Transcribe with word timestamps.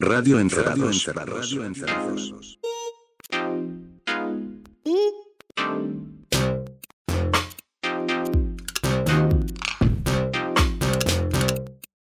Radio 0.00 0.38
Encerrados. 0.40 1.04
Radio 1.14 1.64
Encerrados. 1.64 2.58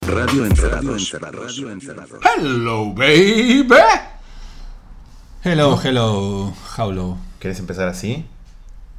Radio 0.00 0.44
Encerrados. 0.44 1.10
Radio 1.12 1.70
Encerrados. 1.70 2.20
Hello, 2.36 2.92
baby. 2.94 3.66
Hello, 5.42 5.80
hello, 5.82 6.54
hello. 6.76 7.18
¿Querés 7.38 7.58
empezar 7.58 7.88
así? 7.88 8.24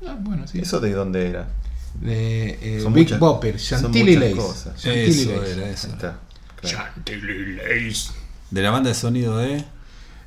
Ah, 0.07 0.18
bueno, 0.20 0.48
sí. 0.48 0.59
¿Eso 0.59 0.80
de 0.80 0.91
dónde 0.93 1.27
era? 1.30 1.48
De 1.96 2.57
eh, 2.62 2.80
Son 2.82 2.93
Big 2.93 3.05
muchas- 3.05 3.20
Bopper, 3.20 3.59
son 3.59 3.82
Chantilly 3.84 4.16
muchas 4.18 4.21
Lace. 4.32 4.36
cosas. 4.36 4.82
Chantilly 4.82 5.21
Eso 5.21 5.41
Lace. 5.41 5.52
era 5.54 5.70
eso. 5.70 5.88
Ahí 5.88 5.93
está. 5.93 6.20
claro. 6.62 6.77
Chantilly 6.77 7.55
Lace. 7.55 8.12
De 8.52 8.62
la 8.62 8.71
banda 8.71 8.89
de 8.89 8.96
sonido 8.96 9.38
de 9.38 9.64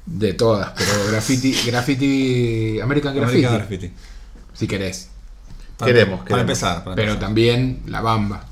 De 0.06 0.32
todas, 0.34 0.70
pero 0.76 0.90
graffiti, 1.10 1.54
graffiti, 1.66 2.80
American 2.80 3.14
Graffiti, 3.14 3.44
American 3.44 3.68
Graffiti. 3.68 3.92
si 4.54 4.66
querés. 4.66 5.08
Para- 5.76 5.92
Queremos, 5.92 6.16
Para 6.20 6.24
queremos. 6.24 6.40
empezar. 6.42 6.84
para 6.84 6.96
Pero 6.96 7.08
empezar. 7.12 7.26
también 7.28 7.82
La 7.86 8.00
Bamba. 8.00 8.44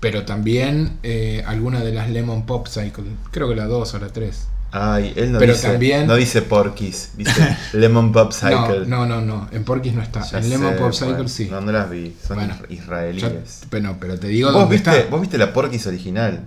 Pero 0.00 0.24
también 0.24 0.98
eh, 1.02 1.42
alguna 1.46 1.80
de 1.80 1.92
las 1.92 2.10
Lemon 2.10 2.44
Pop 2.46 2.66
Cycle. 2.68 3.04
Creo 3.30 3.48
que 3.48 3.54
la 3.54 3.66
2 3.66 3.94
o 3.94 3.98
la 3.98 4.08
3. 4.08 4.48
Ay, 4.76 5.12
él 5.14 5.30
no 5.30 5.38
Pero 5.38 5.52
dice, 5.52 5.68
también- 5.68 6.06
no 6.08 6.16
dice 6.16 6.42
Porky's, 6.42 7.10
dice 7.16 7.56
Lemon 7.74 8.10
Pop 8.12 8.32
Cycle. 8.32 8.86
No, 8.86 9.06
no, 9.06 9.20
no, 9.20 9.20
no. 9.20 9.48
En 9.52 9.62
Porky's 9.64 9.94
no 9.94 10.02
está. 10.02 10.22
Ya 10.28 10.38
en 10.38 10.50
Lemon 10.50 10.72
sé, 10.74 10.78
Pop 10.80 10.92
Cycle 10.92 11.12
bueno, 11.14 11.28
sí. 11.28 11.48
No, 11.50 11.60
no 11.60 11.70
las 11.70 11.88
vi, 11.90 12.14
son 12.26 12.36
Bueno, 12.38 12.56
israelíes. 12.68 13.60
Ya- 13.60 13.66
pero, 13.70 13.96
pero 14.00 14.18
te 14.18 14.26
digo 14.28 14.50
¿Vos 14.50 14.62
dónde 14.62 14.74
viste, 14.76 14.90
está. 14.98 15.10
vos 15.10 15.20
viste 15.20 15.38
la 15.38 15.52
Porky's 15.52 15.86
original. 15.86 16.44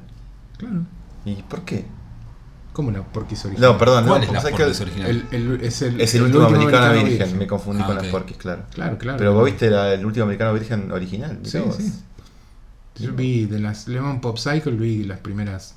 Claro. 0.58 0.82
¿Y 1.32 1.44
por 1.44 1.62
qué? 1.62 1.86
¿Cómo 2.74 2.92
la 2.92 3.02
Porky's 3.02 3.44
original? 3.46 3.72
No, 3.72 3.78
perdón, 3.78 4.06
¿Cuál 4.06 4.22
no, 4.22 4.38
es 4.38 4.44
la 4.44 4.50
Porky's 4.52 4.82
original? 4.82 5.10
El, 5.10 5.26
el- 5.32 5.62
es 5.62 5.82
el, 5.82 6.00
es 6.00 6.14
el, 6.14 6.24
último 6.24 6.46
americano, 6.46 7.04
virgen. 7.04 7.38
me 7.38 7.48
confundí 7.48 7.82
Ah, 7.84 7.88
con 7.88 7.98
ok. 7.98 8.04
las 8.04 8.12
Porky's, 8.12 8.38
claro. 8.38 8.64
Claro, 8.72 8.98
claro. 9.00 9.18
Pero 9.18 9.34
vos 9.34 9.46
viste 9.46 9.70
la- 9.72 9.94
el 9.94 10.06
último 10.06 10.24
americano 10.26 10.54
virgen 10.54 10.92
original. 10.92 11.40
Sí, 11.44 11.60
sí. 11.78 11.94
Yo 13.00 13.14
vi 13.14 13.46
de 13.46 13.60
las 13.60 13.88
Lemon 13.88 14.22
Pop 14.22 14.38
Cycle, 14.38 14.74
vi 14.74 15.04
las 15.04 15.20
primeras 15.20 15.76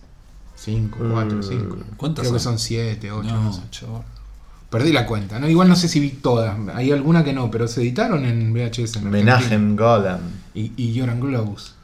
5, 0.57 0.99
4, 1.11 1.43
5. 1.43 1.77
¿Cuántas 1.97 2.23
Creo 2.23 2.33
que 2.35 2.39
son? 2.39 2.53
son 2.53 2.59
7, 2.59 3.11
8, 3.13 3.29
No, 3.29 3.45
no 3.45 3.53
sé. 3.53 3.63
Perdí 4.71 4.93
la 4.93 5.07
cuenta. 5.07 5.39
¿no? 5.41 5.49
Igual 5.49 5.69
no 5.69 5.77
sé 5.77 5.89
si 5.89 6.01
vi 6.01 6.11
todas. 6.11 6.57
Hay 6.75 6.93
alguna 6.93 7.25
que 7.25 7.33
no, 7.33 7.51
pero 7.51 7.67
se 7.67 7.81
editaron 7.81 8.25
en 8.25 8.53
VHS. 8.53 8.97
En 9.53 9.75
Golan. 9.77 10.21
Y, 10.55 10.73
y 10.77 10.93
Yoran 10.93 11.19
Globus. 11.21 11.75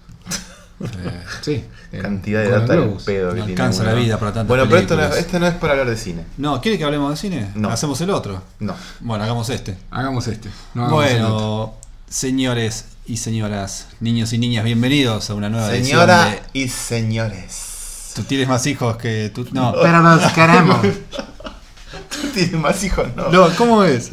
Eh, 0.84 1.22
Sí. 1.42 1.64
Cantidad 2.02 2.42
de 2.42 2.50
data 2.50 2.74
Globus. 2.74 3.04
pedo 3.04 3.28
No 3.28 3.34
que 3.34 3.36
tiene. 3.40 3.52
alcanza 3.52 3.82
uno. 3.82 3.90
la 3.92 3.96
vida 3.98 4.18
para 4.18 4.32
tantas 4.32 4.48
Bueno, 4.48 4.64
pero 4.66 4.76
esto 4.78 4.94
no, 4.96 5.08
películas. 5.08 5.40
no 5.40 5.46
es 5.46 5.54
para 5.54 5.72
hablar 5.72 5.88
de 5.88 5.96
cine. 5.96 6.24
No, 6.36 6.60
¿quiere 6.60 6.76
que 6.76 6.84
hablemos 6.84 7.10
de 7.10 7.16
cine? 7.16 7.50
No. 7.54 7.70
Hacemos 7.70 7.98
el 8.02 8.10
otro. 8.10 8.42
No. 8.60 8.74
Bueno, 9.00 9.24
hagamos 9.24 9.48
este. 9.50 9.78
Hagamos 9.90 10.26
este. 10.28 10.50
no 10.74 10.84
hagamos 10.84 11.06
el 11.06 11.22
otro. 11.22 11.34
bueno, 11.36 11.74
señores 12.10 12.84
y 13.06 13.16
señoras, 13.18 13.86
niños 14.00 14.32
y 14.32 14.38
niñas, 14.38 14.64
bienvenidos 14.64 15.30
a 15.30 15.34
una 15.34 15.48
nueva 15.48 15.70
Señora 15.70 16.28
edición 16.28 16.46
y 16.52 16.68
señores. 16.68 18.12
de... 18.14 18.22
Tú 18.22 18.28
tienes 18.28 18.48
más 18.48 18.66
hijos 18.66 18.96
que 18.96 19.30
tú... 19.34 19.46
No, 19.52 19.72
Pero 19.82 20.00
los 20.02 20.32
queremos. 20.32 20.80
¿Tú 20.82 22.28
tienes 22.34 22.52
más 22.52 22.82
hijos? 22.84 23.06
No. 23.16 23.30
no 23.30 23.48
¿cómo 23.56 23.84
es? 23.84 24.10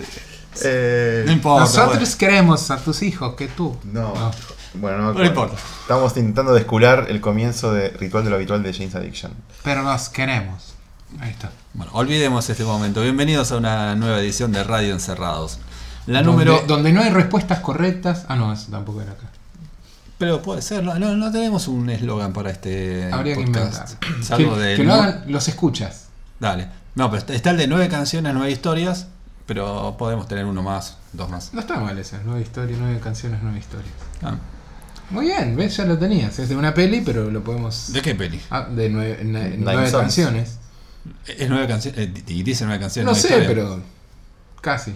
Eh, 0.64 1.24
No 1.26 1.32
importa. 1.32 1.62
Nosotros 1.66 2.16
queremos 2.16 2.70
a 2.72 2.78
tus 2.78 3.02
hijos 3.02 3.36
que 3.36 3.48
tú. 3.48 3.76
no. 3.92 4.14
Bueno, 4.76 4.98
no, 4.98 5.14
me 5.14 5.20
No 5.20 5.26
importa. 5.26 5.56
Estamos 5.82 6.16
intentando 6.18 6.54
descular 6.54 7.06
el 7.10 7.22
comienzo 7.22 7.74
de 7.74 7.90
Ritual 7.90 8.24
de 8.24 8.30
lo 8.32 8.38
Habitual 8.38 8.64
de 8.64 8.74
James 8.74 8.96
Addiction. 8.96 9.32
Pero 9.64 9.84
los 9.84 10.10
queremos. 10.10 10.74
Ahí 11.20 11.30
está. 11.30 11.52
Bueno, 11.74 11.92
olvidemos 11.94 12.50
este 12.50 12.64
momento. 12.64 13.02
Bienvenidos 13.02 13.52
a 13.52 13.58
una 13.58 13.96
nueva 13.96 14.20
edición 14.20 14.52
de 14.52 14.64
Radio 14.64 14.94
Encerrados. 14.94 15.60
La 16.08 16.24
donde, 16.24 16.46
número... 16.46 16.66
donde 16.68 16.92
no 16.92 17.02
hay 17.02 17.12
respuestas 17.12 17.60
correctas. 17.60 18.26
Ah, 18.28 18.36
no, 18.36 18.52
eso 18.52 18.72
tampoco 18.72 19.02
era 19.02 19.12
acá. 19.12 19.30
Pero 20.18 20.42
puede 20.42 20.62
ser, 20.62 20.84
no, 20.84 20.98
no, 20.98 21.16
no 21.16 21.32
tenemos 21.32 21.68
un 21.68 21.90
eslogan 21.90 22.34
para 22.34 22.50
este 22.50 23.12
Habría 23.12 23.36
que 23.36 23.42
inventar. 23.42 23.86
Salvo 24.22 24.56
que 24.56 24.60
de 24.62 24.76
que 24.76 24.84
lo 24.84 24.94
hagan 24.94 25.24
los 25.28 25.48
escuchas. 25.48 26.08
Dale. 26.40 26.68
No, 26.96 27.10
pero 27.12 27.26
está- 27.34 27.52
el 27.52 27.58
de 27.58 27.68
nueve 27.68 27.90
canciones, 27.90 28.34
nueve 28.34 28.52
historias, 28.52 29.08
pero 29.46 29.96
podemos 29.98 30.28
tener 30.28 30.46
uno 30.46 30.62
más, 30.64 30.98
dos 31.12 31.30
más. 31.30 31.54
No 31.54 31.60
está 31.60 31.78
mal 31.80 31.98
esa. 31.98 32.20
Nueve 32.24 32.42
historias, 32.42 32.80
nueve 32.82 33.00
canciones, 33.00 33.40
nueve 33.44 33.60
historias. 33.60 33.94
Ah, 34.22 34.36
Muy 35.10 35.26
bien, 35.28 35.56
¿ves? 35.56 35.78
Ya 35.78 35.86
lo 35.86 35.98
tenías. 35.98 36.38
Es 36.40 36.50
de 36.50 36.56
una 36.56 36.74
peli, 36.74 37.02
pero 37.02 37.30
lo 37.30 37.44
podemos. 37.44 37.92
¿De 37.94 38.02
qué 38.02 38.16
peli? 38.16 38.40
Ah, 38.50 38.68
de 38.70 38.90
nueve, 38.90 39.20
nueve 39.24 39.92
canciones. 39.92 40.58
Es 41.28 41.50
nueve 41.50 41.68
canciones, 41.68 42.10
y 42.28 42.44
dice 42.44 42.66
nueve 42.66 42.80
canciones. 42.80 43.08
No 43.12 43.16
sé, 43.16 43.44
pero. 43.46 43.82
Casi. 44.62 44.94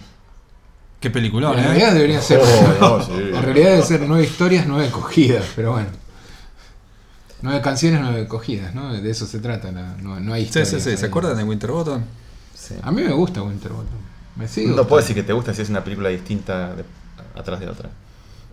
Qué 1.00 1.10
película, 1.10 1.52
en 1.52 1.58
¿eh? 1.60 1.62
realidad 1.62 1.92
debería 1.94 2.20
ser. 2.20 2.40
Oh, 2.80 2.98
no, 2.98 3.04
sí. 3.06 3.12
En 3.12 3.42
realidad 3.42 3.70
debe 3.72 3.82
ser 3.82 4.00
nueve 4.08 4.24
historias, 4.24 4.66
nueve 4.66 4.90
cogidas, 4.90 5.44
pero 5.54 5.72
bueno. 5.72 5.88
Nueve 7.42 7.60
canciones, 7.60 8.00
nueve 8.00 8.26
cogidas, 8.26 8.74
¿no? 8.74 8.92
De 8.92 9.08
eso 9.10 9.26
se 9.26 9.38
trata. 9.38 9.70
la- 9.70 9.96
no, 9.98 10.18
no 10.18 10.32
hay 10.32 10.42
Sí, 10.42 10.46
historias. 10.58 10.70
sí, 10.82 10.90
sí. 10.90 10.96
¿Se 10.96 11.06
acuerdan 11.06 11.36
de 11.36 11.44
Winterbottom? 11.44 12.02
Sí. 12.54 12.74
A 12.82 12.90
mí 12.90 13.02
me 13.02 13.12
gusta 13.12 13.42
Winterbottom. 13.42 13.86
Me 14.34 14.48
sigue. 14.48 14.74
No 14.74 14.86
puedo 14.88 15.00
decir 15.00 15.14
que 15.14 15.22
te 15.22 15.32
gusta 15.32 15.54
si 15.54 15.62
es 15.62 15.68
una 15.68 15.84
película 15.84 16.08
distinta 16.08 16.74
de- 16.74 16.84
atrás 17.36 17.60
de 17.60 17.68
otra. 17.68 17.90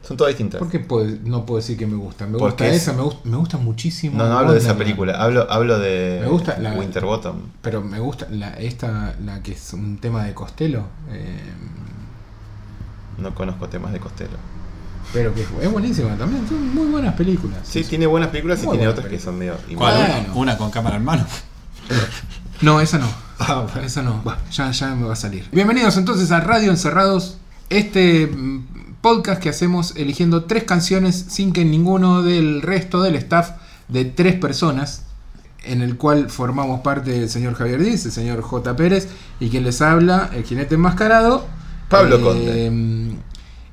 Son 0.08 0.16
todas 0.18 0.30
distintas. 0.32 0.60
¿Por 0.60 0.70
qué 0.70 0.80
puedo- 0.80 1.10
no 1.24 1.46
puedo 1.46 1.58
decir 1.58 1.78
que 1.78 1.88
me 1.88 1.96
gusta? 1.96 2.26
Me 2.28 2.38
Porque 2.38 2.66
gusta 2.66 2.68
es- 2.68 2.82
esa, 2.84 2.94
me, 2.94 3.02
gusta, 3.02 3.22
me 3.24 3.38
gusta 3.38 3.58
muchísimo. 3.58 4.18
No, 4.18 4.30
no 4.30 4.38
hablo 4.38 4.52
de 4.54 4.60
esa 4.60 4.78
película, 4.78 5.14
hablo, 5.22 5.50
hablo 5.52 5.80
de 5.80 6.20
Me 6.22 6.28
gusta 6.30 6.58
la- 6.60 6.74
Winterbottom. 6.74 7.38
Pero 7.62 7.82
me 7.82 8.00
gusta 8.00 8.28
la, 8.30 8.50
esta, 8.54 9.16
la 9.26 9.42
que 9.42 9.54
es 9.54 9.74
un 9.74 9.98
tema 9.98 10.24
de 10.24 10.34
Costello. 10.34 10.84
eh, 11.10 11.40
No 13.18 13.34
conozco 13.34 13.68
temas 13.70 13.94
de 13.94 14.00
Costello. 14.00 14.38
pero 15.14 15.34
que 15.34 15.42
es 15.62 15.72
buenísima 15.72 16.16
también. 16.18 16.48
Son 16.48 16.76
muy 16.76 16.88
buenas 16.88 17.14
películas. 17.16 17.60
Sí, 17.64 17.84
tiene 17.84 18.06
buenas 18.06 18.30
películas 18.30 18.62
y 18.64 18.68
tiene 18.68 18.88
otras 18.88 19.08
que 19.08 19.18
son 19.20 19.38
medio. 19.40 19.56
Bueno. 19.76 20.34
Una 20.36 20.58
con 20.58 20.70
cámara 20.72 20.98
en 20.98 21.04
mano. 21.06 21.26
No, 22.62 22.80
esa 22.80 22.98
no. 22.98 23.08
Ah, 23.38 23.66
Esa 23.84 24.02
no. 24.02 24.24
Ya, 24.50 24.72
ya 24.72 24.96
me 24.96 25.06
va 25.08 25.14
a 25.14 25.16
salir. 25.18 25.46
Bienvenidos 25.52 25.98
entonces 25.98 26.32
a 26.32 26.40
Radio 26.40 26.72
Encerrados. 26.72 27.38
Este 27.70 28.28
mm, 28.28 28.66
podcast 29.06 29.40
que 29.40 29.50
hacemos 29.50 29.96
eligiendo 29.98 30.46
tres 30.46 30.64
canciones 30.64 31.28
sin 31.30 31.54
que 31.54 31.64
ninguno 31.64 32.24
del 32.24 32.64
resto 32.64 33.04
del 33.04 33.14
staff 33.18 33.52
de 33.88 34.04
tres 34.04 34.34
personas, 34.34 35.04
en 35.64 35.84
el 35.84 35.96
cual 35.96 36.32
formamos 36.32 36.80
parte 36.80 37.16
el 37.16 37.30
señor 37.30 37.54
Javier 37.54 37.84
Díaz, 37.84 38.04
el 38.08 38.12
señor 38.12 38.42
J. 38.42 38.76
Pérez 38.76 39.08
y 39.40 39.50
quien 39.50 39.64
les 39.64 39.84
habla, 39.84 40.32
el 40.34 40.44
jinete 40.44 40.74
enmascarado. 40.74 41.46
Pablo 41.88 42.18
Eh, 42.18 42.22
Conde. 42.24 43.16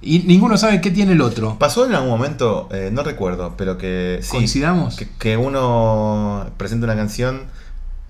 Y 0.03 0.19
ninguno 0.25 0.59
sabe 0.59 0.83
qué 0.83 0.91
tiene 0.91 1.13
el 1.13 1.23
otro. 1.23 1.59
Pasó 1.59 1.87
en 1.87 1.95
algún 1.95 2.11
momento, 2.11 2.69
eh, 2.71 2.91
no 2.93 3.03
recuerdo, 3.03 3.55
pero 3.57 3.79
que 3.79 4.19
sí, 4.21 4.33
¿Coincidamos? 4.33 4.97
que, 4.97 5.09
que 5.19 5.39
uno 5.39 6.51
presenta 6.59 6.85
una 6.85 6.97
canción 6.97 7.45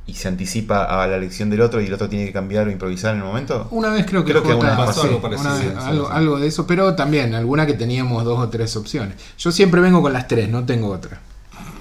y 0.06 0.14
se 0.14 0.28
anticipa 0.28 0.84
a 0.84 1.06
la 1.06 1.16
elección 1.16 1.48
del 1.48 1.60
otro 1.60 1.80
y 1.80 1.86
el 1.86 1.94
otro 1.94 2.08
tiene 2.08 2.26
que 2.26 2.32
cambiar 2.32 2.66
o 2.66 2.70
improvisar 2.70 3.12
en 3.14 3.20
el 3.20 3.24
momento. 3.26 3.68
Una 3.70 3.88
vez 3.90 4.04
creo 4.04 4.24
que, 4.24 4.32
Creo 4.32 4.42
que 4.42 4.52
una 4.54 4.76
pasó 4.76 5.02
algo 5.04 5.20
parecido, 5.22 5.50
una 5.50 5.58
vez- 5.58 5.68
sí, 5.72 5.78
algo, 5.90 6.06
sí. 6.06 6.12
algo 6.14 6.38
de 6.40 6.46
eso, 6.48 6.66
pero 6.66 6.94
también 6.96 7.34
alguna 7.34 7.66
que 7.66 7.74
teníamos 7.74 8.24
dos 8.24 8.38
o 8.40 8.48
tres 8.48 8.74
opciones. 8.76 9.14
Yo 9.38 9.52
siempre 9.52 9.80
vengo 9.80 10.02
con 10.02 10.12
las 10.12 10.26
tres, 10.26 10.48
no 10.48 10.64
tengo 10.64 10.88
otra. 10.90 11.20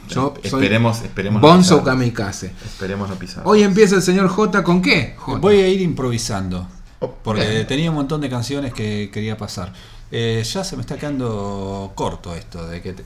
Yo 0.09 0.33
soy 0.43 0.63
esperemos, 0.63 1.01
esperemos 1.01 1.41
no 1.41 1.47
Bonzo 1.47 1.79
pisar. 1.79 1.93
Kamikaze. 1.93 2.51
Esperemos 2.65 3.09
no 3.09 3.15
pisar. 3.15 3.43
Hoy 3.45 3.63
empieza 3.63 3.95
el 3.95 4.01
señor 4.01 4.27
J 4.27 4.61
con 4.63 4.81
qué? 4.81 5.15
J. 5.17 5.39
Voy 5.39 5.55
a 5.61 5.67
ir 5.69 5.79
improvisando. 5.81 6.67
Oh, 6.99 7.09
Porque 7.23 7.47
bien. 7.47 7.65
tenía 7.67 7.89
un 7.89 7.95
montón 7.95 8.19
de 8.21 8.29
canciones 8.29 8.73
que 8.73 9.09
quería 9.11 9.37
pasar. 9.37 9.71
Eh, 10.11 10.43
ya 10.45 10.63
se 10.65 10.75
me 10.75 10.81
está 10.81 10.97
quedando 10.97 11.91
corto 11.95 12.35
esto 12.35 12.67
de 12.67 12.81
que... 12.81 12.93
te- 12.93 13.05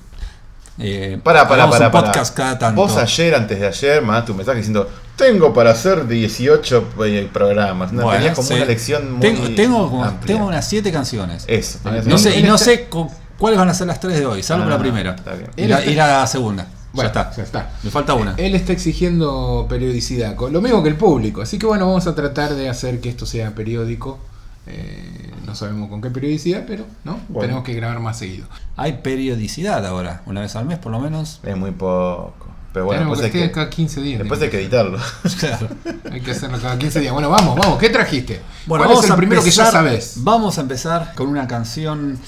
eh, 0.80 1.20
Para, 1.24 1.47
para, 1.47 1.70
para, 1.70 1.90
para. 1.92 2.08
podcast 2.08 2.36
cada 2.36 2.59
tanto. 2.59 2.82
Vos 2.82 2.97
ayer, 2.97 3.34
antes 3.36 3.59
de 3.59 3.68
ayer, 3.68 4.02
mandaste 4.02 4.32
un 4.32 4.38
mensaje 4.38 4.58
diciendo: 4.58 4.90
Tengo 5.16 5.53
para 5.53 5.72
hacer 5.72 6.08
18 6.08 6.90
eh, 7.06 7.29
programas. 7.32 7.94
No, 7.94 8.03
Bueno, 8.03 8.17
tenías 8.17 8.35
como 8.35 8.47
sí. 8.47 8.53
una 8.56 8.66
lección 8.66 9.12
muy. 9.14 9.22
Tengo, 9.22 9.50
tengo, 9.56 9.90
como- 9.90 10.14
tengo 10.26 10.46
unas 10.47 10.67
siete 10.67 10.91
canciones. 10.91 11.46
Eso. 11.47 11.79
No 12.06 12.17
sé, 12.17 12.38
y 12.40 12.44
no 12.44 12.58
sé 12.58 12.85
cu- 12.85 13.09
cuáles 13.38 13.58
van 13.58 13.70
a 13.70 13.73
ser 13.73 13.88
las 13.88 14.00
tres 14.00 14.20
de 14.20 14.26
hoy, 14.26 14.44
salvo 14.44 14.66
Ah, 14.66 14.70
la 14.72 14.78
primera. 14.79 15.16
está 15.16 15.34
bien. 15.35 15.50
Y 15.56 15.66
la, 15.67 15.85
y 15.85 15.96
la 15.96 16.28
segunda. 16.28 16.67
Bueno, 16.91 17.12
ya 17.14 17.22
está. 17.22 17.35
ya 17.35 17.44
está. 17.44 17.70
Me 17.84 17.90
falta 17.91 18.14
una. 18.14 18.35
Él 18.38 18.56
está 18.56 18.72
exigiendo 18.73 19.66
periodicidad, 19.70 20.35
con 20.35 20.52
lo 20.53 20.62
mismo 20.62 20.82
que 20.84 20.90
el 20.90 20.96
público. 20.96 21.41
Así 21.41 21.58
que 21.59 21.66
bueno, 21.66 21.88
vamos 21.88 22.08
a 22.08 22.16
tratar 22.16 22.53
de 22.56 22.70
hacer 22.70 23.00
que 23.02 23.09
esto 23.09 23.26
sea 23.26 23.52
periódico. 23.56 24.20
Eh, 24.68 25.32
no 25.46 25.53
sabemos 25.56 25.90
con 25.90 26.02
qué 26.02 26.09
periodicidad, 26.09 26.64
pero 26.66 26.85
no 27.03 27.20
Bueno. 27.29 27.41
tenemos 27.41 27.64
que 27.64 27.73
grabar 27.73 28.00
más 28.00 28.18
seguido. 28.18 28.47
Hay 28.78 28.94
periodicidad 29.03 29.85
ahora, 29.85 30.23
una 30.26 30.41
vez 30.41 30.56
al 30.56 30.66
mes 30.66 30.79
por 30.79 30.91
lo 30.91 31.00
menos. 31.00 31.40
Es 31.44 31.56
muy 31.56 31.72
poco. 31.72 32.47
Pero 32.75 32.87
bueno, 32.87 32.99
tenemos 32.99 33.19
después 33.19 33.31
que 33.31 33.41
hay 33.43 33.47
que, 33.47 33.53
cada 33.53 33.69
15 33.69 34.01
días. 34.01 34.19
después 34.19 34.41
hay 34.41 34.49
que 34.49 34.59
editarlo. 34.59 34.99
Claro. 35.39 35.69
Hay 36.11 36.19
que 36.19 36.31
hacerlo 36.31 36.59
cada 36.61 36.77
15 36.77 36.99
días. 36.99 37.13
Bueno, 37.13 37.29
vamos, 37.29 37.55
vamos. 37.57 37.79
¿Qué 37.79 37.89
trajiste? 37.89 38.41
Bueno, 38.66 38.83
¿Cuál 38.83 38.89
vamos 38.89 39.05
es 39.05 39.09
el 39.09 39.13
a 39.13 39.16
primero 39.17 39.41
que 39.41 39.49
ya 39.49 39.63
empezar- 39.63 39.72
sabes? 39.72 40.13
Vamos 40.17 40.57
a 40.57 40.61
empezar 40.61 41.13
con 41.16 41.27
una 41.29 41.47
canción 41.47 42.19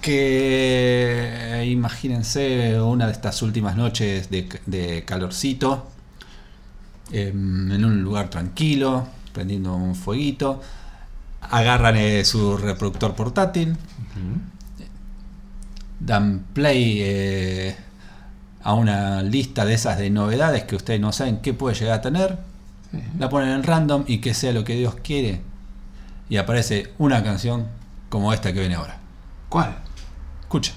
que 0.00 1.66
imagínense 1.70 2.80
una 2.80 3.04
de 3.06 3.12
estas 3.12 3.42
últimas 3.42 3.76
noches 3.76 4.30
de, 4.30 4.48
de 4.64 5.04
calorcito. 5.04 5.86
em, 7.12 7.70
en 7.70 7.84
un 7.84 8.02
lugar 8.02 8.30
tranquilo, 8.30 9.06
prendiendo 9.34 9.74
un 9.74 9.94
fueguito. 9.94 10.60
Agarran 11.42 11.96
eh, 11.96 12.24
su 12.24 12.56
reproductor 12.56 13.14
portátil, 13.14 13.76
dan 15.98 16.44
play 16.54 16.98
eh, 17.02 17.76
a 18.62 18.74
una 18.74 19.22
lista 19.22 19.64
de 19.64 19.74
esas 19.74 19.98
de 19.98 20.10
novedades 20.10 20.64
que 20.64 20.76
ustedes 20.76 21.00
no 21.00 21.12
saben 21.12 21.38
qué 21.38 21.54
puede 21.54 21.74
llegar 21.76 21.98
a 21.98 22.02
tener. 22.02 22.38
La 23.18 23.28
ponen 23.28 23.50
en 23.50 23.62
random 23.62 24.04
y 24.06 24.18
que 24.18 24.34
sea 24.34 24.52
lo 24.52 24.64
que 24.64 24.74
Dios 24.74 24.96
quiere. 24.96 25.40
Y 26.28 26.36
aparece 26.36 26.92
una 26.98 27.22
canción 27.22 27.66
como 28.08 28.32
esta 28.32 28.52
que 28.52 28.60
viene 28.60 28.74
ahora. 28.74 28.98
¿Cuál? 29.48 29.76
Escucha. 30.40 30.72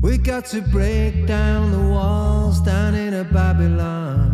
We 0.00 0.18
got 0.18 0.44
to 0.50 0.60
break 0.70 1.26
down 1.26 1.70
the 1.70 1.78
walls 1.78 2.62
down 2.62 2.94
in 2.94 3.14
a 3.14 3.24
Babylon 3.24 4.33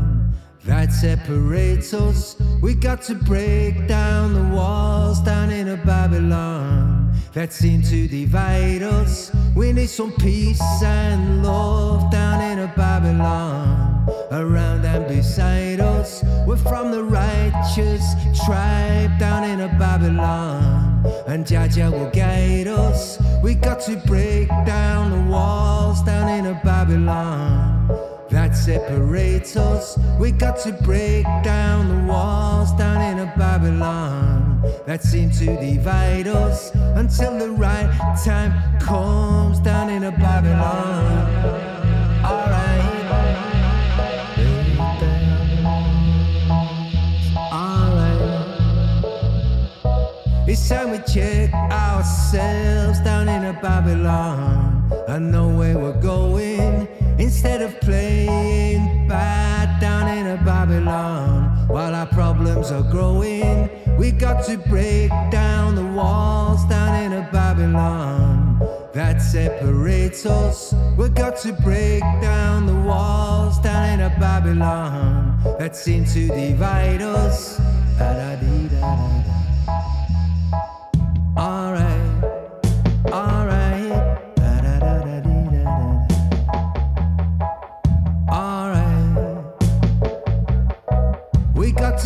that 0.64 0.92
separates 0.92 1.94
us. 1.94 2.36
We 2.60 2.74
got 2.74 3.02
to 3.02 3.14
break 3.14 3.86
down 3.86 4.34
the 4.34 4.54
walls 4.54 5.20
down 5.20 5.50
in 5.50 5.68
a 5.68 5.76
Babylon 5.76 7.14
that 7.32 7.52
seem 7.52 7.82
to 7.82 8.08
divide 8.08 8.82
us. 8.82 9.32
We 9.56 9.72
need 9.72 9.88
some 9.88 10.12
peace 10.12 10.60
and 10.82 11.42
love 11.42 12.10
down 12.10 12.40
in 12.42 12.58
a 12.58 12.72
Babylon 12.76 14.08
around 14.30 14.84
and 14.84 15.06
beside 15.08 15.80
us. 15.80 16.22
We're 16.46 16.56
from 16.56 16.90
the 16.90 17.04
righteous 17.04 18.04
tribe 18.44 19.18
down 19.18 19.44
in 19.44 19.60
a 19.60 19.68
Babylon 19.78 21.04
and 21.26 21.46
Jaja 21.46 21.90
will 21.90 22.10
guide 22.10 22.66
us. 22.66 23.18
We 23.42 23.54
got 23.54 23.80
to 23.82 23.96
break 24.06 24.48
down 24.66 25.10
the 25.10 25.30
walls 25.30 26.02
down 26.02 26.28
in 26.28 26.46
a 26.46 26.60
Babylon 26.62 28.09
that 28.30 28.56
separates 28.56 29.56
us. 29.56 29.98
We 30.18 30.30
got 30.30 30.58
to 30.60 30.72
break 30.72 31.24
down 31.42 31.88
the 31.88 32.12
walls 32.12 32.72
down 32.74 33.00
in 33.02 33.18
a 33.18 33.34
Babylon 33.36 34.62
that 34.86 35.02
seem 35.02 35.30
to 35.32 35.46
divide 35.60 36.28
us 36.28 36.70
until 36.94 37.38
the 37.38 37.50
right 37.50 37.90
time 38.24 38.52
comes 38.78 39.58
down 39.60 39.90
in 39.90 40.04
a 40.04 40.12
Babylon. 40.12 41.26
Alright. 42.24 42.70
It's 50.46 50.68
time 50.68 50.90
we 50.90 50.98
check 50.98 51.52
ourselves 51.52 53.00
down 53.00 53.28
in 53.28 53.44
a 53.44 53.60
Babylon. 53.60 54.92
I 55.08 55.18
know 55.18 55.48
where 55.48 55.78
we're 55.78 56.00
going 56.00 56.88
instead 57.18 57.62
of 57.62 57.80
playing 57.80 59.08
bad 59.08 59.80
down 59.80 60.08
in 60.08 60.26
a 60.26 60.36
Babylon. 60.44 61.68
While 61.68 61.94
our 61.94 62.06
problems 62.06 62.70
are 62.70 62.82
growing, 62.82 63.70
we 63.98 64.10
got 64.10 64.44
to 64.46 64.56
break 64.56 65.10
down 65.30 65.74
the 65.74 65.84
walls 65.84 66.64
down 66.66 67.04
in 67.04 67.12
a 67.12 67.28
Babylon 67.30 68.58
that 68.92 69.22
separates 69.22 70.26
us. 70.26 70.74
We 70.98 71.08
got 71.10 71.36
to 71.38 71.52
break 71.52 72.02
down 72.20 72.66
the 72.66 72.74
walls 72.74 73.58
down 73.60 73.88
in 73.90 74.00
a 74.00 74.10
Babylon 74.18 75.40
that 75.58 75.76
seem 75.76 76.04
to 76.06 76.28
divide 76.28 77.02
us. 77.02 77.60
Alright, 81.36 81.99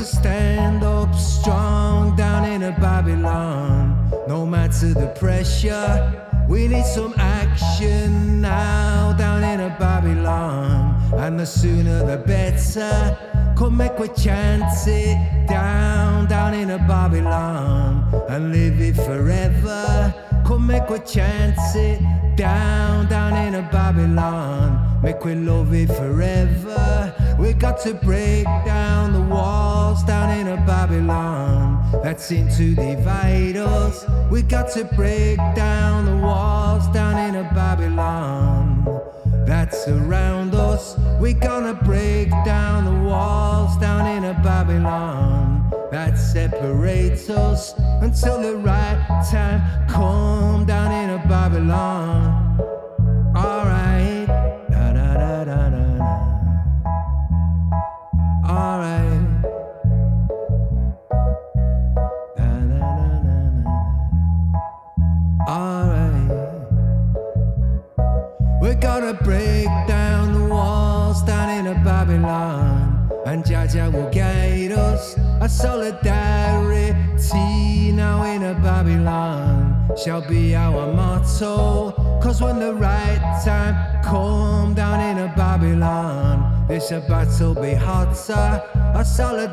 to 0.05 0.17
stand 0.17 0.83
up 0.83 1.15
strong 1.15 2.15
down 2.17 2.45
in 2.45 2.62
a 2.65 2.73
Babylon. 2.73 4.11
No 4.29 4.45
matter 4.45 4.93
the 4.93 5.09
pressure, 5.19 6.12
we 6.49 6.69
need 6.69 6.85
some 6.85 7.15
action 7.17 8.41
now 8.41 9.15
down 9.17 9.43
in 9.45 9.61
a 9.61 9.77
Babylon. 9.79 11.01
And 11.15 11.41
the 11.41 11.47
sooner 11.47 12.05
the 12.05 12.19
better. 12.19 13.17
Come 13.56 13.77
make 13.77 13.99
we 13.99 14.09
chant 14.09 14.65
it 14.87 15.47
down, 15.47 16.27
down 16.27 16.55
in 16.55 16.71
a 16.71 16.79
Babylon 16.79 18.05
and 18.29 18.53
live 18.53 18.81
it 18.81 18.97
forever. 18.97 20.12
Come 20.45 20.67
make 20.67 20.89
we 20.91 20.99
chant 20.99 21.56
it 21.75 22.01
down, 22.37 23.09
down 23.09 23.35
in 23.47 23.55
a 23.55 23.62
Babylon. 23.71 24.94
Make 25.05 25.23
we 25.23 25.35
love 25.35 25.75
it 25.75 25.89
forever. 25.89 27.37
We 27.39 27.53
got 27.53 27.79
to 27.81 27.93
break 27.93 28.47
down 28.65 29.12
the 29.12 29.21
walls 29.21 30.03
down 30.05 30.31
in 30.31 30.49
a 30.49 30.56
Babylon 30.56 32.01
that 32.03 32.23
seem 32.23 32.49
to 32.56 32.75
divide 32.75 33.59
us. 33.59 34.06
We 34.31 34.41
got 34.41 34.71
to 34.71 34.85
break 34.97 35.37
down 35.55 36.06
the 36.06 36.17
walls 36.17 36.87
down 36.89 37.19
in 37.19 37.35
a 37.35 37.43
Babylon 37.53 38.87
that 39.45 39.75
surround 39.75 40.55
us. 40.55 40.97
We 41.21 41.35
gonna 41.35 41.75
break 41.75 42.31
down 42.47 42.87
the 42.87 43.06
walls 43.06 43.77
down 43.77 44.06
in 44.06 44.25
a 44.25 44.33
Babylon 44.43 45.71
that 45.91 46.17
separates 46.17 47.29
us 47.29 47.75
until 48.01 48.41
the 48.41 48.56
right 48.56 49.27
time 49.31 49.87
come 49.87 50.65
down 50.65 50.93
in 50.93 51.11
a 51.11 51.29
Babylon. 51.29 52.74
And 73.34 73.44
Jaja 73.44 73.92
will 73.92 74.08
guide 74.10 74.70
us. 74.70 75.16
A 75.40 75.48
solidarity 75.48 76.92
now 77.90 78.22
in 78.22 78.44
a 78.44 78.54
Babylon 78.54 79.90
shall 79.96 80.20
be 80.28 80.54
our 80.54 80.92
motto. 80.92 81.90
Cause 82.22 82.40
when 82.40 82.60
the 82.60 82.72
right 82.75 83.19
time 83.44 83.75
come 84.04 84.72
down 84.75 85.00
in 85.00 85.19
a 85.19 85.34
Babylon, 85.34 86.64
this 86.69 86.93
a 86.93 87.00
battle 87.00 87.55
be 87.55 87.74
hotter. 87.74 88.62
A 88.94 89.05
solidarity 89.05 89.50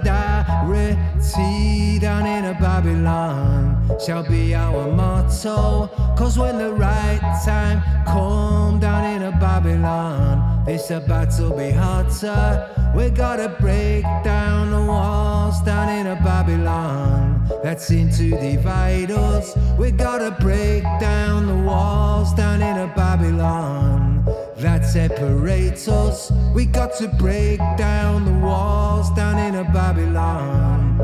down 1.98 2.28
in 2.28 2.46
a 2.46 2.54
Babylon 2.60 3.98
shall 4.06 4.22
be 4.22 4.54
our 4.54 4.92
motto. 4.94 5.90
Cause 6.16 6.38
when 6.38 6.60
the 6.60 6.72
right 6.72 7.20
time 7.44 7.82
come 8.06 8.80
down 8.80 9.06
in 9.06 9.24
a 9.24 9.32
Babylon, 9.32 10.51
this 10.66 10.92
a 10.92 11.00
battle 11.00 11.58
be 11.58 11.72
hotter. 11.72 12.94
We 12.96 13.10
gotta 13.10 13.50
break 13.60 14.04
down 14.24 14.72
the 14.72 14.86
walls 14.86 15.62
down 15.62 15.90
in 15.90 16.08
a 16.08 16.16
Babylon 16.16 17.48
that 17.64 17.82
seem 17.82 18.10
to 18.12 18.30
divide 18.30 19.12
us. 19.12 19.56
We 19.78 19.92
gotta 19.92 20.32
break 20.40 20.84
down 21.00 21.48
the 21.48 21.64
walls 21.68 22.34
down 22.34 22.62
in 22.62 22.78
a 22.78 22.88
Babylon 22.96 24.26
that 24.58 24.86
separates 24.86 25.88
us. 25.88 26.32
We 26.54 26.66
got 26.66 26.96
to 26.98 27.08
break 27.08 27.60
down 27.78 28.26
the 28.26 28.46
walls 28.46 29.10
down 29.12 29.40
in 29.40 29.56
a 29.56 29.64
Babylon 29.64 30.98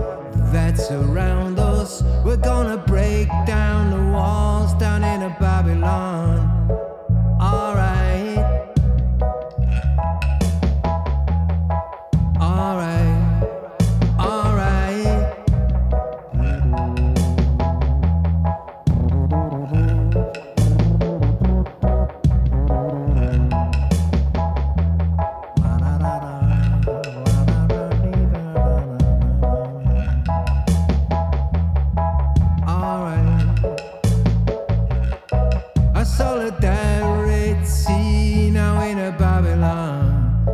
that 0.51 0.77
surround 0.77 1.59
us. 1.59 2.03
We're 2.23 2.37
gonna 2.37 2.77
break 2.77 3.27
down 3.45 3.91
the 3.91 4.11
walls 4.11 4.73
down 4.75 5.03
in 5.03 5.16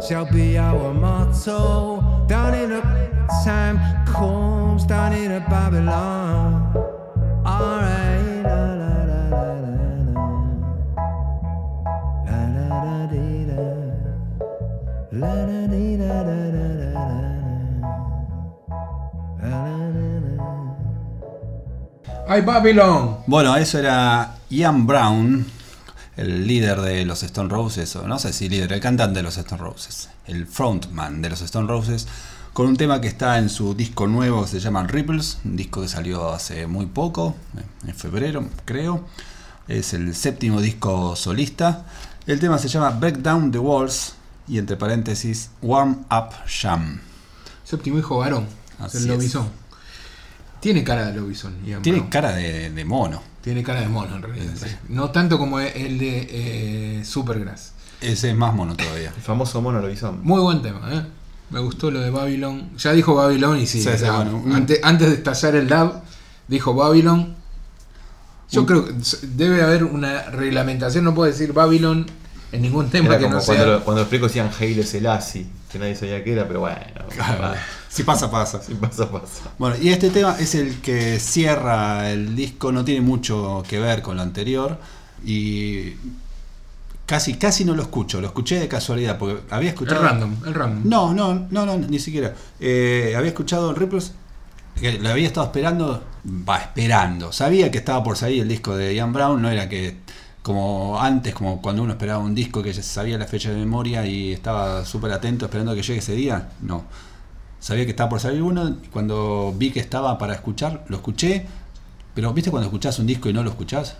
shall 0.07 0.25
be 0.25 0.57
our 0.57 0.93
motto. 0.93 2.25
Down 2.27 2.53
in 2.53 2.71
a 2.73 2.81
time 3.43 3.79
comes 4.05 4.85
down 4.85 5.13
in 5.13 5.31
a 5.31 5.39
Babylon. 5.49 6.73
Alright. 7.45 8.43
la, 8.43 8.75
la, 8.75 9.03
la, 9.05 9.21
la, 9.31 9.53
la, 9.63 9.83
la. 12.25 12.43
La-da-dee-da. 12.69 13.63
La-da-dee-da-da-da-da-da. 15.11 17.07
La-da-da-da. 19.41 20.43
¡Ay, 22.27 22.41
Babylon! 22.41 23.17
Bueno, 23.27 23.55
eso 23.55 23.79
era 23.79 24.35
Ian 24.49 24.85
Brown, 24.85 25.45
el 26.17 26.47
líder 26.47 26.81
de 26.81 27.05
los 27.05 27.23
Stone 27.23 27.49
Roses, 27.49 27.95
o 27.95 28.07
no 28.07 28.19
sé 28.19 28.33
si 28.33 28.49
líder, 28.49 28.71
el 28.73 28.79
cantante 28.79 29.19
de 29.19 29.23
los 29.23 29.37
Stone 29.37 29.61
Roses, 29.61 30.09
el 30.27 30.45
frontman 30.47 31.21
de 31.21 31.29
los 31.29 31.41
Stone 31.41 31.67
Roses, 31.67 32.07
con 32.53 32.67
un 32.67 32.77
tema 32.77 33.01
que 33.01 33.07
está 33.07 33.39
en 33.39 33.49
su 33.49 33.73
disco 33.73 34.07
nuevo 34.07 34.43
que 34.43 34.49
se 34.49 34.59
llama 34.59 34.85
Ripples, 34.85 35.39
un 35.43 35.55
disco 35.55 35.81
que 35.81 35.87
salió 35.87 36.31
hace 36.31 36.67
muy 36.67 36.85
poco, 36.85 37.35
en 37.87 37.95
febrero 37.95 38.47
creo. 38.65 39.05
Es 39.67 39.93
el 39.93 40.13
séptimo 40.13 40.59
disco 40.59 41.15
solista. 41.15 41.85
El 42.27 42.39
tema 42.39 42.57
se 42.57 42.67
llama 42.67 42.89
Break 42.91 43.19
Down 43.19 43.51
the 43.51 43.57
Walls 43.57 44.13
y 44.47 44.57
entre 44.57 44.75
paréntesis 44.75 45.51
Warm 45.61 46.05
Up 46.11 46.33
Jam. 46.45 46.99
Séptimo 47.63 47.97
hijo 47.97 48.17
varón. 48.17 48.45
El 48.93 49.07
lobizón. 49.07 49.47
Tiene 50.59 50.83
cara 50.83 51.07
de 51.07 51.13
lobizón. 51.13 51.55
Tiene 51.81 52.09
cara 52.09 52.33
de, 52.33 52.69
de 52.71 52.85
mono. 52.85 53.21
Tiene 53.43 53.61
cara 53.61 53.81
de 53.81 53.89
mono 53.89 54.15
en 54.15 54.21
realidad. 54.23 54.53
Sí. 54.55 54.67
No 54.89 55.11
tanto 55.11 55.37
como 55.37 55.59
el 55.59 55.99
de 55.99 56.27
eh, 56.99 57.05
Supergrass. 57.05 57.73
Ese 58.01 58.29
es 58.31 58.35
más 58.35 58.53
mono 58.53 58.75
todavía. 58.75 59.11
El 59.15 59.21
famoso 59.21 59.61
mono 59.61 59.79
lobizón. 59.81 60.21
Muy 60.23 60.41
buen 60.41 60.61
tema, 60.61 60.81
¿eh? 60.93 61.01
Me 61.49 61.59
gustó 61.59 61.91
lo 61.91 61.99
de 61.99 62.09
Babylon. 62.09 62.71
Ya 62.77 62.93
dijo 62.93 63.13
Babylon 63.15 63.59
y 63.59 63.67
sí. 63.67 63.81
Sí, 63.81 63.89
o 63.89 63.91
sí, 63.91 63.97
sea, 63.99 64.13
bueno, 64.13 64.37
un- 64.37 64.53
antes, 64.53 64.79
antes 64.81 65.09
de 65.09 65.15
estallar 65.15 65.55
el 65.55 65.69
lab, 65.69 66.01
dijo 66.47 66.73
Babylon. 66.73 67.35
Yo 68.49 68.61
Un- 68.61 68.65
creo 68.67 68.85
que 68.87 68.93
debe 69.35 69.61
haber 69.61 69.83
una 69.83 70.23
reglamentación. 70.23 71.03
No 71.03 71.13
puedo 71.13 71.29
decir 71.31 71.53
Babylon 71.53 72.05
en 72.51 72.61
ningún 72.61 72.89
tema 72.89 73.07
Era 73.07 73.17
que 73.17 73.23
como 73.25 73.35
no 73.37 73.41
cuando, 73.43 73.63
sea. 73.63 73.73
lo, 73.73 73.83
cuando 73.83 73.99
los 74.01 74.05
explico 74.07 74.27
decían 74.27 74.49
Haile 74.59 74.83
Selassie, 74.83 75.47
que 75.73 75.79
nadie 75.79 75.95
sabía 75.95 76.23
qué 76.23 76.33
era, 76.33 76.47
pero 76.47 76.61
bueno. 76.61 76.77
Si 77.89 78.03
pasa, 78.03 78.29
pasa. 78.29 78.61
Si 78.61 78.75
pasa, 78.75 79.11
pasa. 79.11 79.51
Bueno, 79.57 79.75
y 79.81 79.89
este 79.89 80.11
tema 80.11 80.35
es 80.39 80.55
el 80.55 80.81
que 80.81 81.19
cierra 81.19 82.11
el 82.11 82.35
disco, 82.35 82.71
no 82.71 82.85
tiene 82.85 83.01
mucho 83.01 83.63
que 83.67 83.79
ver 83.79 84.01
con 84.01 84.15
lo 84.15 84.21
anterior 84.21 84.77
y 85.25 85.93
casi 87.07 87.35
casi 87.35 87.65
no 87.65 87.75
lo 87.75 87.81
escucho, 87.81 88.21
lo 88.21 88.27
escuché 88.27 88.59
de 88.59 88.67
casualidad 88.67 89.17
porque 89.17 89.41
había 89.49 89.69
El 89.69 89.73
escuchado 89.73 90.03
random, 90.03 90.35
el 90.45 90.53
random. 90.53 90.81
No, 90.85 91.13
no, 91.13 91.47
no, 91.49 91.65
no, 91.65 91.77
ni 91.77 91.99
siquiera. 91.99 92.33
Eh, 92.59 93.13
había 93.17 93.29
escuchado 93.29 93.71
en 93.71 93.75
Ripples 93.75 94.13
que 94.79 94.93
lo 94.99 95.09
había 95.09 95.27
estado 95.27 95.47
esperando, 95.47 96.03
va 96.25 96.57
esperando. 96.57 97.31
Sabía 97.31 97.71
que 97.71 97.79
estaba 97.79 98.03
por 98.03 98.17
salir 98.17 98.43
el 98.43 98.47
disco 98.47 98.75
de 98.75 98.93
Ian 98.95 99.11
Brown, 99.11 99.41
no 99.41 99.49
era 99.49 99.69
que 99.69 99.97
como 100.43 100.99
antes, 100.99 101.33
como 101.33 101.61
cuando 101.61 101.81
uno 101.81 101.93
esperaba 101.93 102.21
un 102.21 102.35
disco 102.35 102.61
que 102.61 102.73
ya 102.73 102.83
sabía 102.83 103.17
la 103.17 103.25
fecha 103.25 103.49
de 103.49 103.55
memoria 103.55 104.05
y 104.05 104.33
estaba 104.33 104.85
súper 104.85 105.13
atento 105.13 105.45
esperando 105.45 105.73
que 105.73 105.81
llegue 105.81 105.99
ese 105.99 106.13
día. 106.13 106.49
No. 106.61 106.83
Sabía 107.59 107.85
que 107.85 107.91
estaba 107.91 108.09
por 108.09 108.19
salir 108.19 108.41
uno 108.41 108.67
y 108.67 108.87
cuando 108.87 109.55
vi 109.57 109.71
que 109.71 109.79
estaba 109.79 110.17
para 110.17 110.33
escuchar, 110.33 110.83
lo 110.89 110.97
escuché. 110.97 111.47
Pero 112.13 112.33
¿viste 112.33 112.51
cuando 112.51 112.67
escuchás 112.67 112.99
un 112.99 113.07
disco 113.07 113.29
y 113.29 113.33
no 113.33 113.41
lo 113.41 113.51
escuchás? 113.51 113.95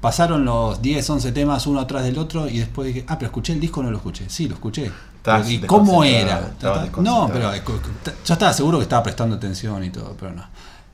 Pasaron 0.00 0.46
los 0.46 0.80
10, 0.80 1.10
11 1.10 1.30
temas 1.30 1.66
uno 1.66 1.78
atrás 1.78 2.04
del 2.04 2.18
otro 2.18 2.48
y 2.48 2.58
después 2.58 2.88
dije, 2.88 3.04
ah, 3.06 3.18
pero 3.18 3.26
escuché 3.26 3.52
el 3.52 3.60
disco 3.60 3.80
o 3.80 3.82
no 3.82 3.90
lo 3.90 3.98
escuché. 3.98 4.24
Sí, 4.30 4.48
lo 4.48 4.54
escuché. 4.54 4.90
¿Y 5.46 5.58
cómo 5.60 6.02
era? 6.02 6.54
No, 7.02 7.28
pero 7.30 7.52
eh, 7.52 7.62
yo 8.24 8.32
estaba 8.32 8.52
seguro 8.54 8.78
que 8.78 8.84
estaba 8.84 9.02
prestando 9.02 9.36
atención 9.36 9.84
y 9.84 9.90
todo, 9.90 10.16
pero 10.18 10.32
no. 10.32 10.44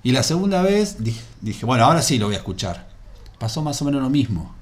Y 0.02 0.10
la 0.10 0.24
segunda 0.24 0.60
vez 0.60 0.96
dije, 1.40 1.64
bueno, 1.64 1.84
ahora 1.84 2.02
sí 2.02 2.18
lo 2.18 2.26
voy 2.26 2.34
a 2.34 2.38
escuchar. 2.38 2.88
Pasó 3.38 3.62
más 3.62 3.80
o 3.80 3.84
menos 3.84 4.02
lo 4.02 4.10
mismo. 4.10 4.57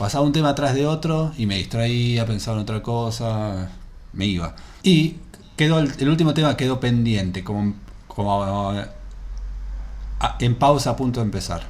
Pasaba 0.00 0.24
un 0.24 0.32
tema 0.32 0.48
atrás 0.48 0.74
de 0.74 0.86
otro 0.86 1.34
y 1.36 1.44
me 1.44 1.56
distraía, 1.56 2.24
pensaba 2.24 2.56
en 2.56 2.62
otra 2.62 2.82
cosa, 2.82 3.68
me 4.14 4.24
iba. 4.24 4.56
Y 4.82 5.16
quedó 5.58 5.78
el, 5.78 6.08
último 6.08 6.32
tema 6.32 6.56
quedó 6.56 6.80
pendiente, 6.80 7.44
como, 7.44 7.74
como 8.06 8.72
en 10.38 10.54
pausa 10.54 10.88
a 10.88 10.96
punto 10.96 11.20
de 11.20 11.26
empezar. 11.26 11.64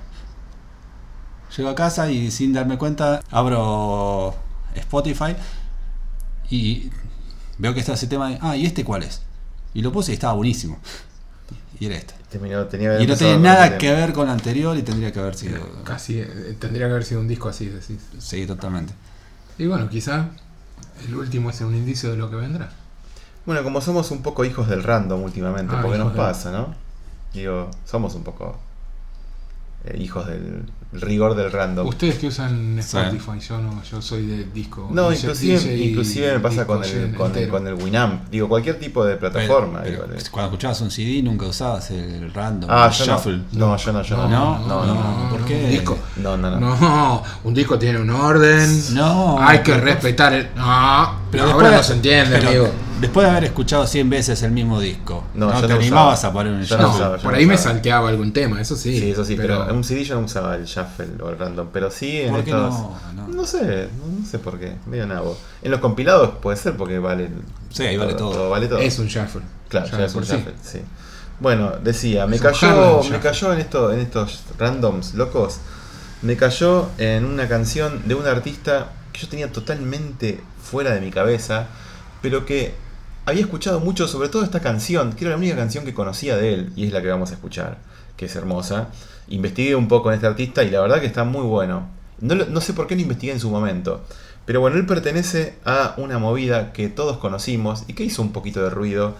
Llego 1.56 1.70
a 1.70 1.75
casa 1.75 2.08
y 2.12 2.30
sin 2.30 2.52
darme 2.52 2.78
cuenta 2.78 3.20
abro 3.32 4.37
Spotify 4.76 5.34
y 6.50 6.88
veo 7.58 7.75
que 7.75 7.80
está 7.80 7.94
ese 7.94 8.06
tema 8.06 8.28
de, 8.28 8.38
ah, 8.42 8.56
¿y 8.56 8.64
este 8.64 8.84
cuál 8.84 9.02
es? 9.02 9.22
Y 9.75 9.82
lo 9.82 9.90
puse 9.90 10.12
y 10.12 10.14
estaba 10.14 10.34
buenísimo. 10.34 10.78
Y 11.80 11.87
era 11.87 11.96
este. 11.96 12.19
Terminó, 12.30 12.64
tenía 12.66 12.96
que 12.96 13.02
Y 13.02 13.06
no 13.06 13.16
con 13.16 13.42
nada 13.42 13.76
que 13.76 13.88
tema. 13.88 13.99
ver 13.99 14.12
con 14.12 14.28
el 14.28 14.32
anterior 14.34 14.76
y 14.76 14.82
tendría 14.82 15.12
que 15.12 15.18
haber 15.18 15.34
sido... 15.34 15.60
Casi 15.84 16.20
eh, 16.20 16.56
tendría 16.58 16.87
que 16.87 16.92
haber 16.92 17.04
sido 17.04 17.20
un 17.20 17.28
disco 17.28 17.49
así, 17.49 17.66
decís. 17.66 17.99
Sí, 18.18 18.46
totalmente. 18.46 18.92
Y 19.58 19.66
bueno, 19.66 19.88
quizá 19.88 20.28
el 21.06 21.14
último 21.16 21.50
es 21.50 21.60
un 21.60 21.75
indicio 21.75 22.10
de 22.10 22.16
lo 22.16 22.30
que 22.30 22.37
vendrá. 22.37 22.70
Bueno, 23.46 23.62
como 23.64 23.80
somos 23.80 24.10
un 24.12 24.22
poco 24.22 24.44
hijos 24.44 24.68
del 24.68 24.82
random 24.84 25.22
últimamente, 25.22 25.75
Ah, 25.76 25.82
porque 25.82 25.99
nos 25.99 26.12
pasa, 26.14 26.52
¿no? 26.52 26.75
Digo, 27.34 27.70
somos 27.84 28.14
un 28.14 28.22
poco 28.22 28.58
eh, 29.84 29.96
hijos 30.00 30.26
del 30.26 30.64
rigor 30.92 31.37
del 31.37 31.52
random. 31.52 31.87
Ustedes 31.87 32.16
que 32.18 32.26
usan 32.26 32.75
Sí. 32.82 32.96
Spotify, 32.99 33.38
yo 33.49 33.58
no, 33.58 33.80
yo 33.84 34.02
soy 34.02 34.26
de 34.26 34.44
disco. 34.46 34.88
No, 34.90 35.08
DJ 35.10 35.20
inclusive, 35.22 35.76
inclusive 35.76 36.32
me 36.32 36.40
pasa 36.40 36.66
con 36.66 36.82
el, 36.82 37.14
con, 37.14 37.37
el, 37.37 37.49
con 37.49 37.66
el 37.68 37.75
Winamp. 37.75 38.28
Digo, 38.28 38.49
cualquier 38.49 38.78
tipo 38.80 39.04
de 39.04 39.16
plataforma. 39.16 39.82
Pero- 39.84 40.06
pero 40.08 40.18
cuando 40.32 40.49
escuchabas 40.50 40.80
un 40.80 40.90
CD 40.90 41.22
nunca 41.22 41.46
usabas 41.46 41.90
el 41.92 42.32
random, 42.34 42.68
ah, 42.72 42.88
el 42.92 42.92
yo 42.99 43.04
shuffle. 43.04 43.37
no. 43.52 43.68
No, 43.68 43.76
yo 43.76 43.92
no, 43.92 44.02
yo 44.02 44.16
no. 44.16 44.28
No, 44.28 44.58
no, 44.66 44.87
no, 44.87 44.94
no. 44.94 45.30
¿por 45.30 45.44
qué? 45.44 45.64
Un 45.64 45.70
disco. 45.70 45.99
No, 46.16 46.37
no, 46.37 46.50
no. 46.58 46.76
No, 46.76 47.22
un 47.44 47.54
disco 47.54 47.78
tiene 47.78 48.00
un 48.00 48.10
orden. 48.10 48.94
No, 48.94 49.38
Hay 49.40 49.60
que 49.60 49.75
respetar 49.78 50.32
el. 50.32 50.49
No, 50.56 51.14
Pero 51.30 51.44
ahora 51.44 51.68
después- 51.70 51.72
no 51.72 51.82
se 51.84 51.92
entiende, 51.94 52.37
pero 52.38 52.49
amigo. 52.49 52.68
Después 53.00 53.25
de 53.25 53.30
haber 53.30 53.45
escuchado 53.45 53.87
100 53.87 54.11
veces 54.11 54.42
el 54.42 54.50
mismo 54.50 54.78
disco, 54.80 55.25
No, 55.35 55.47
no, 55.47 55.54
yo 55.61 55.66
te 55.66 55.73
no 55.75 55.80
animabas 55.80 56.19
usaba. 56.19 56.30
a 56.30 56.35
poner 56.35 56.52
un 56.52 56.61
no 56.61 56.64
No, 56.64 56.69
shuffle. 56.69 56.87
usaba, 56.88 57.16
yo 57.16 57.23
por 57.23 57.33
no 57.33 57.38
ahí 57.38 57.47
me 57.47 57.57
salteaba 57.57 58.09
algún 58.11 58.33
tema, 58.33 58.61
eso 58.61 58.76
sí. 58.76 58.99
Sí, 58.99 59.11
eso 59.11 59.25
sí, 59.25 59.37
pero, 59.37 59.69
en 59.71 59.76
un 59.76 59.85
CD 59.85 60.04
yo 60.04 60.16
no 60.16 60.26
usaba 60.26 60.54
el 60.57 60.64
shuffle 60.66 61.09
o 61.23 61.30
el 61.30 61.38
random. 61.38 61.69
Pero 61.73 61.90
sí 61.90 62.21
en 62.21 62.30
¿Por 62.35 62.45
qué 62.45 62.50
estos. 62.50 62.71
no? 62.73 62.99
No. 63.14 63.28
No 63.28 63.47
sé, 63.47 63.88
no, 63.99 64.21
no 64.21 64.26
sé 64.26 64.38
por 64.38 64.59
qué. 64.59 64.75
Medio 64.87 65.07
nabo. 65.07 65.38
En 65.62 65.71
los 65.71 65.80
compilados 65.80 66.30
puede 66.42 66.57
ser 66.59 66.76
porque 66.76 66.99
vale. 66.99 67.25
el- 67.26 67.42
Sí, 67.71 67.85
ahí 67.85 67.97
vale 67.97 68.14
todo. 68.14 68.50
Vale 68.50 68.69
todo. 68.69 68.78
es 68.80 68.99
un 68.99 69.07
shuffle. 69.07 69.42
Claro, 69.69 69.87
Ya 69.97 70.04
es 70.04 70.14
un 70.14 70.25
sí. 70.26 70.33
shuffle, 70.35 70.54
sí. 70.62 70.80
Bueno, 71.40 71.73
decía, 71.83 72.26
me 72.26 72.38
cayó, 72.38 73.02
me 73.11 73.19
cayó 73.19 73.52
en 73.54 73.61
esto, 73.61 73.92
en 73.95 74.00
estos 74.00 74.42
randoms 74.59 75.14
locos, 75.14 75.57
me 76.21 76.37
cayó 76.37 76.90
en 76.99 77.25
una 77.25 77.49
canción 77.49 78.02
de 78.07 78.14
un 78.14 78.26
artista 78.26 78.88
que 79.11 79.21
yo 79.21 79.28
tenía 79.28 79.50
totalmente 79.50 80.42
fuera 80.62 80.90
de 80.92 81.00
mi 81.00 81.11
cabeza, 81.11 81.69
pero 82.21 82.45
que 82.45 82.75
había 83.26 83.42
escuchado 83.42 83.80
mucho, 83.80 84.08
sobre 84.08 84.28
todo 84.28 84.42
esta 84.42 84.60
canción, 84.60 85.12
que 85.12 85.24
era 85.24 85.32
la 85.32 85.36
única 85.36 85.56
canción 85.56 85.84
que 85.84 85.94
conocía 85.94 86.36
de 86.36 86.54
él, 86.54 86.72
y 86.76 86.86
es 86.86 86.92
la 86.92 87.02
que 87.02 87.08
vamos 87.08 87.30
a 87.30 87.34
escuchar, 87.34 87.78
que 88.16 88.26
es 88.26 88.36
hermosa. 88.36 88.88
Investigué 89.28 89.74
un 89.74 89.88
poco 89.88 90.10
en 90.10 90.16
este 90.16 90.26
artista 90.26 90.62
y 90.64 90.70
la 90.70 90.80
verdad 90.80 91.00
que 91.00 91.06
está 91.06 91.24
muy 91.24 91.42
bueno. 91.42 91.88
No, 92.20 92.34
no 92.34 92.60
sé 92.60 92.72
por 92.72 92.86
qué 92.86 92.94
lo 92.94 93.02
investigué 93.02 93.32
en 93.32 93.40
su 93.40 93.50
momento. 93.50 94.04
Pero 94.46 94.60
bueno, 94.60 94.76
él 94.76 94.86
pertenece 94.86 95.54
a 95.64 95.94
una 95.96 96.18
movida 96.18 96.72
que 96.72 96.88
todos 96.88 97.18
conocimos 97.18 97.84
y 97.86 97.92
que 97.92 98.04
hizo 98.04 98.22
un 98.22 98.32
poquito 98.32 98.62
de 98.62 98.70
ruido 98.70 99.14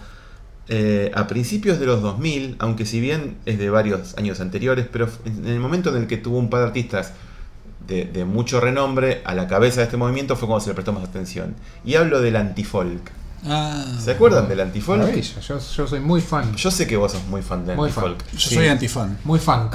eh, 0.67 1.11
a 1.15 1.27
principios 1.27 1.79
de 1.79 1.85
los 1.85 2.01
2000, 2.01 2.57
aunque 2.59 2.85
si 2.85 2.99
bien 2.99 3.37
es 3.45 3.57
de 3.57 3.69
varios 3.69 4.17
años 4.17 4.41
anteriores, 4.41 4.87
pero 4.91 5.07
en 5.25 5.47
el 5.47 5.59
momento 5.59 5.95
en 5.95 6.01
el 6.01 6.07
que 6.07 6.17
tuvo 6.17 6.37
un 6.37 6.49
par 6.49 6.61
de 6.61 6.65
artistas 6.67 7.13
de 7.87 8.23
mucho 8.23 8.61
renombre 8.61 9.21
a 9.25 9.35
la 9.35 9.49
cabeza 9.49 9.81
de 9.81 9.85
este 9.85 9.97
movimiento 9.97 10.37
fue 10.37 10.47
cuando 10.47 10.63
se 10.63 10.69
le 10.69 10.75
prestó 10.75 10.93
más 10.93 11.03
atención. 11.03 11.55
Y 11.83 11.95
hablo 11.95 12.21
del 12.21 12.37
antifolk. 12.37 13.11
Ah, 13.47 13.83
¿Se 13.99 14.11
acuerdan 14.11 14.47
del 14.47 14.59
antifolk? 14.59 14.99
Maravilla, 14.99 15.39
Yo, 15.41 15.57
yo 15.59 15.87
soy 15.87 15.99
muy 15.99 16.21
fan. 16.21 16.55
Yo 16.55 16.69
sé 16.69 16.85
que 16.87 16.95
vos 16.97 17.11
sos 17.11 17.23
muy 17.25 17.41
fan 17.41 17.65
del 17.65 17.75
Muy 17.75 17.89
antifolk. 17.89 18.17
yo 18.33 18.39
Sí. 18.39 18.55
soy 18.55 18.67
antifan. 18.67 19.17
Muy 19.23 19.39
fan. 19.39 19.69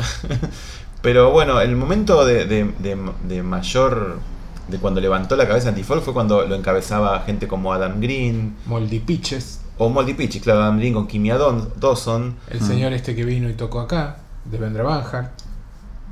Pero 1.02 1.30
bueno, 1.30 1.60
el 1.60 1.76
momento 1.76 2.24
de, 2.24 2.44
de- 2.46 2.72
de- 2.78 3.12
de 3.28 3.42
mayor. 3.42 4.18
de 4.68 4.78
cuando 4.78 5.00
levantó 5.00 5.36
la 5.36 5.46
cabeza 5.46 5.68
antifolk 5.68 6.02
fue 6.02 6.12
cuando 6.12 6.44
lo 6.44 6.56
encabezaba 6.56 7.20
gente 7.20 7.46
como 7.46 7.72
Adam 7.72 8.00
Green 8.00 8.56
Moldy 8.66 8.98
Pitches. 8.98 9.60
o 9.78 9.88
Moldy 9.88 10.14
Pitch, 10.14 10.40
claro, 10.42 10.62
Adam 10.62 10.78
Green 10.78 10.92
con 10.94 11.06
Kimia 11.06 11.36
Don- 11.38 11.68
Dawson. 11.78 12.34
El 12.50 12.60
Mm. 12.60 12.66
señor 12.66 12.92
este 12.92 13.14
que 13.14 13.24
vino 13.24 13.48
y 13.48 13.52
tocó 13.54 13.78
acá, 13.80 14.16
de 14.44 14.58
Vendra 14.58 14.82
Banhart. 14.82 15.30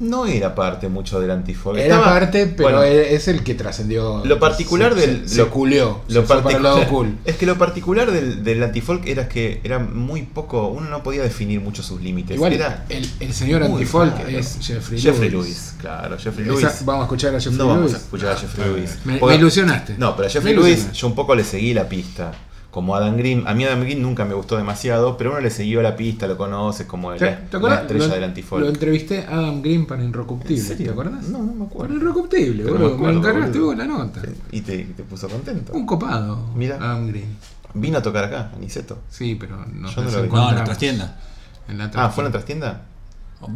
No 0.01 0.27
era 0.27 0.55
parte 0.57 0.89
mucho 0.89 1.21
del 1.21 1.31
antifolk. 1.31 1.79
Era 1.79 1.95
Estaba- 1.97 2.05
parte, 2.19 2.47
pero 2.47 2.79
bueno, 2.79 2.83
es 2.83 3.29
el 3.29 3.45
que 3.45 3.55
trascendió. 3.55 4.25
Lo 4.25 4.41
particular 4.41 4.93
se, 4.95 5.01
del- 5.01 5.29
Se, 5.29 5.37
lo- 5.39 5.45
se 5.45 5.51
culió. 5.51 6.01
Lo 6.09 6.23
se 6.23 6.27
para 6.27 6.57
el 6.57 6.63
lado 6.65 6.87
cool. 6.89 7.17
Es 7.25 7.37
que 7.37 7.47
lo 7.47 7.57
particular 7.57 8.11
del, 8.11 8.43
del 8.43 8.63
antifolk 8.63 9.07
era 9.07 9.29
que 9.29 9.61
era 9.63 9.79
muy 9.79 10.23
poco. 10.23 10.67
Uno 10.69 10.89
no 10.91 11.03
podía 11.05 11.23
definir 11.23 11.61
mucho 11.61 11.83
sus 11.83 12.01
límites. 12.03 12.35
Igual, 12.37 12.53
era 12.55 12.85
el, 12.89 13.09
el 13.21 13.33
señor 13.33 13.63
antifolk 13.63 14.17
raro. 14.17 14.29
es 14.29 14.59
Jeffrey, 14.61 15.01
Jeffrey 15.01 15.31
Lewis. 15.31 15.47
Lewis. 15.47 15.75
Claro, 15.81 16.19
Jeffrey 16.19 16.45
Esa- 16.49 16.61
Lewis. 16.61 16.85
vamos 16.85 17.03
a 17.03 17.05
escuchar 17.05 17.35
a 17.35 17.39
Jeffrey 17.41 17.59
no 17.59 17.69
vamos 17.69 17.95
a 17.95 17.97
escuchar 17.99 18.29
a 18.33 18.37
Jeffrey 18.37 18.67
Lewis. 18.69 18.99
Me, 19.05 19.19
Porque- 19.19 19.35
me 19.37 19.41
ilusionaste. 19.41 19.95
No, 19.97 20.17
pero 20.17 20.27
a 20.27 20.31
Jeffrey 20.31 20.55
Lewis 20.55 20.91
yo 20.93 21.07
un 21.07 21.15
poco 21.15 21.35
le 21.37 21.45
seguí 21.45 21.73
la 21.73 21.89
pista. 21.89 22.33
Como 22.75 22.97
Adam 22.97 23.17
Green. 23.17 23.45
A 23.47 23.55
mí 23.55 23.63
Adam 23.65 23.81
Green 23.83 24.03
nunca 24.03 24.25
me 24.25 24.35
gustó 24.35 24.57
demasiado, 24.57 25.17
pero 25.17 25.31
uno 25.31 25.39
le 25.41 25.51
siguió 25.51 25.81
la 25.81 25.95
pista, 25.95 26.27
lo 26.27 26.37
conoce 26.37 26.89
como 26.89 27.13
¿Te, 27.15 27.25
la, 27.25 27.31
estrella 27.77 28.07
lo, 28.07 28.09
del 28.09 28.21
lo 28.21 28.27
antifolk. 28.27 28.67
entrevisté 28.67 29.25
a 29.27 29.35
Adam 29.39 29.63
Green 29.63 29.87
para 29.87 30.03
Inrocuptible. 30.03 30.75
¿te 30.75 30.91
acuerdas? 30.91 31.23
No, 31.29 31.39
no 31.39 31.45
me 31.53 31.53
Para 31.53 31.67
acuerdo. 31.67 31.95
Inrocuptible, 31.95 32.65
Pero 32.65 32.75
boludo. 32.75 32.89
me 32.91 32.95
acuerdo, 32.97 33.13
me 33.13 33.19
encargaste 33.29 33.59
boludo. 33.61 33.67
vos 33.67 33.77
la 33.77 33.85
nota. 33.87 34.23
Y 34.51 34.61
te, 34.63 34.79
te 34.87 35.03
puso 35.05 35.29
contento. 35.29 35.73
Un 35.73 35.87
copado, 35.87 36.51
Mira. 36.57 36.75
Adam 36.77 37.07
Green. 37.07 37.37
Vino 37.75 37.99
a 37.99 38.03
tocar 38.03 38.25
acá, 38.25 38.51
Aniceto. 38.57 38.99
Sí, 39.09 39.37
pero 39.39 39.57
no 39.73 39.89
Yo 39.89 40.03
no 40.03 40.11
lo 40.11 40.23
vi. 40.25 40.29
No, 40.29 40.49
en 40.51 40.55
la 40.57 40.65
trastienda. 40.65 41.21
En 41.69 41.79
la 41.79 41.91
Ah, 41.95 42.11
¿fue 42.11 42.23
en 42.23 42.27
la 42.27 42.33
trastienda? 42.33 42.83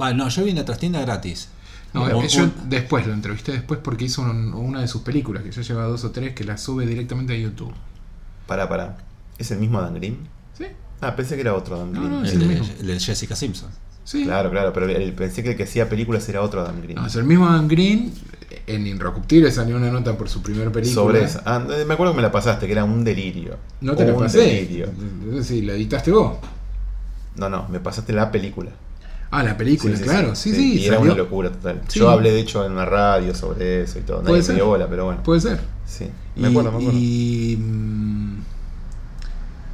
Va, 0.00 0.14
no, 0.14 0.28
yo 0.28 0.44
vi 0.44 0.50
en 0.50 0.56
la 0.56 0.64
trastienda 0.64 1.00
gratis. 1.00 1.48
No, 1.92 2.02
Un- 2.04 2.28
yo 2.28 2.48
después 2.66 3.04
lo 3.04 3.12
entrevisté 3.14 3.50
después 3.50 3.80
porque 3.82 4.04
hizo 4.04 4.22
un- 4.22 4.54
una 4.54 4.80
de 4.80 4.86
sus 4.86 5.02
películas, 5.02 5.42
que 5.42 5.50
ya 5.50 5.62
lleva 5.62 5.84
dos 5.84 6.04
o 6.04 6.12
tres, 6.12 6.34
que 6.34 6.44
la 6.44 6.56
sube 6.56 6.86
directamente 6.86 7.32
a 7.32 7.36
YouTube. 7.36 7.72
Pará, 8.46 8.68
pará. 8.68 8.96
¿Es 9.38 9.50
el 9.50 9.58
mismo 9.58 9.78
Adam 9.78 9.94
Green? 9.94 10.18
¿Sí? 10.56 10.64
Ah, 11.00 11.14
pensé 11.16 11.34
que 11.36 11.42
era 11.42 11.54
otro 11.54 11.76
Adam 11.76 11.92
No, 11.92 12.00
Green. 12.00 12.12
no, 12.20 12.24
es 12.24 12.32
el, 12.32 12.42
el 12.42 12.48
de, 12.48 12.54
mismo. 12.60 12.74
el 12.80 12.86
de 12.88 13.00
Jessica 13.00 13.36
Simpson. 13.36 13.70
Sí. 14.04 14.24
Claro, 14.24 14.50
claro, 14.50 14.72
pero 14.72 14.86
el- 14.88 15.12
pensé 15.12 15.42
que 15.42 15.50
el 15.50 15.56
que 15.56 15.64
hacía 15.64 15.88
películas 15.88 16.28
era 16.28 16.40
otro 16.42 16.60
Adam 16.62 16.80
Green. 16.82 16.96
No, 16.96 17.06
es 17.06 17.14
el 17.16 17.24
mismo 17.24 17.46
Adam 17.46 17.68
Green. 17.68 18.12
En 18.66 18.86
Inrocuptible 18.86 19.50
salió 19.50 19.76
una 19.76 19.90
nota 19.90 20.16
por 20.16 20.28
su 20.28 20.42
primer 20.42 20.72
película. 20.72 20.94
Sobre 20.94 21.24
eso. 21.24 21.40
Ah, 21.44 21.58
me 21.58 21.92
acuerdo 21.94 22.12
que 22.12 22.16
me 22.16 22.22
la 22.22 22.32
pasaste, 22.32 22.66
que 22.66 22.72
era 22.72 22.84
un 22.84 23.04
delirio. 23.04 23.56
No 23.82 23.94
te 23.94 24.04
la 24.06 24.14
Un 24.14 24.20
pasé. 24.20 24.38
delirio. 24.40 24.88
Sí, 25.42 25.62
la 25.62 25.74
editaste 25.74 26.10
vos. 26.10 26.38
No, 27.36 27.48
no, 27.48 27.68
me 27.68 27.80
pasaste 27.80 28.12
la 28.12 28.30
película. 28.30 28.70
Ah, 29.30 29.42
la 29.42 29.56
película, 29.58 29.94
Sí, 29.94 30.02
sí, 30.02 30.08
claro. 30.08 30.34
Sí, 30.34 30.54
sí. 30.54 30.78
Y 30.80 30.86
era 30.86 30.98
una 30.98 31.14
locura 31.14 31.50
total. 31.52 31.82
Sí. 31.88 31.98
Yo 32.00 32.08
hablé 32.10 32.32
de 32.32 32.40
hecho 32.40 32.64
en 32.64 32.72
una 32.72 32.86
radio 32.86 33.34
sobre 33.34 33.82
eso 33.82 33.98
y 33.98 34.02
todo. 34.02 34.20
Puede 34.22 34.32
Nadie 34.32 34.42
ser. 34.42 34.54
me 34.54 34.60
dio 34.60 34.66
bola, 34.66 34.88
pero 34.88 35.04
bueno. 35.04 35.22
Puede 35.22 35.40
ser. 35.42 35.60
Sí. 35.86 36.06
Me 36.36 36.48
acuerdo, 36.48 36.72
me 36.72 36.78
acuerdo. 36.78 36.98
Y, 36.98 37.56
mm, 37.58 38.37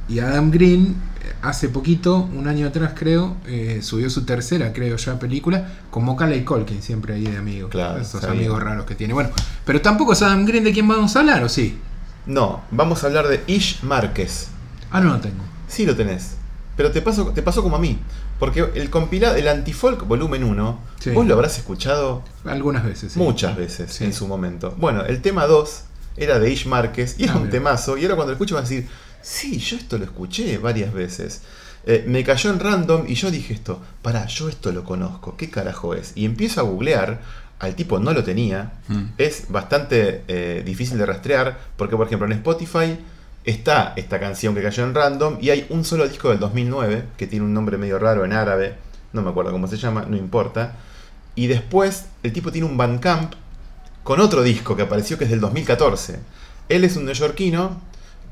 y 0.07 0.19
Adam 0.19 0.51
Green, 0.51 0.95
hace 1.41 1.69
poquito, 1.69 2.17
un 2.17 2.47
año 2.47 2.67
atrás 2.67 2.93
creo, 2.95 3.35
eh, 3.47 3.79
subió 3.81 4.09
su 4.09 4.23
tercera, 4.25 4.71
creo 4.73 4.97
ya, 4.97 5.17
película, 5.19 5.67
con 5.89 6.05
Macaulay 6.05 6.43
Culkin, 6.43 6.81
siempre 6.81 7.15
ahí 7.15 7.23
de 7.25 7.37
amigo. 7.37 7.69
Claro, 7.69 7.99
Esos 8.01 8.21
sabía. 8.21 8.37
amigos 8.39 8.61
raros 8.63 8.85
que 8.85 8.95
tiene. 8.95 9.13
Bueno, 9.13 9.29
pero 9.65 9.81
tampoco 9.81 10.13
es 10.13 10.21
Adam 10.21 10.45
Green 10.45 10.63
de 10.63 10.71
quien 10.73 10.87
vamos 10.87 11.15
a 11.15 11.19
hablar, 11.19 11.43
¿o 11.43 11.49
sí? 11.49 11.77
No, 12.25 12.61
vamos 12.71 13.03
a 13.03 13.07
hablar 13.07 13.27
de 13.27 13.43
Ish 13.47 13.81
Márquez. 13.83 14.47
Ah, 14.91 14.99
no 15.01 15.11
lo 15.13 15.19
tengo. 15.19 15.43
Sí 15.67 15.85
lo 15.85 15.95
tenés. 15.95 16.35
Pero 16.77 16.91
te 16.91 17.01
pasó, 17.01 17.27
te 17.27 17.41
pasó 17.41 17.63
como 17.63 17.75
a 17.77 17.79
mí. 17.79 17.97
Porque 18.39 18.65
el 18.75 18.89
compilado, 18.89 19.35
el 19.35 19.47
Antifolk 19.47 20.05
volumen 20.07 20.43
1, 20.43 20.79
Sí. 20.99 21.11
vos 21.11 21.25
lo 21.25 21.35
habrás 21.35 21.57
escuchado 21.57 22.21
Algunas 22.43 22.83
veces. 22.83 23.13
sí. 23.13 23.19
muchas 23.19 23.55
veces 23.55 23.93
Sí. 23.93 24.03
en 24.03 24.11
su 24.13 24.27
momento. 24.27 24.73
Bueno, 24.77 25.05
el 25.05 25.21
tema 25.21 25.45
2 25.45 25.83
era 26.17 26.37
de 26.39 26.51
Ish 26.51 26.65
Márquez 26.67 27.15
y 27.17 27.23
era 27.23 27.33
Ah, 27.33 27.35
un 27.37 27.41
mira. 27.43 27.51
temazo. 27.51 27.97
Y 27.97 28.03
ahora 28.03 28.15
cuando 28.15 28.31
lo 28.31 28.35
escucho 28.35 28.55
vas 28.55 28.65
a 28.65 28.69
decir, 28.69 28.87
sí, 29.25 29.57
yo 29.57 29.77
esto 29.77 29.97
lo 29.97 30.03
escuché 30.05 30.57
varias 30.59 30.93
veces. 30.93 31.41
Eh, 31.87 32.03
me 32.07 32.23
cayó 32.23 32.51
en 32.51 32.59
random 32.59 33.05
y 33.07 33.15
yo 33.15 33.31
dije 33.31 33.53
esto, 33.53 33.81
pará, 34.01 34.25
yo 34.27 34.49
esto 34.49 34.71
lo 34.71 34.83
conozco, 34.83 35.35
¿qué 35.37 35.49
carajo 35.49 35.93
es? 35.95 36.11
Y 36.15 36.25
empiezo 36.25 36.61
a 36.61 36.63
googlear, 36.63 37.21
al 37.59 37.75
tipo 37.75 37.99
no 37.99 38.11
lo 38.13 38.23
tenía, 38.23 38.73
Mm. 38.87 39.03
es 39.17 39.45
bastante 39.49 40.23
eh, 40.27 40.61
difícil 40.65 40.97
de 40.97 41.05
rastrear, 41.05 41.57
porque 41.77 41.95
por 41.95 42.07
ejemplo 42.07 42.25
en 42.27 42.33
Spotify 42.33 42.97
está 43.45 43.93
esta 43.95 44.19
canción 44.19 44.53
que 44.55 44.61
cayó 44.61 44.83
en 44.83 44.93
random 44.95 45.37
y 45.41 45.49
hay 45.51 45.65
un 45.69 45.85
solo 45.85 46.07
disco 46.07 46.29
del 46.29 46.39
2009 46.39 47.05
que 47.17 47.27
tiene 47.27 47.45
un 47.45 47.53
nombre 47.53 47.77
medio 47.77 47.97
raro 47.99 48.25
en 48.25 48.33
árabe, 48.33 48.75
no 49.13 49.21
me 49.21 49.29
acuerdo 49.29 49.51
cómo 49.51 49.67
se 49.67 49.77
llama, 49.77 50.05
no 50.07 50.17
importa. 50.17 50.73
Y 51.35 51.47
después 51.47 52.05
el 52.23 52.33
tipo 52.33 52.51
tiene 52.51 52.67
un 52.67 52.77
Bandcamp 52.77 53.33
con 54.03 54.19
otro 54.19 54.41
disco 54.43 54.75
que 54.75 54.81
apareció 54.83 55.17
que 55.17 55.25
es 55.25 55.29
del 55.29 55.39
2014. 55.39 56.19
Él 56.69 56.83
es 56.83 56.95
un 56.97 57.05
neoyorquino, 57.05 57.79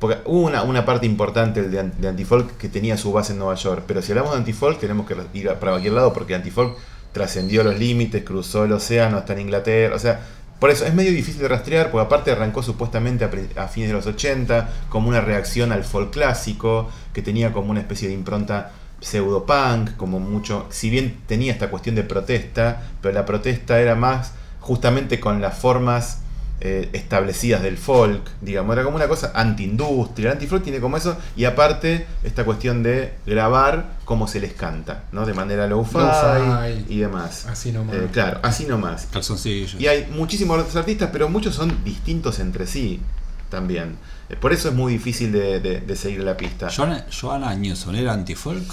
porque 0.03 0.19
hubo 0.25 0.41
una, 0.41 0.63
una 0.63 0.83
parte 0.83 1.05
importante 1.05 1.63
de, 1.63 1.81
de 1.81 2.07
Antifolk 2.09 2.57
que 2.57 2.67
tenía 2.67 2.97
su 2.97 3.13
base 3.13 3.31
en 3.31 3.39
Nueva 3.39 3.55
York. 3.55 3.85
Pero 3.87 4.01
si 4.01 4.11
hablamos 4.11 4.33
de 4.33 4.39
Antifolk, 4.39 4.77
tenemos 4.77 5.07
que 5.07 5.15
ir 5.33 5.47
para 5.47 5.71
cualquier 5.71 5.93
lado 5.93 6.11
porque 6.11 6.35
Antifolk 6.35 6.75
trascendió 7.13 7.63
los 7.63 7.79
límites, 7.79 8.21
cruzó 8.25 8.65
el 8.65 8.73
océano 8.73 9.15
hasta 9.15 9.31
en 9.31 9.39
Inglaterra. 9.39 9.95
O 9.95 9.99
sea, 9.99 10.19
por 10.59 10.71
eso 10.71 10.85
es 10.85 10.93
medio 10.93 11.11
difícil 11.11 11.41
de 11.41 11.47
rastrear, 11.47 11.89
porque 11.89 12.05
aparte 12.05 12.31
arrancó 12.31 12.61
supuestamente 12.61 13.23
a 13.55 13.67
fines 13.69 13.91
de 13.91 13.95
los 13.95 14.05
80 14.05 14.69
como 14.89 15.07
una 15.07 15.21
reacción 15.21 15.71
al 15.71 15.85
folk 15.85 16.11
clásico, 16.11 16.89
que 17.13 17.21
tenía 17.21 17.53
como 17.53 17.71
una 17.71 17.79
especie 17.79 18.09
de 18.09 18.13
impronta 18.13 18.73
pseudo-punk, 18.99 19.95
como 19.95 20.19
mucho, 20.19 20.67
si 20.69 20.89
bien 20.89 21.21
tenía 21.27 21.53
esta 21.53 21.69
cuestión 21.69 21.95
de 21.95 22.03
protesta, 22.03 22.81
pero 23.01 23.13
la 23.13 23.25
protesta 23.25 23.79
era 23.79 23.95
más 23.95 24.33
justamente 24.59 25.21
con 25.21 25.39
las 25.39 25.57
formas 25.57 26.22
eh, 26.61 26.89
establecidas 26.93 27.61
del 27.61 27.77
folk, 27.77 28.21
digamos, 28.41 28.73
era 28.73 28.83
como 28.83 28.95
una 28.95 29.07
cosa 29.07 29.31
anti-industria, 29.35 30.27
el 30.27 30.33
anti-folk 30.33 30.63
tiene 30.63 30.79
como 30.79 30.95
eso, 30.97 31.17
y 31.35 31.45
aparte 31.45 32.05
esta 32.23 32.45
cuestión 32.45 32.83
de 32.83 33.13
grabar 33.25 33.97
como 34.05 34.27
se 34.27 34.39
les 34.39 34.53
canta, 34.53 35.03
¿no? 35.11 35.25
De 35.25 35.33
manera 35.33 35.67
low-fi 35.67 35.97
Lo-fi. 35.97 36.85
y 36.93 36.99
demás. 36.99 37.45
Así 37.47 37.71
nomás. 37.71 37.95
Eh, 37.95 38.07
claro, 38.11 38.39
así 38.43 38.65
nomás. 38.65 39.07
Calzoncillos. 39.11 39.75
Y 39.79 39.87
hay 39.87 40.07
muchísimos 40.11 40.57
otros 40.59 40.75
artistas, 40.75 41.09
pero 41.11 41.27
muchos 41.29 41.55
son 41.55 41.83
distintos 41.83 42.39
entre 42.39 42.65
sí 42.67 43.01
también. 43.49 43.97
Eh, 44.29 44.35
Por 44.35 44.53
eso 44.53 44.69
es 44.69 44.73
muy 44.75 44.93
difícil 44.93 45.31
de, 45.31 45.59
de- 45.59 45.81
de 45.81 45.95
seguir 45.95 46.21
la 46.23 46.37
pista. 46.37 46.69
Joanna, 46.69 47.05
Joanna 47.11 47.53
Newsom 47.55 47.93
era 47.95 48.13
antifolk. 48.13 48.63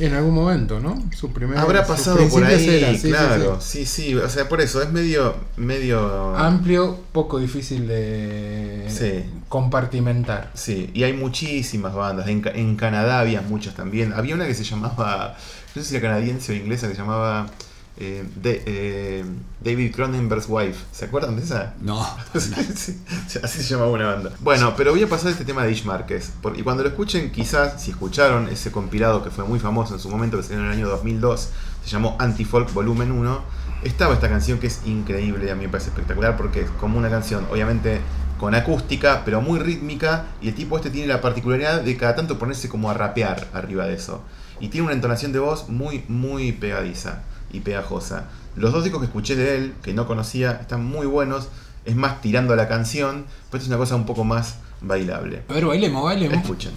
En 0.00 0.14
algún 0.14 0.34
momento, 0.34 0.80
¿no? 0.80 1.02
Su 1.16 1.32
primer, 1.32 1.58
Habrá 1.58 1.86
pasado 1.86 2.18
por 2.28 2.44
ahí, 2.44 2.68
era, 2.68 2.94
sí, 2.94 3.08
claro. 3.08 3.58
sí. 3.60 3.84
Sí, 3.84 4.04
sí, 4.04 4.14
o 4.14 4.28
sea, 4.28 4.48
por 4.48 4.60
eso 4.60 4.80
es 4.82 4.90
medio 4.92 5.34
medio 5.56 6.36
Amplio, 6.36 6.98
poco 7.12 7.38
difícil 7.38 7.86
de 7.88 8.86
Sí. 8.88 9.24
compartimentar. 9.48 10.50
Sí, 10.54 10.90
y 10.94 11.02
hay 11.04 11.12
muchísimas 11.12 11.94
bandas. 11.94 12.28
En, 12.28 12.42
en 12.54 12.76
Canadá 12.76 13.20
había 13.20 13.42
muchas 13.42 13.74
también. 13.74 14.12
Había 14.12 14.34
una 14.34 14.46
que 14.46 14.54
se 14.54 14.64
llamaba, 14.64 15.36
no 15.74 15.82
sé 15.82 15.88
si 15.88 15.96
era 15.96 16.08
canadiense 16.08 16.52
o 16.52 16.54
inglesa, 16.56 16.88
que 16.88 16.94
se 16.94 17.00
llamaba 17.00 17.46
eh, 17.98 18.24
de- 18.36 18.62
eh, 18.66 19.24
David 19.60 19.94
Cronenberg's 19.94 20.46
Wife. 20.48 20.84
¿Se 20.92 21.06
acuerdan 21.06 21.36
de 21.36 21.42
esa? 21.42 21.74
No. 21.80 22.06
Sí, 22.38 22.52
sí, 23.28 23.38
así 23.42 23.62
se 23.62 23.74
llamaba 23.74 23.90
una 23.90 24.06
banda. 24.14 24.30
Bueno, 24.40 24.74
pero 24.76 24.92
voy 24.92 25.02
a 25.02 25.08
pasar 25.08 25.32
este 25.32 25.44
tema 25.44 25.64
de 25.64 25.72
Ish 25.72 25.84
Márquez. 25.84 26.32
Y 26.56 26.62
cuando 26.62 26.82
lo 26.84 26.88
escuchen, 26.90 27.32
quizás, 27.32 27.82
si 27.82 27.90
escucharon 27.90 28.48
ese 28.48 28.70
compilado 28.70 29.22
que 29.24 29.30
fue 29.30 29.44
muy 29.44 29.58
famoso 29.58 29.94
en 29.94 30.00
su 30.00 30.08
momento, 30.08 30.36
que 30.36 30.44
salió 30.44 30.60
en 30.60 30.66
el 30.66 30.72
año 30.72 30.88
2002, 30.88 31.50
se 31.84 31.90
llamó 31.90 32.16
Antifolk 32.20 32.72
Volumen 32.72 33.10
1, 33.10 33.40
estaba 33.84 34.14
esta 34.14 34.28
canción 34.28 34.58
que 34.58 34.68
es 34.68 34.80
increíble, 34.86 35.50
a 35.50 35.54
mí 35.54 35.62
me 35.64 35.68
parece 35.68 35.90
espectacular, 35.90 36.36
porque 36.36 36.60
es 36.62 36.70
como 36.80 36.98
una 36.98 37.10
canción, 37.10 37.46
obviamente 37.50 38.00
con 38.38 38.54
acústica, 38.54 39.22
pero 39.24 39.40
muy 39.40 39.58
rítmica, 39.58 40.26
y 40.40 40.48
el 40.48 40.54
tipo 40.54 40.76
este 40.76 40.90
tiene 40.90 41.08
la 41.08 41.20
particularidad 41.20 41.80
de 41.82 41.96
cada 41.96 42.14
tanto 42.14 42.38
ponerse 42.38 42.68
como 42.68 42.88
a 42.90 42.94
rapear 42.94 43.48
arriba 43.52 43.86
de 43.86 43.94
eso. 43.94 44.22
Y 44.60 44.68
tiene 44.68 44.86
una 44.86 44.94
entonación 44.94 45.32
de 45.32 45.40
voz 45.40 45.68
muy, 45.68 46.04
muy 46.08 46.52
pegadiza 46.52 47.22
y 47.52 47.60
pegajosa. 47.60 48.28
Los 48.56 48.72
dos 48.72 48.84
discos 48.84 49.00
que 49.00 49.06
escuché 49.06 49.36
de 49.36 49.56
él, 49.56 49.74
que 49.82 49.94
no 49.94 50.06
conocía, 50.06 50.52
están 50.52 50.84
muy 50.84 51.06
buenos. 51.06 51.48
Es 51.84 51.96
más 51.96 52.20
tirando 52.20 52.52
a 52.52 52.56
la 52.56 52.68
canción, 52.68 53.24
pero 53.50 53.62
es 53.62 53.68
una 53.68 53.78
cosa 53.78 53.96
un 53.96 54.04
poco 54.04 54.24
más 54.24 54.56
bailable. 54.80 55.42
A 55.48 55.54
ver, 55.54 55.66
bailemos, 55.66 56.04
bailemos. 56.04 56.38
Escuchen. 56.38 56.72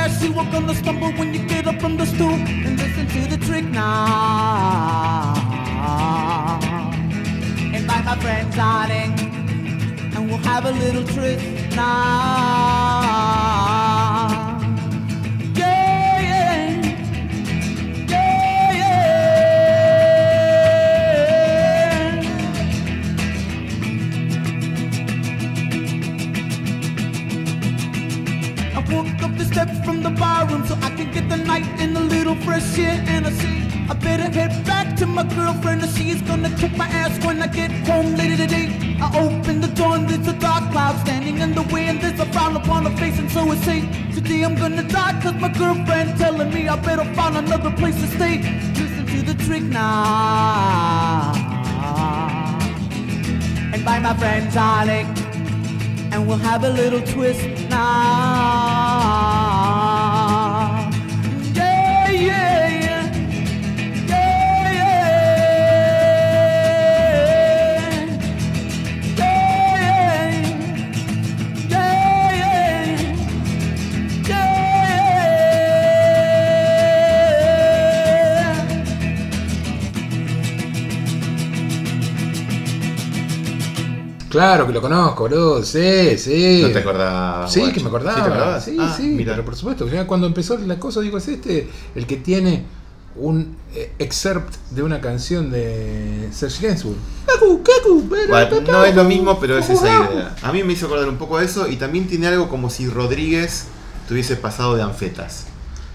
Jackass, 0.00 0.22
you 0.22 0.38
are 0.38 0.50
gonna 0.50 0.74
stumble 0.74 1.12
when 1.12 1.34
you 1.34 1.46
get 1.46 1.66
up 1.66 1.80
from 1.80 1.96
the 1.96 2.06
stool. 2.06 2.32
And 2.32 2.78
listen 2.78 3.06
to 3.06 3.36
the 3.36 3.44
trick 3.44 3.64
now. 3.64 5.34
Invite 7.74 8.04
my 8.04 8.16
friend 8.16 8.52
darling 8.54 9.12
and 10.14 10.28
we'll 10.28 10.38
have 10.38 10.64
a 10.64 10.72
little 10.72 11.04
trip 11.04 11.40
now. 11.74 13.59
Steps 29.44 29.78
from 29.84 30.02
the 30.02 30.10
barroom 30.10 30.66
so 30.66 30.74
I 30.82 30.90
can 30.90 31.10
get 31.12 31.28
the 31.28 31.36
night 31.36 31.66
in 31.80 31.96
a 31.96 32.00
little 32.00 32.34
fresh 32.36 32.78
air. 32.78 33.02
And 33.06 33.26
I 33.26 33.30
say, 33.30 33.56
I 33.88 33.94
better 33.94 34.28
head 34.38 34.52
back 34.64 34.96
to 34.96 35.06
my 35.06 35.24
girlfriend, 35.24 35.82
or 35.82 35.88
she 35.88 36.10
is 36.10 36.22
gonna 36.22 36.50
kick 36.56 36.76
my 36.76 36.86
ass 36.86 37.24
when 37.24 37.42
I 37.42 37.46
get 37.46 37.70
home 37.88 38.14
later 38.16 38.36
today. 38.36 38.66
I 39.00 39.06
open 39.24 39.60
the 39.60 39.68
door 39.68 39.96
and 39.96 40.08
there's 40.08 40.26
a 40.28 40.38
dark 40.38 40.70
cloud 40.72 40.98
standing 41.04 41.38
in 41.38 41.54
the 41.54 41.62
way, 41.74 41.88
and 41.88 42.00
there's 42.00 42.20
a 42.20 42.26
frown 42.32 42.56
upon 42.56 42.84
her 42.86 42.96
face, 42.96 43.18
and 43.18 43.30
so 43.30 43.40
I 43.50 43.56
say, 43.56 43.80
Today 44.14 44.42
I'm 44.42 44.54
gonna 44.54 44.82
die, 44.82 45.18
cause 45.22 45.34
my 45.34 45.48
girlfriend 45.48 46.18
telling 46.18 46.52
me 46.52 46.68
I 46.68 46.76
better 46.76 47.04
find 47.14 47.36
another 47.36 47.70
place 47.72 47.96
to 48.00 48.06
stay. 48.08 48.38
Listen 48.74 49.06
to 49.06 49.22
the 49.22 49.44
trick 49.44 49.62
now. 49.62 51.32
And 53.72 53.84
buy 53.84 53.98
my 54.00 54.14
friend 54.16 54.52
tonic 54.52 55.06
and 56.12 56.26
we'll 56.26 56.38
have 56.38 56.64
a 56.64 56.70
little 56.70 57.00
twist 57.00 57.46
now. 57.68 58.79
Claro 84.30 84.66
que 84.66 84.72
lo 84.72 84.80
conozco, 84.80 85.24
boludo. 85.24 85.62
Sí, 85.64 86.16
sí. 86.16 86.60
No 86.62 86.70
te 86.70 86.78
acordabas. 86.78 87.52
Sí, 87.52 87.60
guacho. 87.60 87.74
que 87.74 87.80
me 87.80 87.86
acordaba. 87.88 88.14
¿Sí 88.16 88.22
te 88.22 88.28
acordabas? 88.28 88.64
Sí, 88.64 88.76
Ah, 88.80 88.94
sí, 88.96 89.02
mira. 89.08 89.32
pero 89.32 89.44
por 89.44 89.56
supuesto. 89.56 89.86
ya 89.88 90.06
cuando 90.06 90.26
empezó 90.26 90.56
la 90.58 90.78
cosa, 90.78 91.00
digo, 91.00 91.18
es 91.18 91.28
este 91.28 91.68
el 91.94 92.06
que 92.06 92.16
tiene 92.16 92.64
un 93.16 93.56
eh, 93.74 93.92
excerpt 93.98 94.54
de 94.70 94.82
una 94.84 95.00
canción 95.00 95.50
de 95.50 96.28
Serge 96.32 96.68
Gainsbourg. 96.68 96.96
Cacu, 97.26 97.60
cacu, 97.62 98.06
pero, 98.08 98.28
Bueno, 98.28 98.60
no 98.72 98.84
es 98.84 98.94
lo 98.94 99.04
mismo, 99.04 99.38
pero 99.40 99.58
es 99.58 99.68
esa 99.68 99.86
idea. 99.88 100.36
A 100.42 100.52
mí 100.52 100.62
me 100.62 100.72
hizo 100.74 100.86
acordar 100.86 101.08
un 101.08 101.16
poco 101.18 101.38
de 101.38 101.44
eso 101.44 101.68
y 101.68 101.76
también 101.76 102.06
tiene 102.06 102.28
algo 102.28 102.48
como 102.48 102.70
si 102.70 102.88
Rodríguez 102.88 103.66
tuviese 104.08 104.36
pasado 104.36 104.76
de 104.76 104.82
anfetas. 104.82 105.46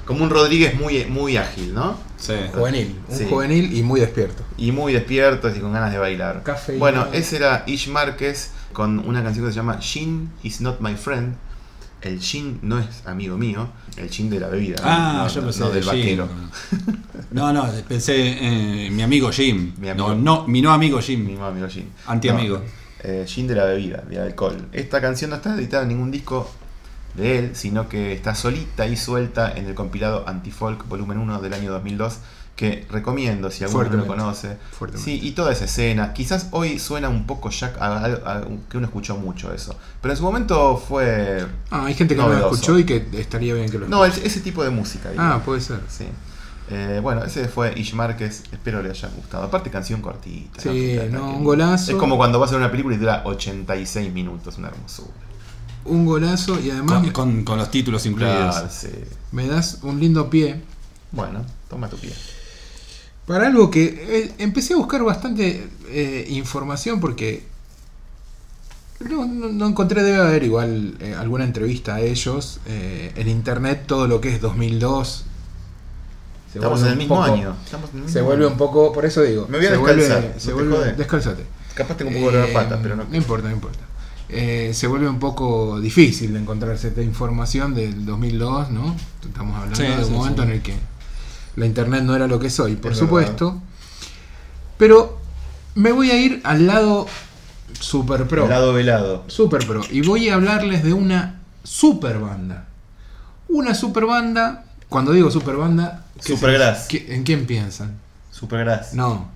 Como 0.05 0.23
un 0.23 0.29
Rodríguez 0.29 0.75
muy, 0.79 1.05
muy 1.05 1.35
ágil, 1.37 1.73
¿no? 1.73 1.97
Sí. 2.17 2.33
Juvenil, 2.53 2.95
un 3.09 3.17
Sí. 3.17 3.25
juvenil 3.29 3.75
y 3.75 3.81
muy 3.83 3.99
despierto. 3.99 4.43
Y 4.57 4.71
muy 4.71 4.93
despierto 4.93 5.49
y 5.49 5.59
con 5.59 5.73
ganas 5.73 5.91
de 5.91 5.97
bailar. 5.97 6.43
Cafeína. 6.43 6.79
Bueno, 6.79 7.07
ese 7.11 7.37
era 7.37 7.63
Ish 7.65 7.89
Márquez 7.89 8.51
con 8.71 8.99
una 8.99 9.23
canción 9.23 9.45
que 9.45 9.51
se 9.51 9.55
llama 9.57 9.79
Gin 9.79 10.29
is 10.43 10.61
not 10.61 10.79
my 10.79 10.95
friend. 10.95 11.35
El 12.01 12.19
gin 12.19 12.59
no 12.61 12.77
es 12.77 12.87
amigo 13.07 13.35
mío, 13.35 13.67
el 13.97 14.09
gin 14.09 14.29
de 14.29 14.39
la 14.39 14.47
bebida. 14.49 14.75
Ah, 14.83 15.23
no, 15.23 15.27
yo 15.27 15.41
no- 15.41 15.47
pensé 15.47 15.59
no 15.61 15.69
de 15.69 15.73
del 15.75 15.83
Jim. 15.83 15.91
vaquero. 16.19 16.29
No, 17.31 17.51
no, 17.51 17.65
pensé 17.87 18.85
en 18.85 18.95
mi 18.95 19.01
amigo 19.01 19.31
Jim. 19.31 19.73
Mi 19.79 19.89
amigo. 19.89 20.09
No, 20.09 20.15
no, 20.15 20.47
mi 20.47 20.61
no 20.61 20.71
amigo 20.71 20.97
Mi 20.97 21.03
Jim. 21.03 21.41
amigo 21.41 21.67
gin. 21.67 21.89
Anti-amigo. 22.05 22.57
No, 22.59 22.63
eh, 23.03 23.25
gin 23.27 23.47
de 23.47 23.55
la 23.55 23.65
bebida, 23.65 24.03
de 24.07 24.19
alcohol. 24.19 24.67
Esta 24.71 25.01
canción 25.01 25.31
no 25.31 25.37
está 25.37 25.55
editada 25.55 25.81
en 25.83 25.89
ningún 25.89 26.11
disco 26.11 26.47
de 27.15 27.39
él, 27.39 27.51
sino 27.55 27.87
que 27.89 28.13
está 28.13 28.35
solita 28.35 28.87
y 28.87 28.97
suelta 28.97 29.51
en 29.55 29.65
el 29.67 29.75
compilado 29.75 30.27
Antifolk 30.27 30.87
Volumen 30.87 31.17
1 31.17 31.41
del 31.41 31.53
año 31.53 31.71
2002, 31.71 32.17
que 32.55 32.85
recomiendo 32.89 33.51
si 33.51 33.63
alguno 33.65 33.83
no 33.89 33.97
lo 33.97 34.07
conoce. 34.07 34.57
Sí, 34.95 35.19
y 35.21 35.31
toda 35.31 35.51
esa 35.51 35.65
escena. 35.65 36.13
Quizás 36.13 36.47
hoy 36.51 36.79
suena 36.79 37.09
un 37.09 37.25
poco 37.27 37.49
ya 37.49 37.73
a, 37.79 37.87
a- 37.87 38.05
a- 38.37 38.41
que 38.69 38.77
uno 38.77 38.85
escuchó 38.87 39.17
mucho 39.17 39.53
eso. 39.53 39.77
Pero 40.01 40.13
en 40.13 40.17
su 40.17 40.23
momento 40.23 40.77
fue. 40.77 41.45
Ah, 41.69 41.85
hay 41.85 41.93
gente 41.93 42.15
que 42.15 42.21
no 42.21 42.27
lo 42.29 42.33
Novedoso. 42.35 42.55
escuchó 42.55 42.79
y 42.79 42.85
que 42.85 43.05
estaría 43.13 43.53
bien 43.53 43.69
que 43.69 43.77
lo 43.79 43.87
No, 43.89 44.05
escuche. 44.05 44.27
ese 44.27 44.39
tipo 44.39 44.63
de 44.63 44.69
música. 44.69 45.09
Ah, 45.17 45.41
puede 45.43 45.59
ser. 45.61 45.79
Sí. 45.89 46.05
Eh, 46.69 46.99
bueno, 47.03 47.23
ese 47.23 47.47
fue 47.47 47.77
Ish 47.77 47.93
Márquez. 47.93 48.43
Espero 48.51 48.81
le 48.81 48.89
haya 48.89 49.09
gustado. 49.15 49.43
Aparte, 49.43 49.69
canción 49.69 50.01
cortita. 50.01 50.61
Sí, 50.61 50.97
no, 51.11 51.31
que- 51.31 51.37
un 51.37 51.43
golazo. 51.43 51.91
Es 51.91 51.97
como 51.97 52.15
cuando 52.17 52.39
vas 52.39 52.49
a 52.51 52.53
ver 52.53 52.61
una 52.61 52.71
película 52.71 52.95
y 52.95 52.99
dura 52.99 53.21
86 53.25 54.11
minutos. 54.13 54.57
Una 54.57 54.69
hermosura. 54.69 55.11
Un 55.85 56.05
golazo 56.05 56.59
y 56.59 56.71
además 56.71 57.03
Con, 57.03 57.11
con- 57.11 57.43
con 57.43 57.57
los 57.59 57.69
títulos 57.71 58.05
incluidos. 58.05 58.55
Claro, 58.55 58.69
sí. 58.71 58.89
me 59.31 59.47
das 59.47 59.79
un 59.83 59.99
lindo 59.99 60.29
pie 60.29 60.61
Bueno, 61.11 61.45
toma 61.69 61.87
tu 61.89 61.97
pie. 61.97 62.11
para 63.27 63.47
algo 63.47 63.69
que 63.69 63.83
eh, 63.85 64.31
empecé 64.39 64.73
a 64.73 64.77
buscar 64.77 65.03
bastante 65.03 65.67
eh, 65.89 66.25
información 66.29 66.99
porque 66.99 67.43
no, 68.99 69.25
no- 69.25 69.49
no 69.49 69.67
encontré, 69.67 70.01
debe 70.03 70.17
haber 70.17 70.43
igual 70.43 70.95
eh, 70.99 71.13
alguna 71.13 71.43
entrevista 71.43 71.95
a 71.95 72.01
ellos 72.01 72.59
eh, 72.65 73.11
en 73.15 73.27
internet, 73.27 73.83
todo 73.85 74.07
lo 74.07 74.21
que 74.21 74.33
es 74.33 74.41
2002. 74.41 75.25
se 76.51 76.57
Estamos 76.59 76.81
en 76.81 76.87
el 76.87 76.97
mismo 76.97 77.15
poco- 77.17 77.31
año. 77.33 77.55
Estamos 77.63 77.89
en 77.93 78.03
el 78.03 78.09
Se 78.09 78.21
vuelve 78.21 78.45
año. 78.45 78.53
un 78.53 78.57
poco, 78.57 78.91
por 78.93 79.05
eso 79.05 79.21
digo. 79.21 79.47
Me 79.49 79.57
voy 79.57 79.67
a 79.67 79.69
se 79.69 79.77
descalzar, 79.77 80.21
vuelve- 80.21 80.33
¿no 80.33 80.39
se 80.39 80.53
vuelve, 80.53 80.93
descalzate. 80.93 81.45
Capaz 81.75 81.97
tengo 81.97 82.09
un 82.11 82.23
poco 82.23 82.31
de 82.31 82.47
patas, 82.53 82.79
pero 82.81 82.95
no. 82.95 83.03
No 83.03 83.15
importa, 83.15 83.49
no 83.49 83.53
importa. 83.53 83.79
Eh, 84.29 84.71
se 84.73 84.87
vuelve 84.87 85.07
un 85.07 85.19
poco 85.19 85.79
difícil 85.79 86.33
de 86.33 86.39
encontrarse 86.39 86.87
esta 86.87 87.01
información 87.01 87.75
del 87.75 88.05
2002, 88.05 88.71
¿no? 88.71 88.95
Estamos 89.23 89.55
hablando 89.55 89.75
Sí, 89.75 89.83
de 89.83 89.95
un 89.97 90.05
sí, 90.05 90.11
momento 90.11 90.41
sí. 90.41 90.47
en 90.47 90.53
el 90.55 90.61
que 90.61 90.73
la 91.55 91.65
internet 91.65 92.03
no 92.03 92.15
era 92.15 92.27
lo 92.27 92.39
que 92.39 92.47
es 92.47 92.59
hoy, 92.59 92.75
por 92.75 92.91
Es 92.93 92.97
supuesto. 92.97 93.61
Pero 94.77 95.19
me 95.75 95.91
voy 95.91 96.11
a 96.11 96.17
ir 96.19 96.41
al 96.43 96.65
lado 96.67 97.07
super 97.79 98.27
pro. 98.27 98.47
Lado 98.47 98.73
velado. 98.73 99.23
Super 99.27 99.65
pro. 99.65 99.81
Y 99.91 100.01
voy 100.01 100.29
a 100.29 100.35
hablarles 100.35 100.83
de 100.83 100.93
una 100.93 101.41
super 101.63 102.19
banda. 102.19 102.65
Una 103.47 103.73
super 103.75 104.05
banda. 104.05 104.65
Cuando 104.89 105.11
digo 105.13 105.31
super 105.31 105.55
banda, 105.55 106.05
¿qué 106.23 106.35
Supergrass. 106.35 106.87
¿en 106.93 107.23
quién 107.23 107.45
piensan? 107.45 107.97
Supergrass. 108.31 108.93
No, 108.93 109.29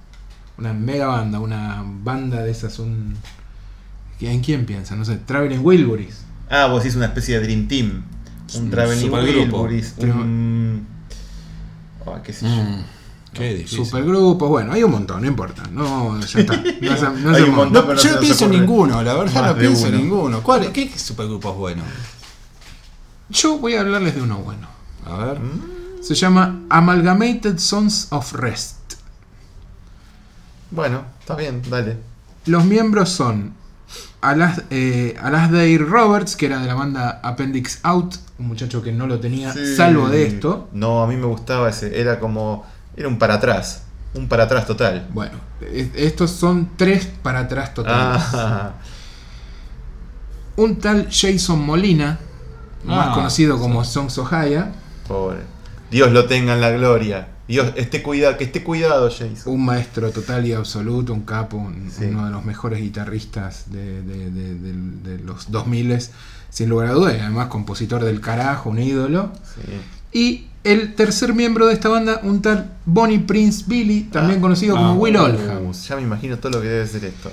una 0.58 0.74
mega 0.74 1.08
banda, 1.08 1.40
una 1.40 1.84
banda 1.86 2.42
de 2.44 2.52
esas, 2.52 2.80
un... 2.80 3.16
¿En 4.22 4.42
quién 4.42 4.66
piensan? 4.66 5.00
No 5.00 5.06
sé, 5.06 5.18
Traveling 5.18 5.60
Wilburys. 5.64 6.18
Ah, 6.50 6.68
vos 6.68 6.82
hiciste 6.82 6.98
una 6.98 7.08
especie 7.08 7.40
de 7.40 7.46
Dream 7.46 7.68
Team. 7.68 8.04
Un 8.56 8.70
Traveling 8.72 9.02
supergrupo. 9.06 9.62
Wilburys. 9.62 9.94
Un. 10.00 10.88
Ah, 12.06 12.22
qué 12.24 12.34
sé 12.34 12.46
yo. 12.48 12.52
Mm, 12.64 12.84
qué 13.34 13.54
difícil. 13.54 13.86
Supergrupos, 13.86 14.50
bueno, 14.50 14.72
hay 14.74 14.84
un 14.84 14.92
montón, 14.92 15.22
no 15.22 15.28
importa. 15.28 15.64
No, 15.72 16.20
ya 16.20 16.40
está. 16.40 16.56
No, 16.82 16.98
se- 16.98 17.10
no 17.22 17.30
Hay 17.30 17.36
se 17.36 17.44
un 17.44 17.50
mon- 17.50 17.56
montón. 17.56 17.74
No, 17.74 17.86
pero 17.88 18.02
yo 18.02 18.12
no 18.16 18.20
pienso 18.20 18.46
en 18.46 18.52
ninguno, 18.52 19.02
la 19.04 19.14
verdad 19.14 19.54
no 19.54 19.58
pienso 19.60 19.88
en 19.88 19.94
uno. 19.96 20.04
ninguno. 20.04 20.44
¿Cuál, 20.44 20.72
¿Qué 20.72 20.92
supergrupo 20.98 21.52
es 21.52 21.56
bueno? 21.58 21.84
Yo 23.30 23.58
voy 23.60 23.76
a 23.76 23.82
hablarles 23.82 24.16
de 24.16 24.22
uno 24.24 24.40
bueno. 24.40 24.68
A 25.06 25.16
ver. 25.18 25.40
Se 26.02 26.16
llama 26.16 26.62
Amalgamated 26.70 27.58
Sons 27.60 28.08
of 28.10 28.34
Rest. 28.34 28.78
Bueno, 30.72 31.04
está 31.20 31.36
bien, 31.36 31.62
dale. 31.70 31.98
Los 32.46 32.66
miembros 32.66 33.10
son 33.10 33.54
Alas, 34.22 34.64
eh, 34.70 35.16
Alasdair 35.22 35.88
Roberts, 35.88 36.36
que 36.36 36.46
era 36.48 36.60
de 36.60 36.68
la 36.68 36.74
banda 36.76 37.20
Appendix 37.24 37.80
Out, 37.84 38.16
un 38.38 38.48
muchacho 38.48 38.82
que 38.82 38.92
no 38.92 39.08
lo 39.08 39.20
tenía, 39.20 39.54
Sí. 39.54 39.76
salvo 39.76 40.10
de 40.10 40.26
esto. 40.28 40.68
No, 40.74 41.02
a 41.04 41.08
mí 41.08 41.16
me 41.16 41.26
gustaba 41.26 41.70
ese. 41.70 42.00
Era 42.00 42.20
como. 42.20 42.66
Era 42.98 43.08
un 43.08 43.18
para 43.18 43.36
atrás. 43.36 43.84
Un 44.14 44.28
para 44.28 44.44
atrás 44.46 44.66
total. 44.66 45.08
Bueno, 45.14 45.38
estos 45.96 46.32
son 46.32 46.72
tres 46.76 47.06
para 47.22 47.40
atrás 47.42 47.74
totales. 47.74 48.24
Ah, 48.34 48.74
Un 50.56 50.76
tal 50.78 51.08
Jason 51.10 51.64
Molina, 51.66 52.20
más 52.84 53.10
Ah, 53.10 53.14
conocido 53.14 53.58
como 53.60 53.84
Songs 53.86 54.18
of 54.18 54.34
Haya, 54.34 54.72
pobre. 55.08 55.40
Dios 55.90 56.12
lo 56.12 56.26
tenga 56.26 56.54
en 56.54 56.62
la 56.62 56.72
gloria. 56.72 57.30
Dios, 57.50 57.74
esté 57.76 58.02
cuidado, 58.04 58.38
que 58.38 58.44
esté 58.46 58.64
cuidado, 58.64 59.10
Jason. 59.10 59.34
un 59.54 59.66
maestro 59.66 60.12
total 60.12 60.46
y 60.46 60.54
absoluto, 60.54 61.14
un 61.14 61.22
capo, 61.22 61.58
un- 61.58 61.92
Sí. 61.92 62.06
uno 62.06 62.26
de 62.26 62.32
los 62.32 62.46
mejores 62.46 62.80
guitarristas 62.80 63.72
de, 63.72 64.02
de- 64.04 64.30
de- 64.32 64.54
de- 64.56 65.18
de 65.18 65.24
los 65.24 65.50
2000 65.52 65.98
sin 66.52 66.70
lugar 66.70 66.88
a 66.88 66.94
dudas, 66.94 67.16
además 67.20 67.48
compositor 67.48 68.04
del 68.06 68.22
carajo, 68.22 68.70
un 68.70 68.80
ídolo. 68.80 69.32
Sí. 69.56 69.72
Y 70.20 70.46
el 70.64 70.94
tercer 70.94 71.34
miembro 71.34 71.66
de 71.68 71.74
esta 71.74 71.90
banda, 71.90 72.20
un 72.24 72.42
tal 72.42 72.72
Bonnie 72.86 73.20
Prince 73.20 73.64
Billy, 73.68 74.02
también 74.12 74.38
Ah. 74.40 74.42
conocido 74.42 74.76
Ah. 74.76 74.80
como 74.80 74.94
Will 74.96 75.16
Oldham. 75.18 75.66
Uh, 75.68 75.72
ya 75.74 75.96
me 75.96 76.04
imagino 76.04 76.38
todo 76.38 76.52
lo 76.54 76.62
que 76.62 76.68
debe 76.68 76.88
ser 76.88 77.06
esto. 77.06 77.32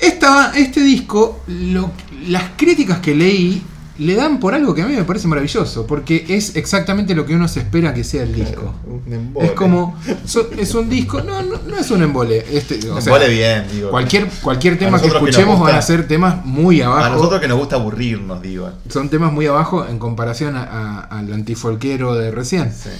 Esta, 0.00 0.52
este 0.56 0.82
disco, 0.82 1.42
lo- 1.48 1.90
las 2.28 2.50
críticas 2.56 2.98
que 3.00 3.14
leí 3.14 3.62
le 3.98 4.14
dan 4.14 4.40
por 4.40 4.54
algo 4.54 4.74
que 4.74 4.82
a 4.82 4.86
mí 4.86 4.94
me 4.94 5.04
parece 5.04 5.26
maravilloso, 5.26 5.86
porque 5.86 6.24
es 6.28 6.54
exactamente 6.56 7.14
lo 7.14 7.24
que 7.24 7.34
uno 7.34 7.48
se 7.48 7.60
espera 7.60 7.94
que 7.94 8.04
sea 8.04 8.22
el 8.24 8.34
disco. 8.34 8.74
Un. 8.86 9.32
Es 9.40 9.52
como, 9.52 9.98
so- 10.26 10.50
es 10.58 10.74
un 10.74 10.88
disco, 10.88 11.22
no, 11.22 11.42
no, 11.42 11.58
no 11.66 11.76
es 11.78 11.90
un 11.90 12.02
embole. 12.02 12.44
Este, 12.52 12.74
o 12.90 12.96
Un 12.96 13.02
sea, 13.02 13.14
embole 13.14 13.32
bien, 13.32 13.66
digo. 13.72 13.90
cualquier, 13.90 14.26
cualquier 14.42 14.78
tema 14.78 15.00
que 15.00 15.06
escuchemos 15.08 15.56
gusta- 15.58 15.70
van 15.72 15.78
a 15.78 15.82
ser 15.82 16.06
temas 16.06 16.44
muy 16.44 16.82
A 16.82 16.86
abajo. 16.88 17.14
nosotros 17.14 17.40
que 17.40 17.48
nos 17.48 17.58
gusta 17.58 17.76
aburrirnos, 17.76 18.42
digo. 18.42 18.70
Son 18.88 19.08
temas 19.08 19.32
muy 19.32 19.46
abajo 19.46 19.86
en 19.88 19.98
comparación 19.98 20.56
a- 20.56 20.64
a- 20.64 21.00
al 21.18 21.32
antifolquero 21.32 22.14
de 22.14 22.30
recién. 22.30 22.72
Sí. 22.72 22.90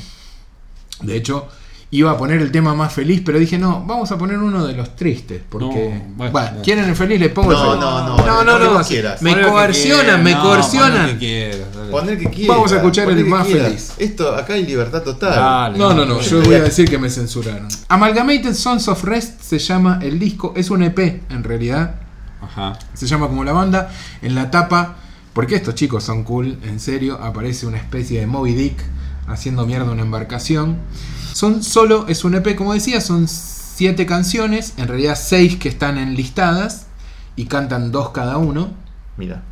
De 1.02 1.14
hecho, 1.16 1.46
iba 1.90 2.10
a 2.10 2.16
poner 2.18 2.40
el 2.42 2.50
tema 2.50 2.74
más 2.74 2.92
feliz, 2.92 3.22
pero 3.24 3.38
dije, 3.38 3.58
no, 3.58 3.84
vamos 3.86 4.10
a 4.10 4.18
poner 4.18 4.38
uno 4.38 4.66
de 4.66 4.74
los 4.74 4.96
tristes, 4.96 5.40
porque... 5.48 5.66
No, 5.94 6.14
bueno, 6.16 6.32
bueno, 6.32 6.50
no. 6.56 6.62
¿quieren 6.62 6.84
el 6.86 6.96
feliz? 6.96 7.20
Le 7.20 7.28
pongo 7.30 7.52
el 7.52 7.56
No, 7.58 7.64
feliz. 7.64 7.80
no, 7.80 8.06
no, 8.08 8.44
no, 8.44 8.58
no, 8.58 8.72
no, 8.78 8.82
quieras. 8.84 9.22
me 9.22 9.40
coercionan, 9.40 10.22
me 10.22 10.32
no, 10.32 10.42
coercionan. 10.42 11.18
Poner 11.90 12.18
que 12.18 12.30
quieras. 12.30 12.48
Vamos 12.56 12.72
a 12.72 12.76
escuchar 12.76 13.08
el 13.10 13.24
más 13.26 13.46
quieras. 13.46 13.66
feliz. 13.68 13.92
Esto, 13.98 14.34
acá 14.34 14.54
hay 14.54 14.66
libertad 14.66 15.02
total. 15.02 15.30
Dale. 15.36 15.78
No, 15.78 15.94
no, 15.94 16.04
no, 16.04 16.20
yo 16.20 16.42
voy 16.42 16.54
a 16.56 16.62
decir 16.62 16.88
que 16.90 16.98
me 16.98 17.08
censuraron. 17.08 17.68
Amalgamated 17.88 18.54
Sons 18.54 18.88
of 18.88 19.04
Rest 19.04 19.40
se 19.42 19.58
llama 19.60 20.00
el 20.02 20.18
disco, 20.18 20.52
es 20.56 20.70
un 20.70 20.82
EP 20.82 20.98
en 21.30 21.44
realidad, 21.44 21.94
Ajá. 22.42 22.78
se 22.94 23.06
llama 23.06 23.28
como 23.28 23.44
la 23.44 23.52
banda. 23.52 23.90
En 24.22 24.34
la 24.34 24.50
tapa, 24.50 24.96
porque 25.32 25.54
estos 25.54 25.76
chicos 25.76 26.02
son 26.02 26.24
cool, 26.24 26.58
en 26.64 26.80
serio, 26.80 27.20
aparece 27.22 27.66
una 27.66 27.76
especie 27.78 28.18
de 28.20 28.26
Moby 28.26 28.54
Dick 28.54 28.76
haciendo 29.28 29.66
mierda 29.66 29.92
una 29.92 30.02
embarcación. 30.02 30.78
Son 31.36 31.62
solo, 31.62 32.06
es 32.08 32.24
un 32.24 32.34
EP, 32.34 32.56
como 32.56 32.72
decía, 32.72 33.02
son 33.02 33.28
siete 33.28 34.06
canciones, 34.06 34.72
en 34.78 34.88
realidad 34.88 35.18
seis 35.22 35.56
que 35.56 35.68
están 35.68 35.98
enlistadas 35.98 36.86
y 37.36 37.44
cantan 37.44 37.92
dos 37.92 38.08
cada 38.08 38.38
uno. 38.38 38.70
Mira. 39.18 39.42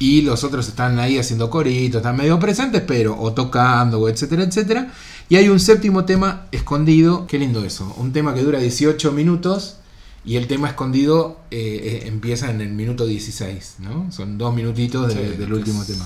Y 0.00 0.22
los 0.22 0.42
otros 0.42 0.66
están 0.66 0.98
ahí 0.98 1.16
haciendo 1.16 1.48
coritos, 1.48 1.98
están 2.00 2.16
medio 2.16 2.40
presentes, 2.40 2.82
pero 2.84 3.16
o 3.16 3.34
tocando, 3.34 4.00
o 4.00 4.08
etcétera, 4.08 4.42
etcétera. 4.42 4.92
Y 5.28 5.36
hay 5.36 5.48
un 5.48 5.60
séptimo 5.60 6.04
tema 6.04 6.46
escondido, 6.50 7.28
qué 7.28 7.38
lindo 7.38 7.64
eso, 7.64 7.94
un 7.98 8.12
tema 8.12 8.34
que 8.34 8.42
dura 8.42 8.58
18 8.58 9.12
minutos 9.12 9.76
y 10.24 10.38
el 10.38 10.48
tema 10.48 10.66
escondido 10.66 11.38
eh, 11.52 12.00
eh, 12.02 12.08
empieza 12.08 12.50
en 12.50 12.60
el 12.62 12.70
minuto 12.70 13.06
16, 13.06 13.76
¿no? 13.78 14.10
Son 14.10 14.38
dos 14.38 14.52
minutitos 14.56 15.14
de- 15.14 15.30
Sí, 15.30 15.36
del 15.36 15.52
último 15.52 15.84
tema. 15.84 16.04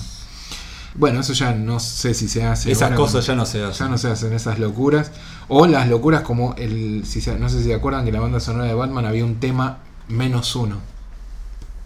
Bueno, 0.95 1.21
eso 1.21 1.33
ya 1.33 1.53
no 1.53 1.79
sé 1.79 2.13
si 2.13 2.27
se 2.27 2.43
hace. 2.43 2.71
Esas 2.71 2.91
cosas 2.91 3.25
ya 3.25 3.35
no 3.35 3.45
se 3.45 3.63
hacen. 3.63 3.87
ya 3.87 3.91
no 3.91 3.97
se 3.97 4.09
hacen 4.09 4.31
esas 4.33 4.59
locuras. 4.59 5.11
O 5.47 5.65
las 5.67 5.87
locuras 5.87 6.21
como 6.21 6.53
el. 6.57 7.03
Si 7.05 7.19
se- 7.21 7.37
no 7.39 7.49
sé 7.49 7.59
si 7.59 7.65
se 7.65 7.73
acuerdan 7.73 8.03
que 8.03 8.09
en 8.09 8.15
la 8.15 8.21
banda 8.21 8.39
sonora 8.39 8.65
de 8.65 8.73
Batman 8.75 9.05
había 9.05 9.25
un 9.25 9.39
tema 9.39 9.79
menos 10.07 10.55
uno. 10.55 10.77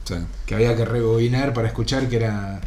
Sí. 0.04 0.16
Que 0.46 0.56
había 0.56 0.76
que 0.76 0.86
rebobinar 0.86 1.54
para 1.54 1.68
escuchar 1.68 2.08
que 2.10 2.18
era. 2.18 2.60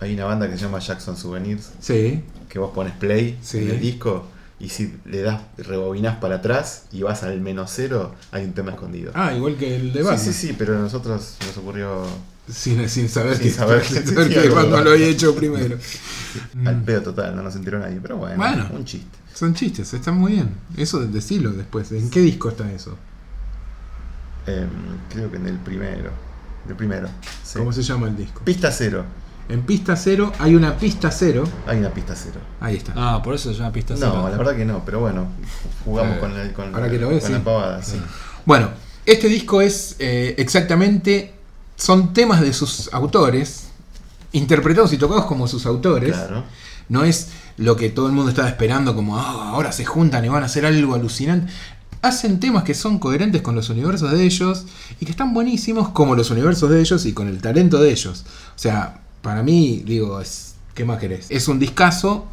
Hay 0.00 0.14
una 0.14 0.24
banda 0.24 0.48
que 0.48 0.56
se 0.56 0.64
llama 0.64 0.78
Jackson 0.80 1.16
Souvenirs. 1.16 1.70
Sí. 1.80 2.22
Que 2.48 2.58
vos 2.58 2.72
pones 2.74 2.92
play 2.94 3.38
Sí. 3.42 3.58
en 3.58 3.70
el 3.70 3.80
disco. 3.80 4.26
Y 4.60 4.68
si 4.68 4.94
le 5.06 5.22
das, 5.22 5.40
rebobinás 5.58 6.18
para 6.18 6.36
atrás 6.36 6.84
y 6.92 7.02
vas 7.02 7.24
al 7.24 7.40
menos 7.40 7.72
cero, 7.74 8.14
hay 8.30 8.44
un 8.44 8.52
tema 8.52 8.70
escondido. 8.70 9.10
Ah, 9.14 9.32
igual 9.34 9.56
que 9.56 9.74
el 9.74 9.92
de 9.92 9.98
sí, 10.00 10.04
Batman. 10.04 10.20
sí, 10.24 10.32
sí, 10.32 10.54
pero 10.56 10.76
a 10.76 10.80
nosotros 10.80 11.36
nos 11.44 11.56
ocurrió 11.56 12.04
Sin, 12.48 12.88
sin 12.88 13.08
saber 13.08 13.36
Sin 13.36 13.44
que, 13.44 13.50
saber 13.52 13.84
sin 13.84 14.02
que 14.02 14.08
saber 14.08 14.28
que 14.28 14.34
existía 14.34 14.54
Batman 14.54 14.84
lo 14.84 14.90
había 14.90 15.06
hecho 15.06 15.34
primero. 15.34 15.78
al 16.66 16.82
pedo 16.82 17.02
total, 17.02 17.36
no 17.36 17.42
nos 17.42 17.54
enteró 17.56 17.78
nadie. 17.78 17.98
Pero 18.02 18.16
bueno, 18.16 18.36
Bueno. 18.36 18.68
un 18.72 18.84
chiste. 18.84 19.18
Son 19.34 19.54
chistes, 19.54 19.92
están 19.94 20.16
muy 20.18 20.32
bien. 20.32 20.54
Eso 20.76 21.00
de 21.00 21.06
decirlo 21.08 21.50
después. 21.52 21.90
¿En 21.92 22.10
qué 22.10 22.20
disco 22.20 22.48
está 22.50 22.70
eso? 22.70 22.96
Em, 24.46 24.68
creo 25.10 25.30
que 25.30 25.36
en 25.36 25.46
el 25.46 25.58
primero. 25.58 26.10
El 26.68 26.74
primero. 26.76 27.08
sí. 27.44 27.58
¿Cómo 27.58 27.72
se 27.72 27.82
llama 27.82 28.08
el 28.08 28.16
disco? 28.16 28.42
Pista 28.44 28.70
cero. 28.70 29.04
En 29.48 29.62
pista 29.62 29.96
cero 29.96 30.32
hay 30.38 30.54
una 30.54 30.76
pista 30.76 31.10
cero. 31.10 31.44
Hay 31.66 31.78
una 31.78 31.90
pista 31.90 32.14
cero. 32.14 32.40
Ahí 32.60 32.76
está. 32.76 32.92
Ah, 32.96 33.22
por 33.22 33.34
eso 33.34 33.52
se 33.52 33.58
llama 33.58 33.72
pista 33.72 33.94
No, 33.94 34.00
cero. 34.00 34.28
la 34.30 34.36
verdad 34.36 34.56
que 34.56 34.64
no, 34.64 34.84
pero 34.84 35.00
bueno, 35.00 35.26
jugamos 35.84 36.16
Eh, 36.16 36.20
con, 36.20 36.34
la, 36.36 36.52
con, 36.52 36.74
ahora 36.74 36.90
que 36.90 36.98
lo 36.98 37.08
ves, 37.08 37.20
con 37.22 37.28
sí. 37.28 37.32
la 37.32 37.44
pavada, 37.44 37.82
sí. 37.82 38.00
Bueno, 38.44 38.70
este 39.06 39.28
disco 39.28 39.60
es 39.60 39.96
eh, 39.98 40.34
exactamente. 40.38 41.34
Son 41.82 42.12
temas 42.12 42.40
de 42.40 42.52
sus 42.52 42.88
autores, 42.92 43.64
interpretados 44.30 44.92
y 44.92 44.98
tocados 44.98 45.24
como 45.26 45.48
sus 45.48 45.66
autores. 45.66 46.12
Claro. 46.14 46.44
No 46.88 47.02
es 47.02 47.30
lo 47.56 47.74
que 47.74 47.90
todo 47.90 48.06
el 48.06 48.12
mundo 48.12 48.30
estaba 48.30 48.48
esperando, 48.48 48.94
como 48.94 49.18
"Ah, 49.18 49.50
ahora 49.50 49.72
se 49.72 49.84
juntan 49.84 50.24
y 50.24 50.28
van 50.28 50.44
a 50.44 50.46
hacer 50.46 50.64
algo 50.64 50.94
alucinante. 50.94 51.52
Hacen 52.00 52.38
temas 52.38 52.62
que 52.62 52.74
son 52.74 53.00
coherentes 53.00 53.42
con 53.42 53.56
los 53.56 53.68
universos 53.68 54.12
de 54.12 54.22
ellos 54.24 54.64
y 55.00 55.06
que 55.06 55.10
están 55.10 55.34
buenísimos 55.34 55.88
como 55.88 56.14
los 56.14 56.30
universos 56.30 56.70
de 56.70 56.80
ellos 56.80 57.04
y 57.04 57.12
con 57.14 57.26
el 57.26 57.40
talento 57.40 57.80
de 57.80 57.90
ellos. 57.90 58.24
O 58.54 58.58
sea, 58.58 59.00
para 59.20 59.42
mí, 59.42 59.82
digo, 59.84 60.20
es. 60.20 60.54
¿Qué 60.74 60.84
más 60.84 60.98
querés? 61.00 61.26
Es 61.30 61.48
un 61.48 61.58
discazo 61.58 62.26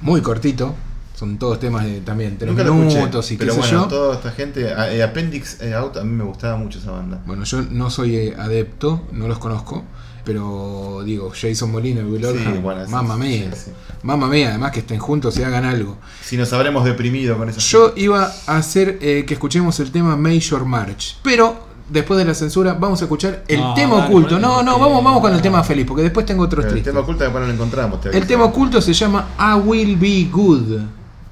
muy 0.00 0.22
cortito. 0.22 0.74
Son 1.18 1.38
todos 1.38 1.58
temas 1.58 1.84
de 1.84 2.00
también 2.02 2.36
tres 2.36 2.50
Nunca 2.50 2.62
lo 2.64 2.74
minutos 2.74 3.30
escuché, 3.30 3.34
y 3.34 3.36
qué 3.38 3.44
pero 3.46 3.54
sé 3.54 3.58
bueno, 3.60 3.82
yo. 3.84 3.88
toda 3.88 4.14
esta 4.16 4.30
gente, 4.32 4.68
eh, 4.92 5.02
Appendix 5.02 5.60
eh, 5.62 5.72
Out, 5.74 5.96
a 5.96 6.04
mí 6.04 6.12
me 6.12 6.24
gustaba 6.24 6.56
mucho 6.58 6.78
esa 6.78 6.90
banda. 6.90 7.20
Bueno, 7.26 7.44
yo 7.44 7.62
no 7.62 7.88
soy 7.90 8.16
eh, 8.16 8.34
adepto, 8.38 9.00
no 9.12 9.26
los 9.26 9.38
conozco, 9.38 9.82
pero 10.24 11.02
digo, 11.06 11.32
Jason 11.34 11.72
Molina 11.72 12.02
y 12.02 12.04
Will 12.04 12.22
Sí, 12.22 12.58
bueno, 12.62 12.84
sí, 12.84 12.90
mamma 12.90 13.14
sí, 13.14 13.20
mía, 13.20 13.50
sí. 13.54 13.70
mamma 14.02 14.28
mía, 14.28 14.50
además 14.50 14.72
que 14.72 14.80
estén 14.80 14.98
juntos 14.98 15.38
y 15.38 15.42
hagan 15.42 15.64
algo. 15.64 15.96
Si 16.22 16.36
nos 16.36 16.52
habremos 16.52 16.84
deprimido 16.84 17.38
con 17.38 17.48
esa 17.48 17.60
Yo 17.60 17.94
iba 17.96 18.30
a 18.46 18.56
hacer 18.58 18.98
eh, 19.00 19.24
que 19.26 19.32
escuchemos 19.34 19.80
el 19.80 19.90
tema 19.92 20.16
Major 20.16 20.64
March, 20.66 21.16
pero 21.22 21.64
después 21.88 22.18
de 22.18 22.24
la 22.26 22.34
censura 22.34 22.74
vamos 22.74 23.00
a 23.00 23.04
escuchar 23.04 23.42
el 23.48 23.60
No, 23.60 23.72
tema 23.74 23.94
dale, 23.98 24.08
oculto. 24.08 24.38
No, 24.38 24.62
no, 24.62 24.78
vamos, 24.78 25.02
vamos 25.02 25.20
con 25.22 25.32
el 25.32 25.40
tema 25.40 25.62
feliz, 25.64 25.86
porque 25.86 26.02
después 26.02 26.26
tengo 26.26 26.42
otros 26.42 26.64
El 26.66 26.72
tristes. 26.72 26.92
tema 26.92 27.00
oculto 27.02 27.22
después 27.24 27.40
no 27.40 27.46
lo 27.48 27.54
encontramos. 27.54 28.00
te 28.02 28.14
El 28.18 28.26
tema 28.26 28.44
oculto 28.44 28.82
se 28.82 28.92
llama 28.92 29.28
I 29.38 29.54
Will 29.66 29.96
Be 29.96 30.28
Good. 30.30 30.80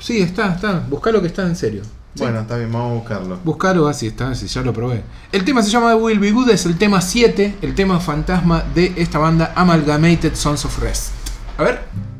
Sí, 0.05 0.21
está, 0.21 0.53
está. 0.53 0.81
Buscalo 0.81 1.23
que 1.23 1.29
está 1.29 1.45
en 1.45 1.57
serio. 1.57 1.83
Sí. 1.83 2.23
Bueno, 2.23 2.40
está 2.40 2.59
bien, 2.59 2.71
vamos 2.71 2.90
a 2.90 2.95
buscarlo. 2.97 3.38
Buscalo 3.43 3.88
así 3.88 4.09
está, 4.09 4.29
así 4.29 4.47
ya 4.47 4.61
lo 4.61 4.71
probé. 4.75 5.03
El 5.33 5.47
tema 5.47 5.62
se 5.62 5.71
llama 5.71 5.97
Will 5.97 6.19
Be 6.19 6.31
Good, 6.31 6.51
es 6.51 6.67
el 6.67 6.77
tema 6.77 7.01
7, 7.01 7.57
el 7.62 7.75
tema 7.75 7.99
fantasma 8.01 8.62
de 8.75 8.93
esta 8.97 9.19
banda 9.19 9.55
Amalgamated 9.57 10.35
Sons 10.35 10.67
of 10.67 10.79
Rest. 10.79 11.12
A 11.57 11.62
ver. 11.62 12.13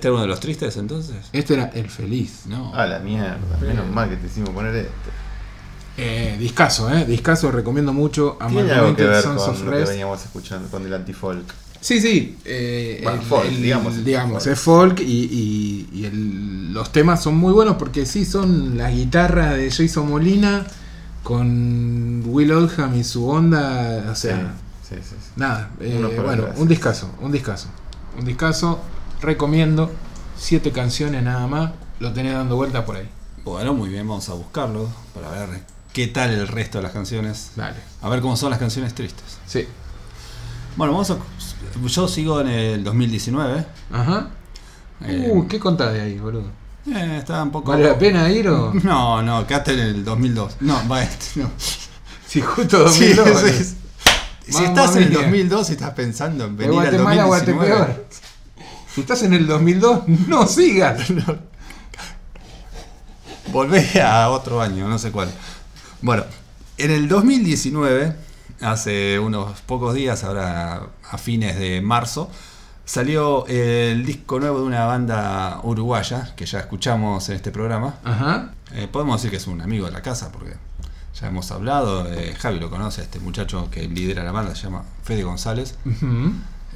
¿Este 0.00 0.08
era 0.08 0.14
uno 0.14 0.22
de 0.22 0.28
los 0.28 0.40
tristes 0.40 0.78
entonces? 0.78 1.16
Este 1.30 1.52
era 1.52 1.64
el 1.74 1.90
feliz. 1.90 2.44
No. 2.46 2.74
A 2.74 2.86
la 2.86 3.00
mierda. 3.00 3.36
Menos 3.60 3.86
mal 3.90 4.08
que 4.08 4.16
te 4.16 4.28
hicimos 4.28 4.48
poner 4.48 4.74
este. 4.74 4.90
Eh, 5.98 6.36
discaso, 6.38 6.90
eh. 6.90 7.04
Discaso 7.04 7.50
recomiendo 7.52 7.92
mucho. 7.92 8.38
Tiene 8.48 8.72
algo 8.72 8.96
que 8.96 9.04
ver 9.04 9.22
Sons 9.22 9.42
con 9.42 9.66
lo 9.66 9.72
que 9.72 9.84
veníamos 9.84 10.24
escuchando, 10.24 10.70
con 10.70 10.86
el 10.86 10.94
antifolk. 10.94 11.44
Sí, 11.82 12.00
sí. 12.00 12.38
eh, 12.46 13.00
Bueno, 13.02 13.20
folk, 13.20 13.48
digamos. 13.50 14.02
digamos, 14.02 14.42
Folk. 14.44 14.52
es 14.54 14.60
folk 14.60 15.00
y, 15.00 15.04
y- 15.04 15.88
y 15.92 16.04
el- 16.06 16.72
los 16.72 16.90
temas 16.92 17.22
son 17.22 17.36
muy 17.36 17.52
buenos 17.52 17.76
porque 17.76 18.06
sí 18.06 18.24
son 18.24 18.78
la 18.78 18.90
guitarra 18.90 19.52
de 19.54 19.70
Jason 19.70 20.08
Molina 20.08 20.64
con 21.22 22.22
Will 22.26 22.52
Oldham 22.52 22.94
y 22.96 23.04
su 23.04 23.28
onda. 23.28 24.08
O 24.10 24.14
sea, 24.14 24.54
sí, 24.88 24.94
sí, 24.96 25.00
sí. 25.10 25.16
nada. 25.36 25.70
eh, 25.80 26.20
bueno, 26.24 26.46
un 26.56 26.68
discazo, 26.68 27.10
un 27.20 27.30
discazo. 27.32 27.68
Un 28.18 28.24
discazo, 28.24 28.80
recomiendo. 29.20 29.90
Siete 30.36 30.72
canciones 30.72 31.22
nada 31.22 31.46
más. 31.46 31.72
Lo 31.98 32.12
tenés 32.12 32.32
dando 32.34 32.56
vueltas 32.56 32.84
por 32.84 32.96
ahí. 32.96 33.08
Bueno, 33.44 33.74
muy 33.74 33.88
bien, 33.88 34.06
vamos 34.08 34.28
a 34.28 34.34
buscarlo 34.34 34.88
para 35.14 35.30
ver 35.30 35.60
qué 35.92 36.06
tal 36.06 36.30
el 36.30 36.46
resto 36.48 36.78
de 36.78 36.82
las 36.84 36.92
canciones. 36.92 37.52
Dale. 37.56 37.76
A 38.02 38.08
ver 38.08 38.20
cómo 38.20 38.36
son 38.36 38.50
las 38.50 38.58
canciones 38.58 38.94
tristes. 38.94 39.38
Sí. 39.46 39.66
Bueno, 40.76 40.92
vamos 40.92 41.10
a. 41.10 41.16
Yo 41.86 42.08
sigo 42.08 42.40
en 42.40 42.48
el 42.48 42.84
2019. 42.84 43.66
Ajá. 43.92 44.28
Eh, 45.04 45.30
Uh, 45.32 45.46
¿qué 45.48 45.58
contás 45.58 45.92
de 45.92 46.00
ahí, 46.02 46.18
boludo? 46.18 46.44
eh, 46.86 47.16
está 47.18 47.42
un 47.42 47.50
poco. 47.50 47.72
¿Vale 47.72 47.84
la 47.84 47.98
pena 47.98 48.30
ir 48.30 48.48
o.? 48.48 48.72
No, 48.82 49.22
no, 49.22 49.46
quedaste 49.46 49.72
en 49.74 49.78
el 49.80 50.04
2002. 50.04 50.56
No, 50.60 50.80
va 50.88 51.02
este, 51.04 51.40
no. 51.40 51.50
Si 52.26 52.40
justo 52.40 52.78
2002. 52.80 53.40
Sí, 53.40 53.64
sí. 53.64 53.76
Si 54.52 54.64
estás 54.64 54.96
en 54.96 55.04
el 55.04 55.10
mía. 55.10 55.18
2002 55.22 55.70
y 55.70 55.72
estás 55.72 55.90
pensando 55.90 56.44
en 56.44 56.56
venir 56.56 56.72
al 56.78 56.90
Guatemala 56.90 57.22
a 57.22 57.26
2019. 57.26 57.76
Guatepeor. 57.76 58.06
Si 58.94 59.02
estás 59.02 59.22
en 59.22 59.34
el 59.34 59.46
2002, 59.46 60.08
no 60.28 60.46
sigas. 60.46 61.08
Volvé 63.52 64.00
a 64.02 64.30
otro 64.30 64.60
año, 64.60 64.88
no 64.88 64.98
sé 64.98 65.10
cuál. 65.10 65.30
Bueno, 66.02 66.24
en 66.78 66.90
el 66.90 67.08
2019, 67.08 68.14
hace 68.60 69.18
unos 69.18 69.60
pocos 69.62 69.94
días, 69.94 70.24
ahora 70.24 70.82
a 71.10 71.18
fines 71.18 71.58
de 71.58 71.80
marzo, 71.80 72.30
salió 72.84 73.46
el 73.46 74.04
disco 74.04 74.38
nuevo 74.40 74.60
de 74.60 74.66
una 74.66 74.84
banda 74.86 75.60
uruguaya 75.62 76.32
que 76.36 76.46
ya 76.46 76.60
escuchamos 76.60 77.28
en 77.28 77.36
este 77.36 77.50
programa. 77.50 77.96
Ajá. 78.04 78.52
Eh, 78.72 78.88
podemos 78.90 79.20
decir 79.20 79.30
que 79.30 79.36
es 79.36 79.46
un 79.46 79.60
amigo 79.60 79.86
de 79.86 79.92
la 79.92 80.02
casa 80.02 80.30
porque 80.32 80.54
ya 81.20 81.28
hemos 81.28 81.50
hablado. 81.50 82.06
eh, 82.12 82.34
Javi 82.38 82.60
lo 82.60 82.70
conoce, 82.70 83.02
este 83.02 83.18
muchacho 83.20 83.68
que 83.70 83.88
lidera 83.88 84.22
la 84.24 84.32
banda 84.32 84.54
se 84.54 84.62
llama 84.62 84.84
Fede 85.02 85.22
González. 85.24 85.76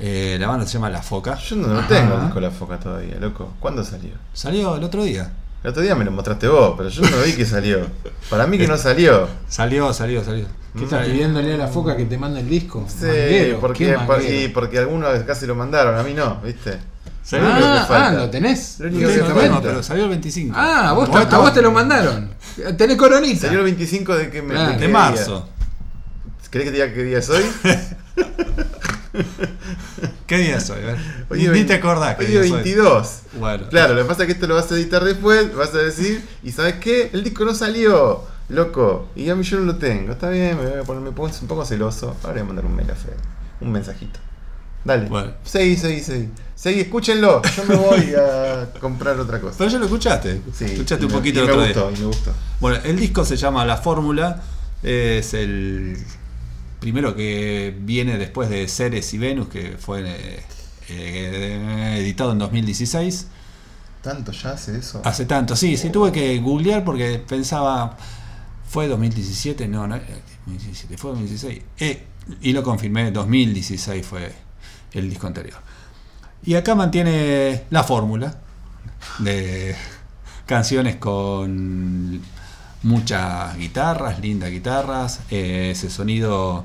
Eh, 0.00 0.36
la 0.40 0.48
banda 0.48 0.66
se 0.66 0.72
llama 0.74 0.90
La 0.90 1.02
Foca. 1.02 1.36
Yo 1.36 1.56
no 1.56 1.68
lo 1.68 1.80
tengo 1.86 2.14
el 2.16 2.22
disco 2.24 2.40
La 2.40 2.50
Foca 2.50 2.78
todavía, 2.80 3.16
loco. 3.20 3.54
¿Cuándo 3.60 3.84
salió? 3.84 4.10
Salió 4.32 4.76
el 4.76 4.84
otro 4.84 5.04
día. 5.04 5.30
El 5.62 5.70
otro 5.70 5.82
día 5.82 5.94
me 5.94 6.04
lo 6.04 6.10
mostraste 6.10 6.46
vos, 6.48 6.74
pero 6.76 6.88
yo 6.90 7.02
no 7.02 7.22
vi 7.24 7.32
que 7.32 7.46
salió. 7.46 7.86
Para 8.28 8.46
mí 8.46 8.58
que 8.58 8.66
no 8.66 8.76
salió. 8.76 9.28
Salió, 9.48 9.92
salió, 9.94 10.22
salió. 10.24 10.46
¿Qué 10.76 10.84
estás 10.84 11.06
pidiéndole 11.06 11.54
a 11.54 11.56
la 11.56 11.68
foca 11.68 11.96
que 11.96 12.04
te 12.04 12.18
mande 12.18 12.40
el 12.40 12.48
disco? 12.48 12.84
Sí, 12.88 13.06
Manguero, 13.06 13.60
porque, 13.60 13.86
qué 13.86 13.92
por- 13.94 14.06
manguero. 14.18 14.40
y 14.44 14.48
porque 14.48 14.78
algunos 14.80 15.10
se 15.38 15.46
lo 15.46 15.54
mandaron, 15.54 15.96
a 15.96 16.02
mí 16.02 16.12
no, 16.12 16.40
¿viste? 16.44 16.78
Sí, 17.22 17.36
Lo 17.36 17.42
único 17.44 17.60
que 17.60 17.64
Ah, 17.64 17.84
falta. 17.88 18.08
ah, 18.08 18.12
lo 18.12 18.30
tenés. 18.30 18.80
Lo 18.80 18.88
único 18.88 19.08
¿Qué 19.08 19.14
que 19.14 19.20
falta. 19.20 19.34
cuenta? 19.34 19.62
pero 19.62 19.82
salió 19.82 20.02
el 20.04 20.10
25. 20.10 20.54
Ah, 20.58 20.90
a 20.90 20.92
vos, 20.92 21.08
Vos 21.08 21.28
te, 21.28 21.34
a 21.34 21.38
vos 21.38 21.54
te 21.54 21.62
lo 21.62 21.70
mandaron. 21.70 22.30
Tenés 22.76 22.96
coronita. 22.98 23.42
Salió 23.42 23.60
el 23.60 23.64
25 23.66 24.16
de 24.16 24.30
que 24.30 24.42
me 24.42 24.52
Claro. 24.52 24.78
de 24.78 24.88
marzo. 24.88 25.48
¿Querés 26.50 26.66
que 26.66 26.70
te 26.76 26.82
diga 26.84 26.92
qué 26.94 27.04
día 27.04 27.18
es 27.18 27.30
hoy? 27.30 27.44
¿Qué 30.26 30.38
día 30.38 30.56
es 30.56 30.70
hoy? 30.70 30.80
Ver. 30.82 30.96
Hoy 31.30 31.38
Ni, 31.38 31.44
es 31.44 31.50
ni 31.52 31.58
vein- 31.58 31.66
te 31.66 31.74
acordás 31.74 32.16
que 32.16 32.24
Hoy 32.26 32.36
es 32.36 32.50
22. 32.52 33.18
Bueno. 33.38 33.68
Claro, 33.68 33.94
lo 33.94 34.02
que 34.02 34.08
pasa 34.08 34.22
es 34.22 34.26
que 34.26 34.32
esto 34.32 34.46
lo 34.46 34.54
vas 34.54 34.70
a 34.70 34.74
editar 34.74 35.04
después, 35.04 35.54
vas 35.54 35.74
a 35.74 35.78
decir, 35.78 36.24
y 36.42 36.52
¿sabes 36.52 36.74
qué? 36.76 37.10
El 37.12 37.22
disco 37.24 37.44
no 37.44 37.54
salió, 37.54 38.22
loco. 38.48 39.08
Y 39.16 39.28
a 39.30 39.34
mí 39.34 39.42
yo 39.44 39.58
no 39.60 39.64
lo 39.66 39.76
tengo. 39.76 40.12
Está 40.12 40.30
bien, 40.30 40.56
me 40.58 40.66
voy 40.70 40.78
a 40.80 40.82
poner, 40.82 41.02
me 41.02 41.12
pongo 41.12 41.30
un 41.40 41.48
poco 41.48 41.64
celoso. 41.64 42.16
Ahora 42.22 42.32
voy 42.34 42.40
a 42.42 42.44
mandar 42.44 42.64
un 42.66 42.74
mail 42.76 42.90
a 42.90 42.94
Fede. 42.94 43.16
Un 43.60 43.70
mensajito. 43.72 44.18
Dale. 44.84 45.06
Bueno. 45.08 45.32
Seguí, 45.44 45.76
seguí, 45.76 46.00
seguí. 46.00 46.28
Seguí, 46.54 46.80
escúchenlo. 46.80 47.40
Yo 47.56 47.64
me 47.64 47.74
voy 47.76 48.14
a 48.14 48.68
comprar 48.80 49.18
otra 49.18 49.40
cosa. 49.40 49.56
Pero 49.56 49.70
ya 49.70 49.78
lo 49.78 49.84
escuchaste. 49.86 50.40
Sí, 50.52 50.64
escuchaste 50.66 51.06
un 51.06 51.12
me- 51.12 51.18
poquito 51.18 51.40
y 51.40 51.46
me 51.46 51.52
otro 51.52 51.64
gustó, 51.64 51.88
día. 51.88 51.96
y 51.96 52.00
me 52.00 52.06
gustó. 52.06 52.32
Bueno, 52.60 52.78
el 52.84 52.96
disco 52.98 53.24
se 53.24 53.36
llama 53.36 53.64
La 53.64 53.76
Fórmula. 53.78 54.42
Es 54.82 55.32
el 55.32 55.96
primero 56.84 57.16
que 57.16 57.74
viene 57.80 58.18
después 58.18 58.50
de 58.50 58.68
Ceres 58.68 59.14
y 59.14 59.16
Venus, 59.16 59.48
que 59.48 59.78
fue 59.78 60.02
eh, 60.04 60.42
eh, 60.90 61.96
editado 61.98 62.32
en 62.32 62.38
2016. 62.38 63.26
¿Tanto 64.02 64.32
ya 64.32 64.50
hace 64.50 64.76
eso? 64.76 65.00
Hace 65.02 65.24
tanto, 65.24 65.56
sí, 65.56 65.78
sí, 65.78 65.88
tuve 65.88 66.12
que 66.12 66.38
googlear 66.40 66.84
porque 66.84 67.24
pensaba, 67.26 67.96
¿fue 68.68 68.86
2017? 68.86 69.66
No, 69.66 69.86
no, 69.86 69.96
eh, 69.96 70.02
2017, 70.44 70.98
fue 70.98 71.12
2016. 71.12 71.62
Eh, 71.78 72.04
y 72.42 72.52
lo 72.52 72.62
confirmé, 72.62 73.10
2016 73.10 74.06
fue 74.06 74.34
el 74.92 75.08
disco 75.08 75.26
anterior. 75.26 75.56
Y 76.44 76.54
acá 76.54 76.74
mantiene 76.74 77.62
la 77.70 77.82
fórmula 77.82 78.36
de 79.20 79.74
canciones 80.44 80.96
con 80.96 82.20
muchas 82.84 83.56
guitarras, 83.58 84.20
lindas 84.20 84.50
guitarras, 84.50 85.20
eh, 85.30 85.70
ese 85.72 85.90
sonido 85.90 86.64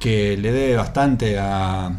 que 0.00 0.36
le 0.36 0.50
debe 0.52 0.76
bastante 0.76 1.38
a 1.38 1.92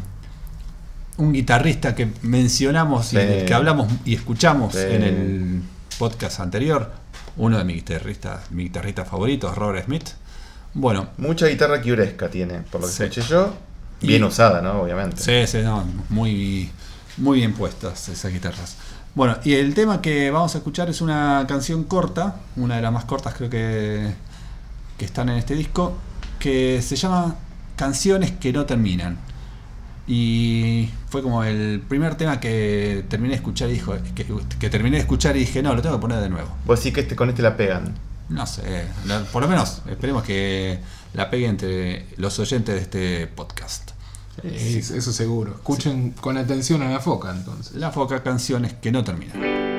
un 1.16 1.32
guitarrista 1.32 1.94
que 1.94 2.08
mencionamos 2.22 3.12
y 3.12 3.16
del 3.16 3.44
que 3.46 3.54
hablamos 3.54 3.86
y 4.04 4.14
escuchamos 4.16 4.72
Sí. 4.74 4.80
en 4.80 5.02
el 5.02 5.62
podcast 5.98 6.40
anterior, 6.40 6.92
uno 7.36 7.56
de 7.58 7.64
mis 7.64 7.76
guitarristas, 7.76 8.50
mi 8.50 8.64
guitarrista 8.64 9.04
favorito, 9.04 9.54
Robert 9.54 9.86
Smith. 9.86 10.08
Bueno, 10.74 11.08
Mucha 11.18 11.46
guitarra 11.46 11.80
quiuresca 11.80 12.28
tiene, 12.28 12.58
por 12.62 12.80
lo 12.80 12.88
que 12.88 12.92
Sí. 12.92 13.02
escuché 13.04 13.22
yo. 13.28 13.54
Y- 14.00 14.08
Bien 14.08 14.24
usada, 14.24 14.60
¿no? 14.60 14.82
Obviamente. 14.82 15.22
Sí, 15.22 15.46
sí, 15.50 15.62
no, 15.62 15.84
muy, 16.08 16.68
muy 17.18 17.38
bien 17.38 17.52
puestas 17.54 18.08
esas 18.08 18.32
guitarras. 18.32 18.76
Bueno, 19.14 19.36
y 19.44 19.54
el 19.54 19.74
tema 19.74 20.02
que 20.02 20.30
vamos 20.32 20.54
a 20.56 20.58
escuchar 20.58 20.90
es 20.90 21.00
una 21.00 21.44
canción 21.46 21.84
corta, 21.84 22.40
una 22.56 22.76
de 22.76 22.82
las 22.82 22.92
más 22.92 23.04
cortas 23.04 23.34
creo 23.34 23.48
que, 23.48 24.12
que 24.98 25.04
están 25.04 25.28
en 25.28 25.36
este 25.36 25.54
disco, 25.54 25.96
que 26.40 26.82
se 26.82 26.96
llama 26.96 27.36
Canciones 27.76 28.32
que 28.32 28.52
no 28.52 28.66
terminan. 28.66 29.18
Y 30.08 30.90
fue 31.08 31.22
como 31.22 31.44
el 31.44 31.80
primer 31.88 32.16
tema 32.16 32.40
que 32.40 33.04
terminé 33.08 33.30
de 33.30 33.36
escuchar 33.36 33.70
y 33.70 33.74
dijo, 33.74 33.96
que, 34.16 34.26
que 34.58 34.68
terminé 34.68 34.96
de 34.96 35.02
escuchar 35.02 35.36
y 35.36 35.40
dije, 35.40 35.62
no, 35.62 35.74
lo 35.74 35.80
tengo 35.80 35.96
que 35.96 36.02
poner 36.02 36.20
de 36.20 36.28
nuevo. 36.28 36.48
Vos 36.66 36.80
sí 36.80 36.92
que 36.92 37.00
este, 37.00 37.14
con 37.14 37.28
este 37.28 37.40
la 37.40 37.56
pegan. 37.56 37.94
No 38.28 38.46
sé, 38.46 38.86
por 39.32 39.42
lo 39.42 39.48
menos 39.48 39.82
esperemos 39.88 40.24
que 40.24 40.80
la 41.12 41.30
pegue 41.30 41.46
entre 41.46 42.06
los 42.16 42.38
oyentes 42.38 42.74
de 42.74 42.80
este 42.80 43.26
podcast. 43.28 43.93
Eso 44.42 45.12
seguro. 45.12 45.52
Escuchen 45.52 46.12
con 46.12 46.36
atención 46.36 46.82
a 46.82 46.90
la 46.90 47.00
foca 47.00 47.30
entonces. 47.30 47.74
La 47.76 47.90
foca 47.90 48.22
canciones 48.22 48.74
que 48.74 48.92
no 48.92 49.04
terminan. 49.04 49.73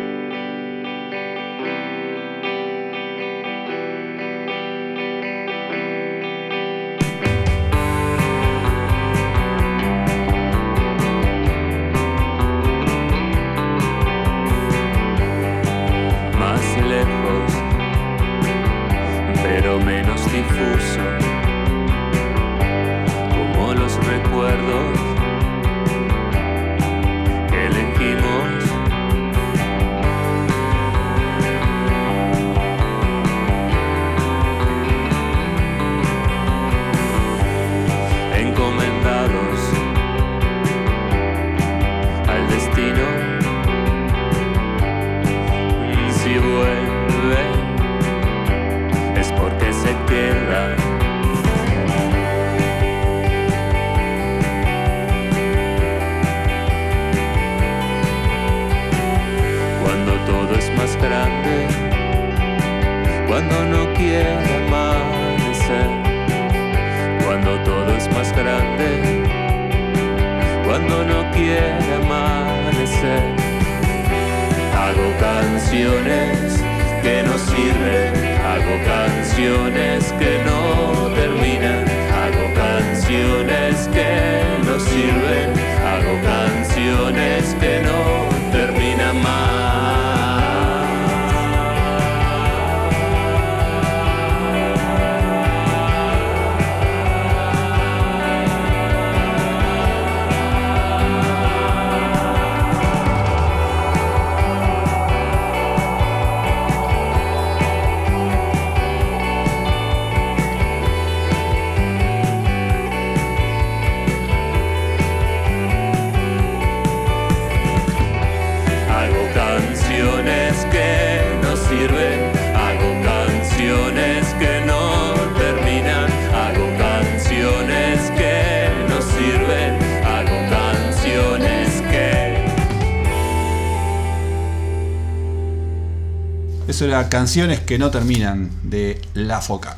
Eso 136.75 136.83
era 136.83 137.07
canciones 137.07 137.61
que 137.61 137.77
no 137.77 137.89
terminan 137.89 138.49
de 138.63 139.01
La 139.13 139.39
Foca. 139.39 139.77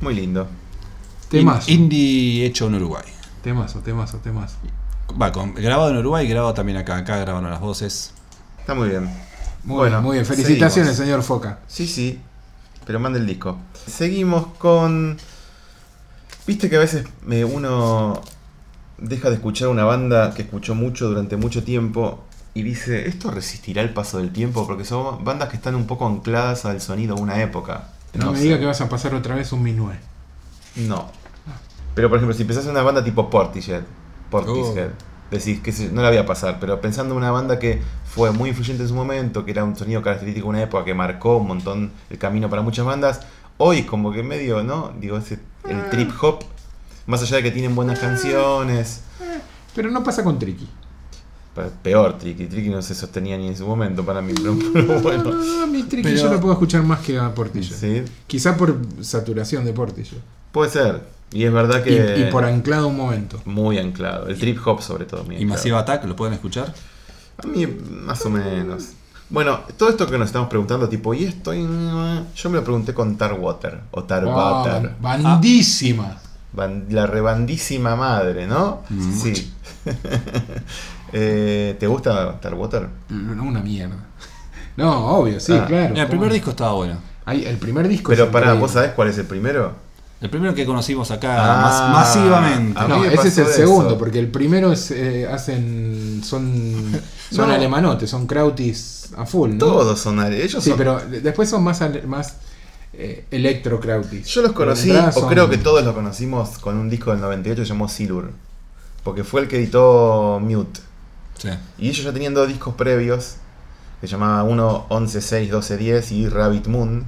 Muy 0.00 0.12
lindo. 0.12 0.48
Temazo. 1.28 1.70
In- 1.70 1.82
indie 1.82 2.44
hecho 2.44 2.66
en 2.66 2.74
Uruguay. 2.74 3.04
Temazo, 3.44 3.78
temazo, 3.78 4.18
temazo. 4.18 4.56
Va, 5.22 5.30
con- 5.30 5.54
grabado 5.54 5.90
en 5.90 5.98
Uruguay 5.98 6.26
y 6.26 6.28
grabado 6.28 6.52
también 6.52 6.78
acá. 6.78 6.96
Acá 6.96 7.18
grabaron 7.18 7.48
las 7.48 7.60
voces. 7.60 8.10
Está 8.58 8.74
muy 8.74 8.88
bien. 8.88 9.04
Muy 9.62 9.76
Bueno, 9.76 9.98
bien, 9.98 10.02
muy 10.02 10.14
bien. 10.14 10.26
Felicitaciones, 10.26 10.96
seguimos. 10.96 10.96
señor 10.96 11.22
Foca. 11.22 11.60
Sí, 11.68 11.86
sí. 11.86 12.18
Pero 12.84 12.98
manda 12.98 13.20
el 13.20 13.26
disco. 13.28 13.60
Seguimos 13.86 14.48
con. 14.58 15.16
Viste 16.44 16.68
que 16.68 16.74
a 16.74 16.80
veces 16.80 17.06
eh, 17.30 17.44
uno 17.44 18.20
deja 18.98 19.28
de 19.28 19.36
escuchar 19.36 19.68
una 19.68 19.84
banda 19.84 20.34
que 20.34 20.42
escuchó 20.42 20.74
mucho 20.74 21.06
durante 21.06 21.36
mucho 21.36 21.62
tiempo 21.62 22.24
y 22.56 22.62
dice, 22.62 23.06
¿esto 23.06 23.30
resistirá 23.30 23.82
el 23.82 23.90
paso 23.90 24.16
del 24.16 24.32
tiempo? 24.32 24.66
Porque 24.66 24.86
son 24.86 25.22
bandas 25.22 25.50
que 25.50 25.56
están 25.56 25.74
un 25.74 25.86
poco 25.86 26.06
ancladas 26.06 26.64
al 26.64 26.80
sonido 26.80 27.14
de 27.14 27.20
una 27.20 27.42
época. 27.42 27.88
No, 28.14 28.32
me 28.32 28.38
sé. 28.38 28.44
diga 28.44 28.58
que 28.58 28.64
vas 28.64 28.80
a 28.80 28.88
pasar 28.88 29.14
otra 29.14 29.34
vez 29.34 29.52
un 29.52 29.62
minué. 29.62 29.96
No. 30.76 31.10
Pero 31.94 32.08
por 32.08 32.16
ejemplo, 32.16 32.34
si 32.34 32.44
pensás 32.44 32.64
en 32.64 32.70
una 32.70 32.80
banda 32.80 33.04
tipo 33.04 33.28
Portishead, 33.28 33.82
Portishead, 34.30 34.88
decís 35.30 35.60
que 35.60 35.70
no 35.92 36.00
la 36.00 36.08
voy 36.08 36.16
a 36.16 36.24
pasar, 36.24 36.56
pero 36.58 36.80
pensando 36.80 37.12
en 37.12 37.18
una 37.18 37.30
banda 37.30 37.58
que 37.58 37.82
fue 38.06 38.30
muy 38.30 38.48
influyente 38.48 38.84
en 38.84 38.88
su 38.88 38.94
momento, 38.94 39.44
que 39.44 39.50
era 39.50 39.62
un 39.62 39.76
sonido 39.76 40.00
característico 40.00 40.46
de 40.46 40.50
una 40.50 40.62
época 40.62 40.82
que 40.82 40.94
marcó 40.94 41.36
un 41.36 41.48
montón 41.48 41.92
el 42.08 42.16
camino 42.16 42.48
para 42.48 42.62
muchas 42.62 42.86
bandas, 42.86 43.20
hoy 43.58 43.82
como 43.82 44.12
que 44.12 44.22
medio, 44.22 44.62
¿no? 44.62 44.94
Digo, 44.98 45.18
ese, 45.18 45.40
el 45.68 45.90
trip 45.90 46.10
hop, 46.22 46.42
más 47.04 47.20
allá 47.20 47.36
de 47.36 47.42
que 47.42 47.50
tienen 47.50 47.74
buenas 47.74 47.98
canciones, 47.98 49.02
Pero 49.74 49.90
no 49.90 50.02
pasa 50.02 50.24
con 50.24 50.38
Tricky. 50.38 50.66
Peor 51.82 52.18
Tricky, 52.18 52.46
Tricky 52.46 52.68
no 52.68 52.82
se 52.82 52.94
sostenía 52.94 53.36
ni 53.38 53.48
en 53.48 53.56
su 53.56 53.66
momento 53.66 54.04
para 54.04 54.20
mí, 54.20 54.32
pero, 54.36 54.56
pero 54.72 55.00
bueno. 55.00 55.32
No, 55.32 55.66
mi 55.66 55.82
Tricky 55.84 56.02
Pero- 56.10 56.16
yo 56.22 56.32
lo 56.32 56.40
puedo 56.40 56.52
escuchar 56.54 56.82
más 56.82 57.00
que 57.00 57.18
a 57.18 57.34
Portillo. 57.34 57.74
Sí, 57.74 58.02
Quizá 58.26 58.56
por 58.56 58.76
saturación 59.00 59.64
de 59.64 59.72
Portillo. 59.72 60.18
puede 60.52 60.70
ser. 60.70 61.02
Y 61.32 61.42
es 61.44 61.52
verdad 61.52 61.82
que... 61.82 62.24
y 62.28 62.30
por 62.30 62.44
anclado 62.44 62.86
un 62.88 62.96
momento. 62.96 63.40
Muy 63.46 63.78
anclado, 63.78 64.28
el 64.28 64.38
trip 64.38 64.58
hop 64.66 64.80
sobre 64.80 65.04
todo. 65.06 65.24
muy 65.24 65.34
Y 65.34 65.38
anclado. 65.38 65.54
Massive 65.58 65.76
Attack, 65.76 66.04
¿lo 66.04 66.14
pueden 66.14 66.34
escuchar? 66.34 66.72
A 67.42 67.46
mí, 67.46 67.66
más 67.66 68.24
o 68.24 68.30
menos. 68.30 68.90
Bueno, 69.28 69.58
todo 69.76 69.88
esto 69.88 70.06
que 70.06 70.16
nos 70.18 70.28
estamos 70.28 70.48
preguntando, 70.48 70.88
tipo, 70.88 71.12
¿y 71.12 71.24
esto? 71.24 71.52
Yo 71.52 72.50
me 72.50 72.56
lo 72.56 72.62
pregunté 72.64 72.94
con 72.94 73.16
Tarwater, 73.16 73.80
o 73.90 74.04
Tarwater. 74.04 74.90
Ah, 74.90 74.96
bandísima. 75.00 76.18
Ban- 76.54 76.86
la 76.90 77.06
rebandísima 77.08 77.96
madre, 77.96 78.46
¿no? 78.46 78.82
Sí. 79.20 79.52
Eh, 81.18 81.76
¿Te 81.80 81.86
gusta 81.86 82.38
Tarwater? 82.40 82.88
No, 83.08 83.42
una 83.42 83.60
mierda. 83.60 83.96
No, 84.76 85.06
obvio, 85.16 85.40
sí, 85.40 85.54
Ah. 85.54 85.64
claro. 85.66 85.88
Mira, 85.88 86.02
el 86.02 86.08
¿cómo 86.08 86.20
primer 86.20 86.32
disco 86.34 86.50
estaba 86.50 86.74
bueno. 86.74 86.98
Ay, 87.24 87.46
el 87.46 87.56
primer 87.56 87.88
disco 87.88 88.10
Pero 88.10 88.30
pará. 88.30 88.52
¿vos 88.52 88.72
sabés 88.72 88.90
cuál 88.90 89.08
es 89.08 89.16
el 89.16 89.24
primero? 89.24 89.72
El 90.20 90.28
primero 90.28 90.54
que 90.54 90.66
conocimos 90.66 91.10
acá 91.10 91.36
Ah, 91.38 91.62
mas- 91.62 91.92
masivamente. 92.16 92.78
No, 92.86 93.02
ese 93.06 93.28
es 93.28 93.38
el 93.38 93.44
eso. 93.46 93.54
segundo, 93.54 93.96
porque 93.96 94.18
el 94.18 94.28
primero 94.30 94.70
es, 94.72 94.90
eh, 94.90 95.26
hacen. 95.26 96.20
son. 96.22 96.52
son 97.30 97.48
No. 97.48 97.54
alemanotes, 97.54 98.10
son 98.10 98.26
krautis 98.26 99.08
a 99.16 99.24
full, 99.24 99.52
¿no? 99.52 99.58
Todos 99.58 99.98
son 99.98 100.20
ale- 100.20 100.44
ellos 100.44 100.62
Sí, 100.62 100.68
son- 100.70 100.78
pero 100.78 101.00
de- 101.00 101.22
después 101.22 101.48
son 101.48 101.64
más, 101.64 101.80
más 102.06 102.36
eh, 102.92 103.24
electro 103.30 103.80
krautis. 103.80 104.26
Yo 104.26 104.42
los 104.42 104.52
conocí, 104.52 104.90
o 104.90 105.10
son- 105.12 105.28
creo 105.30 105.48
que 105.48 105.56
todos 105.56 105.82
los 105.82 105.94
conocimos 105.94 106.58
con 106.58 106.76
un 106.76 106.90
disco 106.90 107.12
del 107.12 107.22
98 107.22 107.62
que 107.62 107.66
se 107.66 107.72
llamó 107.72 107.88
Silur. 107.88 108.30
Porque 109.02 109.24
fue 109.24 109.40
el 109.40 109.48
que 109.48 109.56
editó 109.56 110.38
Mute. 110.42 110.80
Sí. 111.52 111.58
Y 111.78 111.88
ellos 111.88 112.04
ya 112.04 112.12
tenían 112.12 112.34
dos 112.34 112.48
discos 112.48 112.74
previos, 112.74 113.36
que 114.00 114.06
se 114.06 114.12
llamaba 114.12 114.42
uno 114.44 114.86
11.6, 114.90 115.50
12.10 115.50 116.12
y 116.12 116.28
Rabbit 116.28 116.66
Moon, 116.66 117.06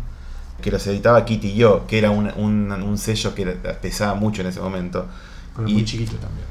que 0.63 0.71
los 0.71 0.87
editaba 0.87 1.25
Kitty 1.25 1.55
Yo, 1.55 1.87
que 1.87 1.99
era 1.99 2.11
un, 2.11 2.31
un- 2.37 2.73
un 2.73 2.99
sello 2.99 3.35
que 3.35 3.47
pesaba 3.47 4.15
mucho 4.15 4.43
en 4.43 4.49
ese 4.49 4.61
momento. 4.61 5.07
Pero 5.55 5.69
y- 5.69 5.73
muy 5.75 5.85
chiquito 5.85 6.13
también. 6.17 6.47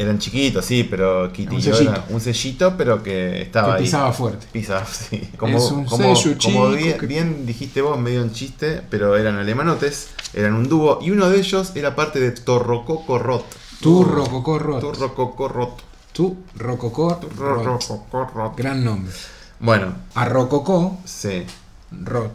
Eran 0.00 0.20
chiquitos, 0.20 0.64
sí, 0.64 0.84
pero 0.88 1.32
Kitty 1.32 1.56
Un 1.56 1.60
Yo 1.60 1.74
sellito. 1.74 1.92
era 1.92 2.04
un 2.10 2.20
sellito, 2.20 2.76
pero 2.76 3.02
que 3.02 3.42
estaba 3.42 3.72
Que 3.74 3.78
ahí. 3.78 3.84
pisaba 3.84 4.12
fuerte. 4.12 4.46
Pisaba, 4.52 4.84
sí. 4.90 5.28
Como, 5.36 5.58
Es 5.58 5.64
un 5.72 5.84
como- 5.86 6.14
sello 6.14 6.36
como 6.38 6.38
chico 6.38 6.70
bien, 6.70 6.98
que- 6.98 7.06
bien 7.06 7.46
dijiste 7.46 7.82
vos, 7.82 7.98
medio 7.98 8.22
en 8.22 8.32
chiste, 8.32 8.80
pero 8.90 9.16
eran 9.16 9.36
alemanotes, 9.38 10.10
eran 10.34 10.54
un 10.54 10.68
dúo, 10.68 11.00
y 11.02 11.10
uno 11.10 11.28
de 11.28 11.38
ellos 11.38 11.72
era 11.74 11.96
parte 11.96 12.20
de 12.20 12.30
Torrococo 12.30 13.18
Rot. 13.18 13.44
Tu 13.80 14.04
Rococó 14.04 14.58
Rot. 14.60 14.80
Torrococo 14.80 15.48
Rot. 15.48 15.82
Tu 16.18 16.36
Rococó 16.56 17.10
Rot. 17.10 17.32
Torrococo 17.36 18.30
Rot. 18.34 18.56
Gran 18.56 18.84
nombre. 18.84 19.12
Bueno, 19.60 19.94
A 20.16 20.24
Rococó 20.24 20.98
sí, 21.04 21.44
Rot. 21.92 22.32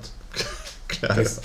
claro. 0.88 1.16
Que 1.16 1.22
es 1.24 1.42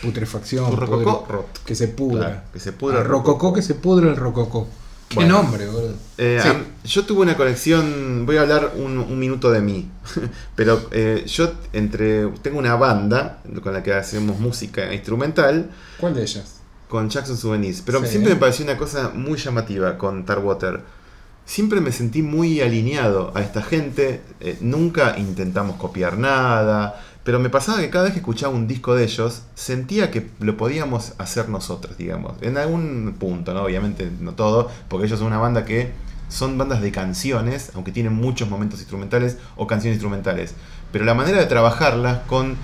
putrefacción. 0.00 0.70
Tu 0.70 0.76
Rococó 0.76 1.24
pudre- 1.26 1.32
Rot. 1.32 1.64
Que 1.64 1.74
se 1.74 1.88
pudra. 1.88 2.26
Claro, 2.28 2.42
que 2.52 2.60
se 2.60 2.72
pudra 2.72 3.00
A 3.00 3.02
Rococó 3.02 3.32
Rococó. 3.32 3.52
que 3.54 3.62
se 3.62 3.74
pudra 3.74 4.10
el 4.10 4.16
Rococó. 4.16 4.68
Qué 5.08 5.16
Bueno. 5.16 5.42
nombre, 5.42 5.66
boludo. 5.66 5.94
Eh, 6.18 6.38
Sí. 6.40 6.88
yo 6.88 7.04
tuve 7.04 7.22
una 7.22 7.36
colección, 7.36 8.26
voy 8.26 8.36
a 8.36 8.42
hablar 8.42 8.74
un, 8.76 8.96
un 8.98 9.18
minuto 9.18 9.50
de 9.50 9.60
mí, 9.60 9.90
pero 10.54 10.80
eh, 10.92 11.24
yo 11.26 11.52
entre 11.72 12.28
tengo 12.42 12.60
una 12.60 12.76
banda 12.76 13.40
con 13.60 13.72
la 13.72 13.82
que 13.82 13.92
hacemos 13.92 14.38
música 14.38 14.94
instrumental 14.94 15.68
¿Cuál 15.98 16.14
de 16.14 16.22
ellas? 16.22 16.60
con 16.88 17.10
Jackson 17.10 17.36
Souvenirs, 17.36 17.82
pero 17.84 18.00
Sí. 18.02 18.06
siempre 18.06 18.34
me 18.34 18.40
pareció 18.40 18.64
una 18.64 18.78
cosa 18.78 19.10
muy 19.12 19.36
llamativa 19.36 19.98
con 19.98 20.24
Tarwater. 20.24 21.01
Siempre 21.44 21.80
me 21.80 21.92
sentí 21.92 22.22
muy 22.22 22.60
alineado 22.60 23.32
a 23.34 23.40
esta 23.42 23.62
gente, 23.62 24.22
eh, 24.40 24.56
nunca 24.60 25.18
intentamos 25.18 25.76
copiar 25.76 26.16
nada, 26.16 27.00
pero 27.24 27.40
me 27.40 27.50
pasaba 27.50 27.80
que 27.80 27.90
cada 27.90 28.04
vez 28.04 28.12
que 28.14 28.20
escuchaba 28.20 28.54
un 28.54 28.66
disco 28.68 28.94
de 28.94 29.04
ellos, 29.04 29.42
sentía 29.54 30.10
que 30.10 30.30
lo 30.40 30.56
podíamos 30.56 31.14
hacer 31.18 31.48
nosotros, 31.48 31.98
digamos, 31.98 32.34
en 32.42 32.56
algún 32.58 33.16
punto, 33.18 33.54
¿no? 33.54 33.64
Obviamente 33.64 34.10
no 34.20 34.32
todo, 34.34 34.70
porque 34.88 35.06
ellos 35.06 35.18
son 35.18 35.28
una 35.28 35.38
banda 35.38 35.64
que 35.64 35.90
son 36.28 36.56
bandas 36.56 36.80
de 36.80 36.90
canciones, 36.92 37.72
aunque 37.74 37.92
tienen 37.92 38.14
muchos 38.14 38.48
momentos 38.48 38.80
instrumentales 38.80 39.36
o 39.56 39.66
canciones 39.66 39.96
instrumentales, 39.96 40.54
pero 40.92 41.04
la 41.04 41.14
manera 41.14 41.38
de 41.38 41.46
trabajarlas 41.46 42.20
con 42.20 42.56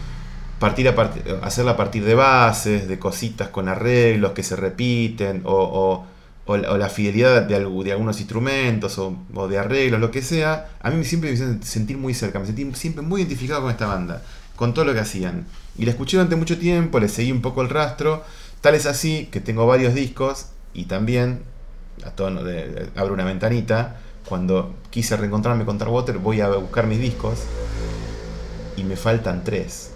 partir 0.59 0.89
a 0.89 0.95
hacerla 1.43 1.73
a 1.73 1.77
partir 1.77 2.05
de 2.05 2.15
bases, 2.15 2.89
de 2.89 2.99
cositas 2.99 3.49
con 3.49 3.69
arreglos 3.69 4.33
que 4.33 4.43
se 4.43 4.57
repiten, 4.57 5.43
o, 5.45 5.53
o- 5.55 6.07
o 6.51 6.57
la, 6.57 6.73
o 6.73 6.79
la 6.79 6.89
fidelidad 6.89 7.43
de, 7.43 7.55
algu- 7.63 7.85
de 7.85 7.93
algunos 7.93 8.19
instrumentos, 8.21 8.99
o, 8.99 9.17
o 9.35 9.49
de 9.49 9.59
arreglos, 9.59 10.01
lo 10.01 10.11
que 10.11 10.23
sea, 10.23 10.71
a 10.81 10.91
mí 10.91 11.05
siempre 11.05 11.29
me 11.31 11.35
hizo 11.37 11.45
sentir 11.63 11.99
muy 11.99 12.15
cerca, 12.15 12.39
me 12.39 12.47
sentí 12.47 12.67
siempre 12.75 13.03
muy 13.03 13.21
identificado 13.21 13.61
con 13.61 13.71
esta 13.71 13.87
banda, 13.87 14.23
con 14.57 14.73
todo 14.73 14.87
lo 14.87 14.95
que 14.95 15.01
hacían. 15.01 15.45
Y 15.77 15.85
la 15.85 15.91
escuché 15.91 16.17
durante 16.17 16.37
mucho 16.37 16.59
tiempo, 16.59 16.99
le 17.01 17.11
seguí 17.11 17.31
un 17.33 17.43
poco 17.43 17.61
el 17.61 17.69
rastro, 17.69 18.25
tal 18.63 18.75
es 18.75 18.87
así 18.87 19.29
que 19.31 19.41
tengo 19.41 19.67
varios 19.67 19.93
discos, 19.93 20.47
y 20.73 20.87
también, 20.87 21.43
a 22.03 22.13
tono 22.13 22.43
de, 22.43 22.89
abro 22.97 23.13
una 23.13 23.25
ventanita, 23.25 24.01
cuando 24.27 24.75
quise 24.89 25.19
reencontrarme 25.19 25.67
con 25.67 25.77
Tarwater, 25.77 26.17
voy 26.17 26.41
a 26.41 26.49
buscar 26.49 26.87
mis 26.87 26.99
discos, 26.99 27.41
y 28.77 28.85
me 28.85 28.97
faltan 28.97 29.45
tres. 29.45 29.91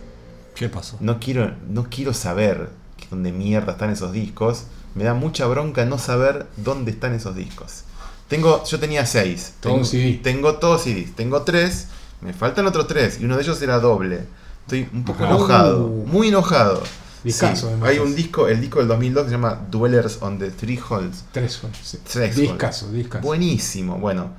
¿Qué 0.55 0.69
pasó? 0.69 0.99
No 1.01 1.19
quiero, 1.19 1.55
no 1.67 1.89
quiero 1.89 2.13
saber 2.13 2.69
dónde 3.11 3.33
mierda 3.33 3.73
están 3.73 3.89
esos 3.91 4.13
discos. 4.13 4.65
Me 4.95 5.05
da 5.05 5.15
mucha 5.15 5.47
bronca 5.47 5.85
no 5.85 5.99
saber 5.99 6.47
dónde 6.57 6.91
están 6.91 7.15
esos 7.15 7.35
discos. 7.37 7.85
Tengo, 8.29 8.65
yo 8.65 8.79
tenía 8.81 9.05
seis. 9.07 9.55
Todo 9.61 9.75
Tengo, 9.75 9.85
CD. 9.85 10.21
tengo 10.23 10.55
todos 10.57 10.83
CDs. 10.85 11.15
Tengo 11.15 11.43
tres, 11.43 11.89
Me 12.21 12.33
faltan 12.33 12.67
otros 12.67 12.87
tres 12.87 13.21
y 13.21 13.25
uno 13.25 13.37
de 13.37 13.43
ellos 13.43 13.61
era 13.63 13.79
doble. 13.81 14.25
Estoy 14.67 14.89
un 14.93 15.05
poco 15.05 15.25
Ajá. 15.25 15.35
enojado, 15.35 15.87
Uh. 15.87 16.07
muy 16.07 16.29
enojado. 16.29 16.83
Discazo, 17.25 17.69
además. 17.69 17.89
hay 17.91 17.99
un 17.99 18.15
disco, 18.17 18.49
el 18.49 18.61
disco 18.61 18.79
del 18.81 18.89
2002 18.89 19.25
que 19.25 19.29
se 19.31 19.35
llama 19.37 19.61
Dwellers 19.71 20.19
on 20.23 20.39
the 20.39 20.51
Three 20.51 20.81
Halls. 20.89 21.25
Tres 21.33 21.53
son. 21.53 21.71
sí. 21.83 21.99
Tres 22.11 22.35
Discaso, 22.37 22.91
discaso. 22.93 23.25
Buenísimo. 23.27 23.99
Bueno, 23.99 24.31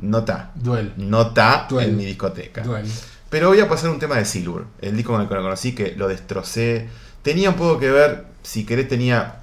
no 0.00 0.18
está. 0.18 0.50
Duel. 0.54 0.92
No 0.96 1.22
está 1.28 1.66
Duel. 1.68 1.90
en 1.90 1.96
mi 1.96 2.04
discoteca. 2.04 2.62
Duel. 2.62 2.86
Pero 3.30 3.48
voy 3.48 3.60
a 3.60 3.68
pasar 3.68 3.90
un 3.90 3.98
tema 3.98 4.16
de 4.16 4.24
Silver, 4.24 4.64
el 4.80 4.96
disco 4.96 5.12
con 5.12 5.20
el 5.22 5.28
que 5.28 5.34
lo 5.34 5.42
conocí, 5.42 5.74
que 5.74 5.94
lo 5.96 6.08
destrocé. 6.08 6.88
Tenía 7.22 7.50
un 7.50 7.56
poco 7.56 7.78
que 7.78 7.90
ver, 7.90 8.26
si 8.42 8.64
querés, 8.64 8.88
tenía 8.88 9.42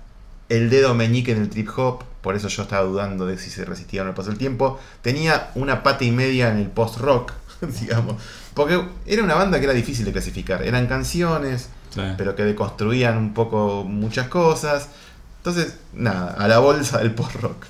el 0.55 0.69
dedo 0.69 0.93
meñique 0.93 1.31
en 1.31 1.41
el 1.41 1.49
trip 1.49 1.69
hop, 1.77 2.03
por 2.21 2.35
eso 2.35 2.47
yo 2.47 2.63
estaba 2.63 2.83
dudando 2.85 3.25
de 3.25 3.37
si 3.37 3.49
se 3.49 3.65
resistía 3.65 4.01
o 4.01 4.03
no 4.05 4.11
el 4.11 4.15
paso 4.15 4.29
del 4.29 4.37
tiempo. 4.37 4.79
Tenía 5.01 5.51
una 5.55 5.83
pata 5.83 6.03
y 6.03 6.11
media 6.11 6.49
en 6.49 6.57
el 6.57 6.67
post 6.67 6.97
rock, 6.99 7.33
digamos, 7.81 8.21
porque 8.53 8.81
era 9.05 9.23
una 9.23 9.35
banda 9.35 9.59
que 9.59 9.65
era 9.65 9.73
difícil 9.73 10.05
de 10.05 10.11
clasificar. 10.11 10.63
Eran 10.63 10.87
canciones, 10.87 11.69
Sí. 11.89 12.01
pero 12.17 12.35
que 12.35 12.43
deconstruían 12.43 13.17
un 13.17 13.33
poco 13.35 13.83
muchas 13.83 14.27
cosas. 14.27 14.89
Entonces, 15.37 15.77
nada, 15.93 16.33
a 16.33 16.47
la 16.47 16.57
bolsa 16.57 16.97
del 16.97 17.13
post 17.13 17.35
rock. 17.35 17.65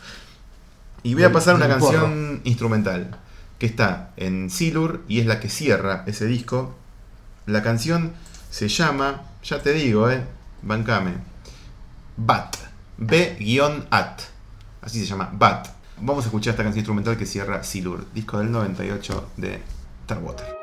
Y 1.03 1.13
voy 1.15 1.23
a 1.23 1.31
pasar 1.33 1.55
una 1.55 1.67
canción 1.67 2.39
instrumental 2.45 3.17
que 3.59 3.65
está 3.65 4.11
en 4.15 4.49
Silur 4.49 5.01
y 5.09 5.19
es 5.19 5.25
la 5.25 5.41
que 5.41 5.49
cierra 5.49 6.03
ese 6.07 6.25
disco. 6.25 6.73
La 7.45 7.61
canción 7.63 8.13
se 8.49 8.69
llama, 8.69 9.23
ya 9.43 9.61
te 9.61 9.73
digo, 9.73 10.09
eh, 10.09 10.23
bancame, 10.61 11.15
Bat, 12.15 12.55
B-at, 12.97 14.21
así 14.81 14.99
se 14.99 15.05
llama, 15.05 15.29
Bat. 15.33 15.69
Vamos 16.01 16.25
a 16.25 16.27
escuchar 16.27 16.51
esta 16.51 16.63
canción 16.63 16.81
instrumental 16.81 17.17
que 17.17 17.25
cierra 17.25 17.63
Silur, 17.63 18.05
disco 18.13 18.39
del 18.39 18.51
98 18.51 19.31
de 19.37 19.61
Tarwater. 20.05 20.62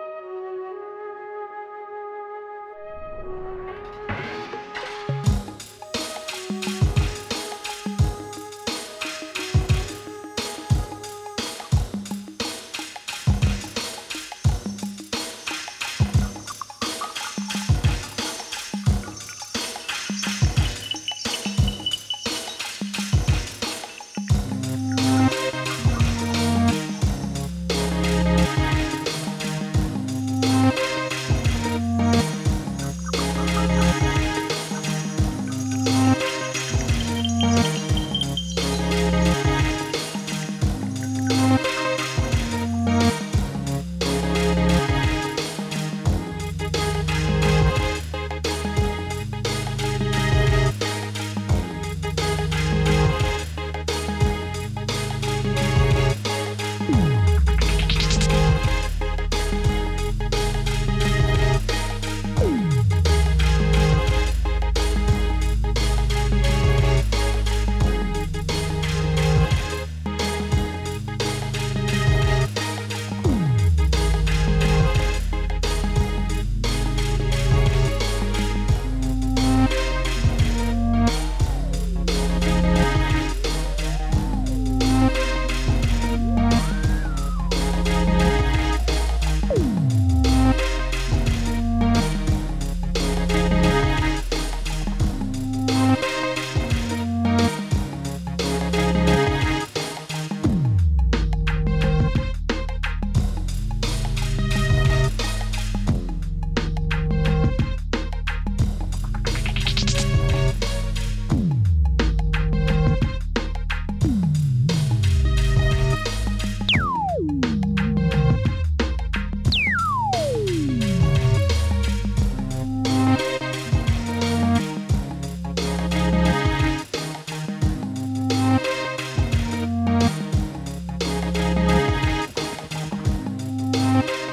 Bueno, 133.73 134.30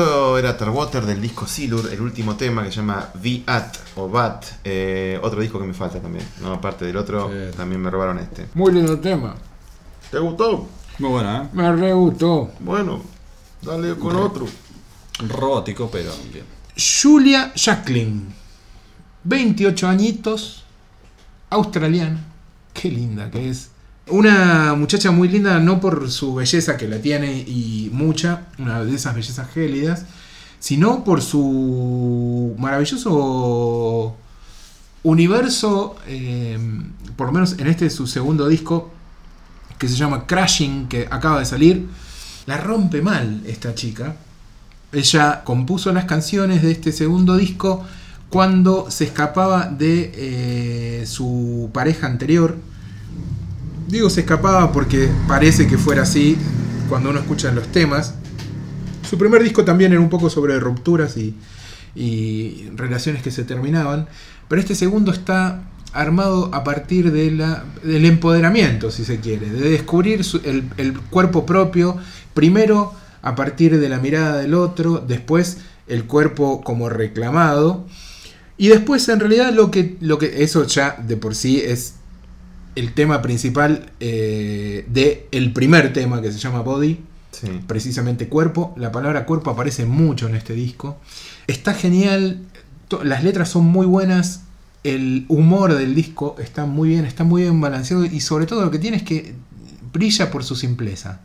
esto 0.00 0.36
era 0.38 0.58
Tarwater 0.58 1.06
del 1.06 1.22
disco 1.22 1.46
Silur, 1.46 1.90
el 1.90 2.02
último 2.02 2.36
tema 2.36 2.62
que 2.62 2.68
se 2.70 2.76
llama 2.76 3.08
The 3.22 3.44
At 3.46 3.76
o 3.96 4.06
Bat. 4.10 4.44
eh, 4.62 5.18
otro 5.22 5.40
disco 5.40 5.58
que 5.58 5.64
me 5.64 5.72
falta 5.72 6.00
también, 6.02 6.22
¿no? 6.42 6.52
Aparte 6.52 6.84
del 6.84 6.98
otro, 6.98 7.30
Sí. 7.30 7.56
también 7.56 7.80
me 7.80 7.88
robaron 7.90 8.18
este. 8.18 8.46
Muy 8.52 8.72
lindo 8.74 9.00
tema. 9.00 9.36
¿Te 10.10 10.18
gustó? 10.18 10.68
Muy 10.98 11.10
buena, 11.10 11.44
¿eh? 11.44 11.48
Me 11.54 11.72
re 11.74 11.94
gustó. 11.94 12.50
Bueno, 12.60 13.00
dale 13.62 13.94
con 13.96 14.16
otro. 14.16 14.46
Robótico, 15.30 15.88
pero 15.90 16.10
bien. 16.30 16.44
Julia 16.76 17.52
Jacqueline. 17.54 18.34
28 19.24 19.88
añitos. 19.88 20.64
Australiana. 21.48 22.22
Qué 22.74 22.90
linda 22.90 23.30
que 23.30 23.48
es. 23.48 23.70
Una 24.08 24.74
muchacha 24.74 25.10
muy 25.10 25.28
linda, 25.28 25.58
no 25.58 25.80
por 25.80 26.08
su 26.12 26.32
belleza 26.34 26.76
que 26.76 26.86
la 26.86 27.00
tiene 27.00 27.38
y 27.38 27.90
mucha, 27.92 28.46
una 28.56 28.84
de 28.84 28.94
esas 28.94 29.16
bellezas 29.16 29.50
gélidas, 29.50 30.04
sino 30.60 31.02
por 31.02 31.20
su 31.20 32.54
maravilloso 32.56 34.16
universo, 35.02 35.96
eh, 36.06 36.56
por 37.16 37.26
lo 37.26 37.32
menos 37.32 37.58
en 37.58 37.66
este 37.66 37.90
su 37.90 38.06
segundo 38.06 38.46
disco, 38.46 38.92
que 39.76 39.88
se 39.88 39.96
llama 39.96 40.24
Crashing, 40.26 40.86
que 40.86 41.08
acaba 41.10 41.40
de 41.40 41.44
salir. 41.44 41.88
La 42.46 42.58
rompe 42.58 43.02
mal 43.02 43.42
esta 43.44 43.74
chica. 43.74 44.14
Ella 44.92 45.42
compuso 45.42 45.92
las 45.92 46.04
canciones 46.04 46.62
de 46.62 46.70
este 46.70 46.92
segundo 46.92 47.36
disco 47.36 47.84
cuando 48.30 48.88
se 48.88 49.04
escapaba 49.04 49.66
de 49.66 50.12
eh, 50.14 51.06
su 51.06 51.70
pareja 51.72 52.06
anterior. 52.06 52.56
Digo 53.88 54.10
se 54.10 54.20
escapaba 54.20 54.72
porque 54.72 55.08
parece 55.28 55.68
que 55.68 55.78
fuera 55.78 56.02
así 56.02 56.36
cuando 56.88 57.10
uno 57.10 57.20
escucha 57.20 57.52
los 57.52 57.68
temas. 57.68 58.14
Su 59.08 59.16
primer 59.16 59.42
disco 59.42 59.64
también 59.64 59.92
era 59.92 60.00
un 60.00 60.10
poco 60.10 60.28
sobre 60.28 60.58
rupturas 60.58 61.16
y, 61.16 61.34
relaciones 62.74 63.22
que 63.22 63.30
se 63.30 63.44
terminaban. 63.44 64.08
Pero 64.48 64.60
este 64.60 64.74
segundo 64.74 65.12
está 65.12 65.70
armado 65.92 66.50
a 66.52 66.64
partir 66.64 67.12
de 67.12 67.30
la, 67.30 67.64
del 67.82 68.04
empoderamiento, 68.04 68.90
si 68.90 69.04
se 69.04 69.20
quiere, 69.20 69.48
de 69.48 69.70
descubrir 69.70 70.20
el, 70.44 70.64
el 70.76 70.98
cuerpo 71.00 71.46
propio, 71.46 71.96
primero 72.34 72.92
a 73.22 73.34
partir 73.34 73.78
de 73.80 73.88
la 73.88 73.98
mirada 73.98 74.36
del 74.38 74.54
otro, 74.54 75.02
después 75.06 75.58
el 75.88 76.04
cuerpo 76.04 76.60
como 76.62 76.90
reclamado, 76.90 77.86
y 78.58 78.68
después 78.68 79.08
en 79.08 79.20
realidad 79.20 79.52
lo 79.52 79.70
que, 79.70 79.96
lo 80.00 80.18
que 80.18 80.42
eso 80.42 80.64
ya 80.66 80.96
de 81.06 81.16
por 81.16 81.34
sí 81.34 81.60
es 81.60 81.94
el 82.76 82.92
tema 82.92 83.22
principal 83.22 83.90
eh, 84.00 84.84
de 84.88 85.26
el 85.32 85.52
primer 85.52 85.92
tema 85.92 86.22
que 86.22 86.30
se 86.30 86.38
llama 86.38 86.60
Body, 86.60 87.00
Sí. 87.32 87.48
precisamente 87.66 88.28
cuerpo. 88.28 88.72
La 88.78 88.90
palabra 88.92 89.26
cuerpo 89.26 89.50
aparece 89.50 89.84
mucho 89.84 90.26
en 90.26 90.36
este 90.36 90.54
disco. 90.54 90.96
Está 91.46 91.74
genial, 91.74 92.40
las 93.04 93.22
letras 93.24 93.50
son 93.50 93.66
muy 93.66 93.84
buenas, 93.84 94.42
el 94.84 95.26
humor 95.28 95.74
del 95.74 95.94
disco 95.94 96.36
está 96.38 96.64
muy 96.64 96.90
bien, 96.90 97.04
está 97.04 97.24
muy 97.24 97.42
bien 97.42 97.60
balanceado 97.60 98.06
y 98.06 98.20
sobre 98.20 98.46
todo 98.46 98.64
lo 98.64 98.70
que 98.70 98.78
tiene 98.78 98.96
es 98.98 99.02
que 99.02 99.34
brilla 99.92 100.30
por 100.30 100.44
su 100.44 100.56
simpleza. 100.56 101.20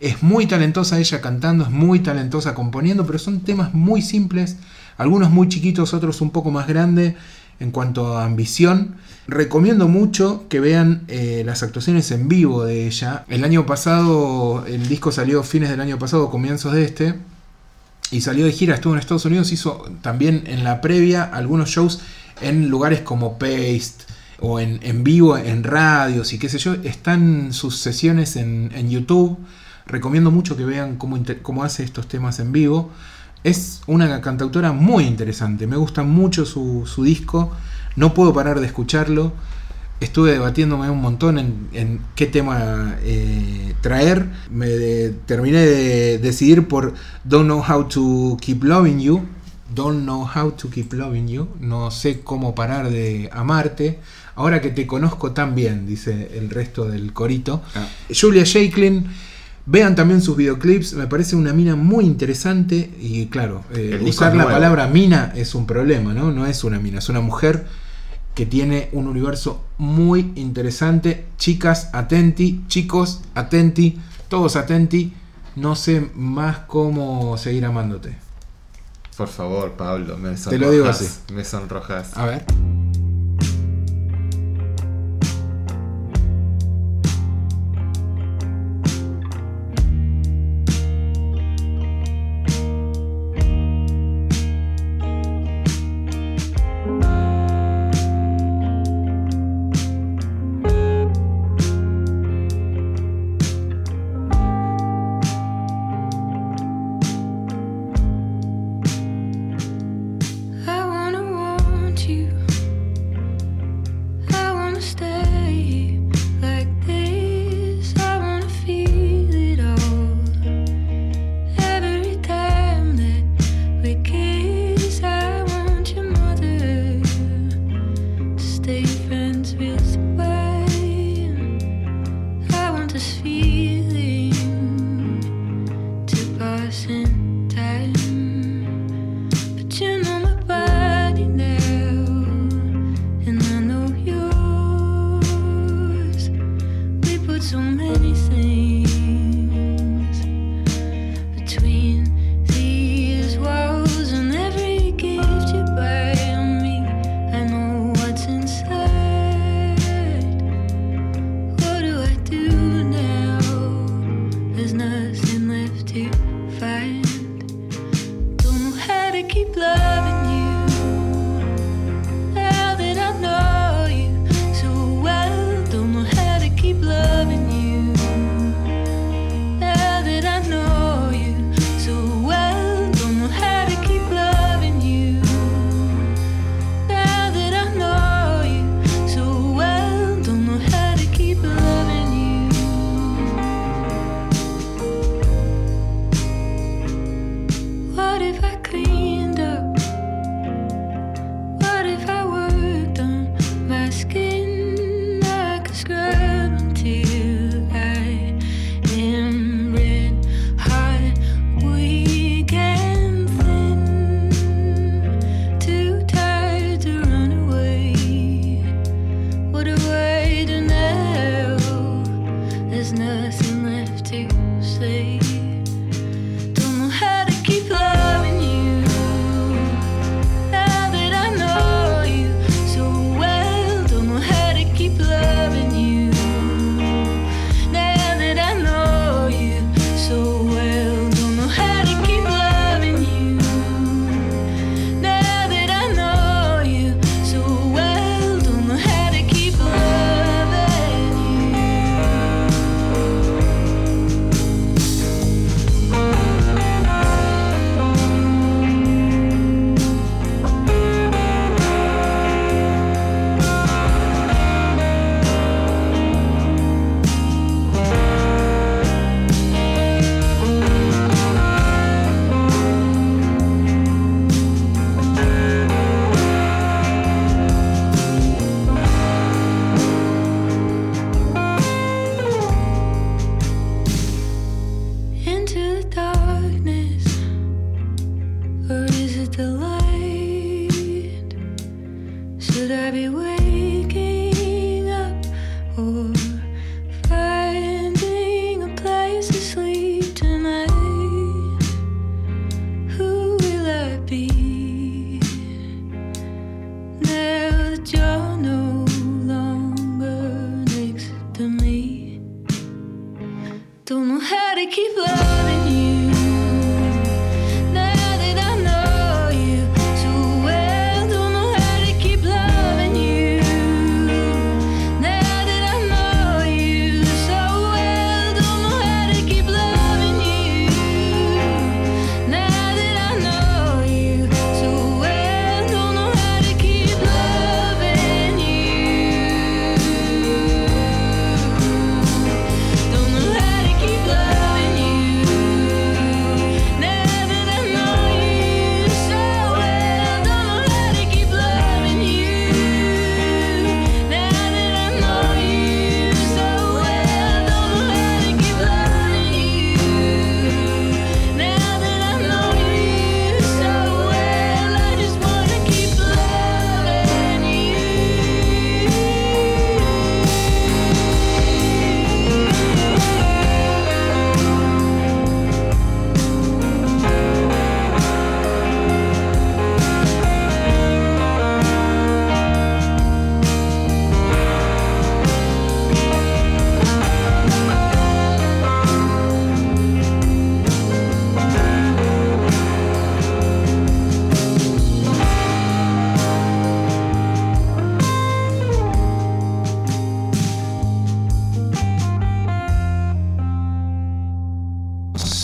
Es 0.00 0.22
muy 0.22 0.46
talentosa 0.46 0.98
ella 0.98 1.20
cantando, 1.20 1.64
es 1.64 1.70
muy 1.70 2.00
talentosa 2.00 2.54
componiendo, 2.54 3.04
pero 3.06 3.18
son 3.18 3.40
temas 3.40 3.74
muy 3.74 4.00
simples, 4.02 4.56
algunos 4.96 5.30
muy 5.30 5.48
chiquitos, 5.48 5.92
otros 5.94 6.20
un 6.20 6.30
poco 6.30 6.50
más 6.50 6.66
grandes 6.66 7.14
en 7.62 7.70
cuanto 7.70 8.18
a 8.18 8.24
ambición. 8.24 8.96
Recomiendo 9.28 9.86
mucho 9.86 10.46
que 10.48 10.58
vean 10.58 11.04
eh, 11.06 11.42
las 11.46 11.62
actuaciones 11.62 12.10
en 12.10 12.28
vivo 12.28 12.64
de 12.64 12.86
ella. 12.86 13.24
El 13.28 13.44
año 13.44 13.66
pasado, 13.66 14.66
el 14.66 14.88
disco 14.88 15.12
salió 15.12 15.44
fines 15.44 15.70
del 15.70 15.80
año 15.80 15.98
pasado, 15.98 16.28
comienzos 16.28 16.72
de 16.72 16.84
este, 16.84 17.14
y 18.10 18.20
salió 18.20 18.44
de 18.44 18.52
gira, 18.52 18.74
estuvo 18.74 18.92
en 18.94 18.98
Estados 18.98 19.24
Unidos, 19.24 19.52
hizo 19.52 19.88
también 20.02 20.42
en 20.46 20.64
la 20.64 20.80
previa 20.80 21.22
algunos 21.22 21.70
shows 21.70 22.00
en 22.40 22.68
lugares 22.68 23.00
como 23.00 23.38
Paste 23.38 24.04
o 24.40 24.58
en, 24.58 25.04
vivo 25.04 25.38
en 25.38 25.62
radios 25.62 26.32
y 26.32 26.38
qué 26.38 26.48
sé 26.48 26.58
yo. 26.58 26.74
Están 26.82 27.52
sus 27.52 27.78
sesiones 27.78 28.34
en, 28.34 28.90
YouTube. 28.90 29.38
Recomiendo 29.86 30.32
mucho 30.32 30.56
que 30.56 30.64
vean 30.64 30.96
cómo 30.96 31.62
hace 31.62 31.84
estos 31.84 32.08
temas 32.08 32.40
en 32.40 32.50
vivo. 32.50 32.90
Es 33.44 33.82
una 33.86 34.20
cantautora 34.20 34.72
muy 34.72 35.04
interesante. 35.04 35.66
Me 35.66 35.76
gusta 35.76 36.02
mucho 36.02 36.44
su, 36.46 36.84
su 36.86 37.02
disco. 37.04 37.50
No 37.96 38.14
puedo 38.14 38.32
parar 38.32 38.60
de 38.60 38.66
escucharlo. 38.66 39.32
Estuve 40.00 40.32
debatiéndome 40.32 40.90
un 40.90 41.00
montón 41.00 41.38
en, 41.38 41.68
en 41.72 42.00
qué 42.14 42.26
tema 42.26 42.96
eh, 43.02 43.74
traer. 43.80 44.26
Me 44.50 44.66
de- 44.68 45.10
terminé 45.26 45.58
de 45.58 46.18
decidir 46.18 46.66
por 46.68 46.94
Don't 47.24 47.46
Know 47.46 47.62
How 47.68 47.84
to 47.88 48.36
Keep 48.40 48.64
Loving 48.64 49.00
You. 49.00 49.22
Don't 49.74 50.02
Know 50.02 50.28
How 50.34 50.52
to 50.52 50.70
Keep 50.70 50.92
Loving 50.92 51.28
You. 51.28 51.48
No 51.60 51.90
sé 51.90 52.20
cómo 52.20 52.54
parar 52.54 52.90
de 52.90 53.28
amarte. 53.32 53.98
Ahora 54.34 54.60
que 54.60 54.70
te 54.70 54.86
conozco 54.86 55.32
tan 55.32 55.54
bien, 55.54 55.86
dice 55.86 56.30
el 56.36 56.48
resto 56.50 56.84
del 56.86 57.12
corito. 57.12 57.62
Ah. 57.74 57.86
Julia 58.08 58.44
Shaklin. 58.44 59.06
Vean 59.64 59.94
también 59.94 60.20
sus 60.20 60.36
videoclips, 60.36 60.94
me 60.94 61.06
parece 61.06 61.36
una 61.36 61.52
mina 61.52 61.76
muy 61.76 62.04
interesante 62.04 62.90
y 63.00 63.26
claro, 63.26 63.62
eh, 63.72 64.02
usar 64.04 64.32
la 64.32 64.42
nuevo. 64.42 64.50
palabra 64.50 64.88
mina 64.88 65.32
es 65.36 65.54
un 65.54 65.66
problema, 65.66 66.14
¿no? 66.14 66.32
No 66.32 66.46
es 66.46 66.64
una 66.64 66.80
mina, 66.80 66.98
es 66.98 67.08
una 67.08 67.20
mujer 67.20 67.64
que 68.34 68.44
tiene 68.44 68.88
un 68.92 69.06
universo 69.06 69.64
muy 69.78 70.32
interesante. 70.34 71.26
Chicas, 71.38 71.90
atenti, 71.92 72.64
chicos, 72.66 73.20
atenti, 73.34 74.00
todos 74.28 74.56
atenti. 74.56 75.12
No 75.54 75.76
sé 75.76 76.10
más 76.14 76.60
cómo 76.66 77.36
seguir 77.36 77.64
amándote. 77.64 78.16
Por 79.16 79.28
favor, 79.28 79.72
Pablo, 79.72 80.16
me 80.16 80.36
sonrojas. 80.36 80.50
Te 80.50 80.58
lo 80.58 80.70
digo 80.70 80.86
así. 80.86 81.06
Me 81.32 81.44
sonrojas. 81.44 82.16
A 82.16 82.24
ver. 82.24 82.44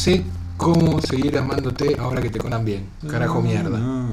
Sé 0.09 0.25
cómo 0.57 1.01
seguir 1.03 1.37
amándote 1.37 1.97
ahora 1.99 2.23
que 2.23 2.31
te 2.31 2.39
conan 2.39 2.65
bien. 2.65 2.85
Carajo 3.11 3.43
mierda. 3.43 3.79
No. 3.79 4.09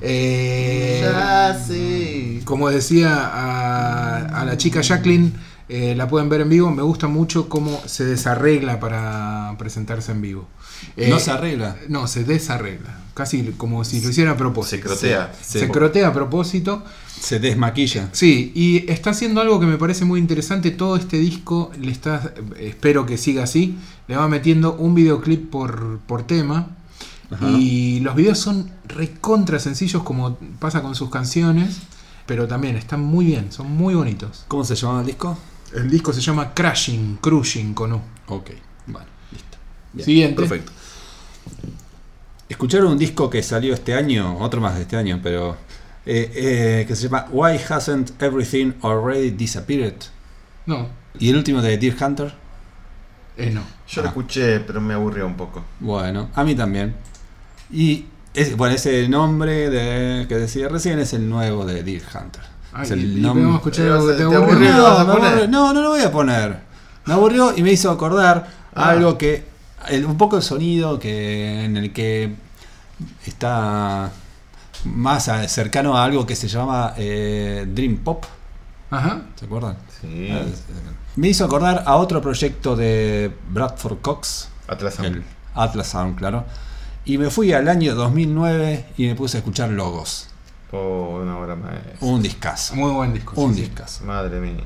Eh, 0.00 1.00
Ya 1.02 1.56
sí. 1.66 2.40
como 2.44 2.68
decía 2.68 3.14
a, 3.14 4.40
a 4.40 4.44
la 4.44 4.56
chica 4.56 4.80
Jacqueline, 4.80 5.32
eh, 5.68 5.94
la 5.96 6.08
pueden 6.08 6.28
ver 6.28 6.42
en 6.42 6.48
vivo. 6.48 6.70
Me 6.70 6.82
gusta 6.82 7.08
mucho 7.08 7.48
cómo 7.48 7.80
se 7.86 8.04
desarregla 8.04 8.78
para 8.78 9.54
presentarse 9.58 10.12
en 10.12 10.22
vivo. 10.22 10.48
Eh, 10.96 11.08
No 11.08 11.18
se 11.18 11.30
arregla. 11.30 11.76
No, 11.88 12.06
se 12.06 12.24
desarregla. 12.24 13.00
Casi 13.14 13.42
como 13.56 13.82
si 13.84 14.00
lo 14.00 14.10
hiciera 14.10 14.32
a 14.32 14.36
propósito. 14.36 14.82
Se 14.82 14.88
crotea. 14.88 15.32
Se, 15.40 15.68
crotea 15.70 16.08
a 16.08 16.12
propósito. 16.12 16.84
Se 17.18 17.40
desmaquilla. 17.40 18.10
Sí, 18.12 18.52
y 18.54 18.90
está 18.90 19.10
haciendo 19.10 19.40
algo 19.40 19.58
que 19.58 19.66
me 19.66 19.78
parece 19.78 20.04
muy 20.04 20.20
interesante. 20.20 20.70
Todo 20.70 20.96
este 20.96 21.18
disco 21.18 21.72
le 21.80 21.90
está, 21.90 22.34
espero 22.60 23.06
que 23.06 23.16
siga 23.16 23.44
así, 23.44 23.76
le 24.06 24.16
va 24.16 24.28
metiendo 24.28 24.74
un 24.74 24.94
videoclip 24.94 25.50
por, 25.50 25.98
por 26.00 26.26
tema. 26.26 26.76
Ajá. 27.30 27.50
Y 27.50 28.00
los 28.00 28.14
videos 28.14 28.38
son 28.38 28.70
recontra 28.86 29.58
sencillos 29.58 30.02
como 30.02 30.36
pasa 30.60 30.82
con 30.82 30.94
sus 30.94 31.10
canciones, 31.10 31.78
pero 32.26 32.46
también 32.46 32.76
están 32.76 33.00
muy 33.00 33.24
bien, 33.24 33.50
son 33.50 33.72
muy 33.72 33.94
bonitos. 33.94 34.44
¿Cómo 34.46 34.62
se 34.62 34.76
llamaba 34.76 35.00
el 35.00 35.06
disco? 35.06 35.36
El 35.74 35.90
disco 35.90 36.12
se 36.12 36.20
llama 36.20 36.54
Crashing, 36.54 37.16
Crushing 37.20 37.74
con 37.74 37.92
U. 37.94 38.00
Ok, 38.28 38.50
bueno, 38.86 39.06
listo. 39.32 39.58
Bien, 39.92 40.04
Siguiente. 40.06 40.40
Perfecto. 40.42 40.72
Escucharon 42.48 42.92
un 42.92 42.98
disco 42.98 43.28
que 43.28 43.42
salió 43.42 43.74
este 43.74 43.94
año, 43.94 44.38
otro 44.38 44.60
más 44.60 44.76
de 44.76 44.82
este 44.82 44.96
año, 44.96 45.18
pero 45.22 45.56
eh, 46.06 46.30
eh, 46.34 46.84
que 46.86 46.94
se 46.94 47.04
llama 47.08 47.26
Why 47.30 47.58
Hasn't 47.68 48.22
Everything 48.22 48.72
Already 48.82 49.30
Disappeared? 49.30 49.94
No, 50.66 50.88
Y 51.18 51.30
el 51.30 51.36
último 51.36 51.60
de 51.62 51.76
Deer 51.78 51.96
Hunter. 52.00 52.32
eh, 53.36 53.50
no. 53.50 53.62
Yo 53.88 54.02
lo 54.02 54.08
Ah. 54.08 54.10
escuché, 54.10 54.60
pero 54.60 54.80
me 54.80 54.94
aburrió 54.94 55.26
un 55.26 55.36
poco. 55.36 55.64
Bueno, 55.80 56.30
a 56.34 56.44
mí 56.44 56.54
también. 56.54 56.94
Y 57.72 58.06
es, 58.34 58.56
bueno, 58.56 58.74
ese 58.76 59.08
nombre 59.08 59.68
de, 59.70 60.26
que 60.28 60.36
decía 60.36 60.68
recién 60.68 60.98
es 61.00 61.12
el 61.14 61.28
nuevo 61.28 61.64
de 61.64 61.82
Deer 61.82 62.02
Hunter. 62.14 62.42
Ay, 62.72 62.82
es 62.84 62.90
el 62.90 63.00
y- 63.04 63.18
y 63.18 63.20
nombre- 63.22 63.42
podemos 63.42 63.56
escuchar 63.56 63.86
algo 63.88 64.06
que 64.06 64.12
te 64.12 64.18
te 64.18 64.22
aburrió. 64.24 64.42
aburrió. 64.44 64.76
¿lo 64.76 64.82
vas 64.82 64.98
a 65.00 65.04
me 65.04 65.12
aburrió. 65.12 65.48
no, 65.48 65.72
no 65.72 65.80
lo 65.82 65.88
voy 65.90 66.00
a 66.02 66.12
poner. 66.12 66.60
Me 67.06 67.14
aburrió 67.14 67.56
y 67.56 67.62
me 67.62 67.72
hizo 67.72 67.90
acordar 67.90 68.46
Ah. 68.74 68.90
algo 68.90 69.16
que. 69.18 69.44
el- 69.88 70.04
un 70.04 70.18
poco 70.18 70.36
el 70.36 70.42
sonido 70.42 70.98
que 70.98 71.64
en 71.64 71.76
el 71.76 71.92
que 71.92 72.34
está 73.24 74.10
más 74.84 75.28
a- 75.28 75.46
cercano 75.48 75.96
a 75.96 76.04
algo 76.04 76.26
que 76.26 76.34
se 76.36 76.48
llama 76.48 76.94
eh, 76.96 77.66
Dream 77.68 77.98
Pop. 77.98 78.24
Ajá. 78.90 79.22
¿Se 79.36 79.44
acuerdan? 79.46 79.76
Sí. 80.00 80.06
Eh, 80.30 80.54
Me 81.16 81.28
hizo 81.28 81.44
acordar 81.44 81.82
a 81.86 81.96
otro 81.96 82.20
proyecto 82.20 82.76
de 82.76 83.32
Bradford 83.50 83.98
Cox, 84.02 84.48
Atlas 84.68 84.94
Sound. 84.94 85.16
el 85.16 85.24
Atlas 85.54 85.86
Sound, 85.88 86.16
claro. 86.18 86.44
Y 87.04 87.18
me 87.18 87.30
fui 87.30 87.52
al 87.52 87.68
año 87.68 87.94
2009 87.94 88.86
y 88.98 89.06
me 89.06 89.14
puse 89.14 89.36
a 89.36 89.40
escuchar 89.40 89.70
Logos. 89.70 90.28
Oh, 90.72 91.20
una 91.22 91.38
obra 91.38 91.54
maestra. 91.56 91.94
Un 92.00 92.22
discazo. 92.22 92.74
Muy 92.74 92.90
buen 92.92 93.12
disco. 93.14 93.40
Un 93.40 93.54
sí. 93.54 93.60
discazo. 93.62 94.04
Madre 94.04 94.40
mía. 94.40 94.62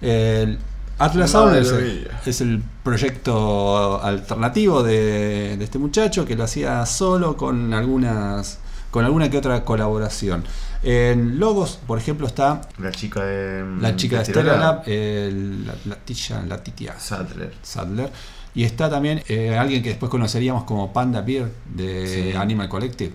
El 0.00 0.58
Atlas 0.98 1.30
Sound 1.32 1.56
es 1.56 1.70
el, 1.70 1.84
mía. 2.00 2.20
es 2.24 2.40
el 2.40 2.62
proyecto 2.82 4.02
alternativo 4.02 4.82
de, 4.82 5.56
de 5.56 5.64
este 5.64 5.78
muchacho 5.78 6.24
que 6.24 6.36
lo 6.36 6.44
hacía 6.44 6.84
solo 6.86 7.36
con 7.36 7.72
algunas 7.74 8.58
con 8.90 9.04
alguna 9.04 9.28
que 9.28 9.38
otra 9.38 9.64
colaboración. 9.64 10.44
En 10.84 11.40
Logos, 11.40 11.80
por 11.86 11.98
ejemplo, 11.98 12.26
está 12.28 12.60
La 12.78 12.92
chica 12.92 13.24
de. 13.24 13.64
la 13.80 13.96
chica 13.96 14.18
de 14.18 14.24
Stellar 14.26 14.58
Lab, 14.58 14.82
el- 14.86 15.66
la, 15.66 15.74
la 15.86 15.96
Tisha- 16.06 16.46
la 16.46 16.62
Titia 16.62 16.98
Sadler. 16.98 17.52
Sadler. 17.62 18.12
Y 18.54 18.62
está 18.62 18.88
también 18.88 19.20
eh, 19.26 19.56
alguien 19.58 19.82
que 19.82 19.88
después 19.88 20.10
conoceríamos 20.10 20.62
como 20.62 20.92
Panda 20.92 21.22
Beer 21.22 21.50
de 21.74 22.30
Sí. 22.32 22.36
Animal 22.36 22.68
Collective, 22.68 23.12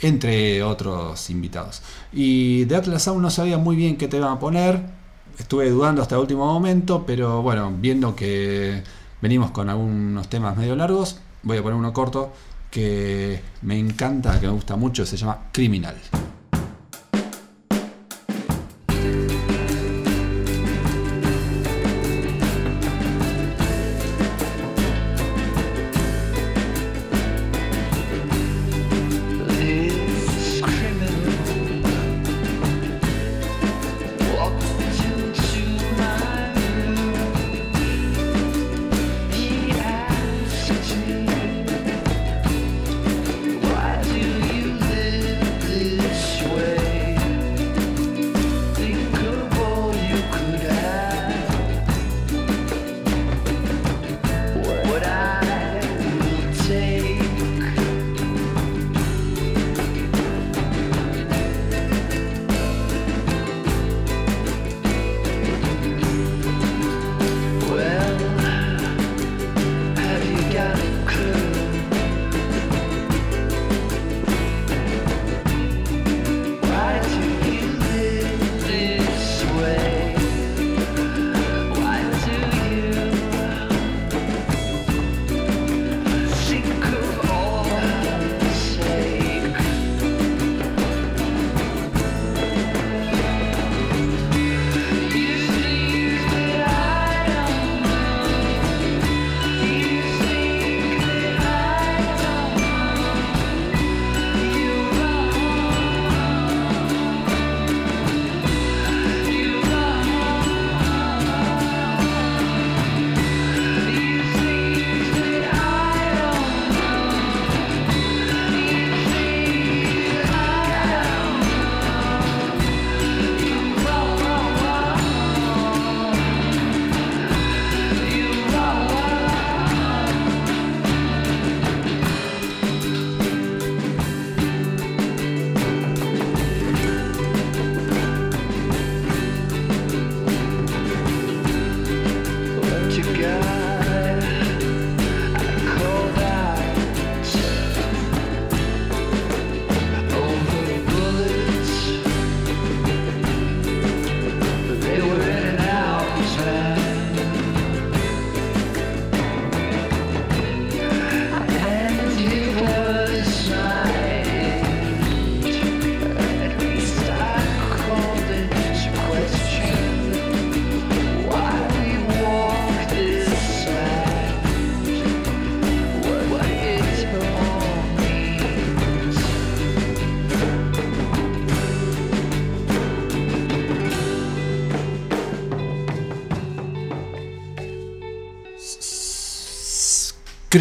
entre 0.00 0.62
otros 0.62 1.30
invitados. 1.30 1.82
Y 2.12 2.64
de 2.64 2.76
Atlas 2.76 3.02
Sound 3.02 3.22
no 3.22 3.30
sabía 3.30 3.58
muy 3.58 3.76
bien 3.76 3.96
qué 3.96 4.08
te 4.08 4.16
iban 4.16 4.32
a 4.32 4.38
poner, 4.38 4.80
estuve 5.38 5.70
dudando 5.70 6.02
hasta 6.02 6.14
el 6.16 6.22
último 6.22 6.46
momento, 6.46 7.04
pero 7.06 7.42
bueno, 7.42 7.72
viendo 7.78 8.14
que 8.14 8.82
venimos 9.20 9.50
con 9.50 9.68
algunos 9.70 10.28
temas 10.28 10.56
medio 10.56 10.76
largos, 10.76 11.18
voy 11.42 11.58
a 11.58 11.62
poner 11.62 11.78
uno 11.78 11.92
corto 11.92 12.32
que 12.70 13.40
me 13.62 13.78
encanta, 13.78 14.40
que 14.40 14.46
me 14.46 14.52
gusta 14.52 14.76
mucho, 14.76 15.06
se 15.06 15.16
llama 15.16 15.38
Criminal. 15.52 15.96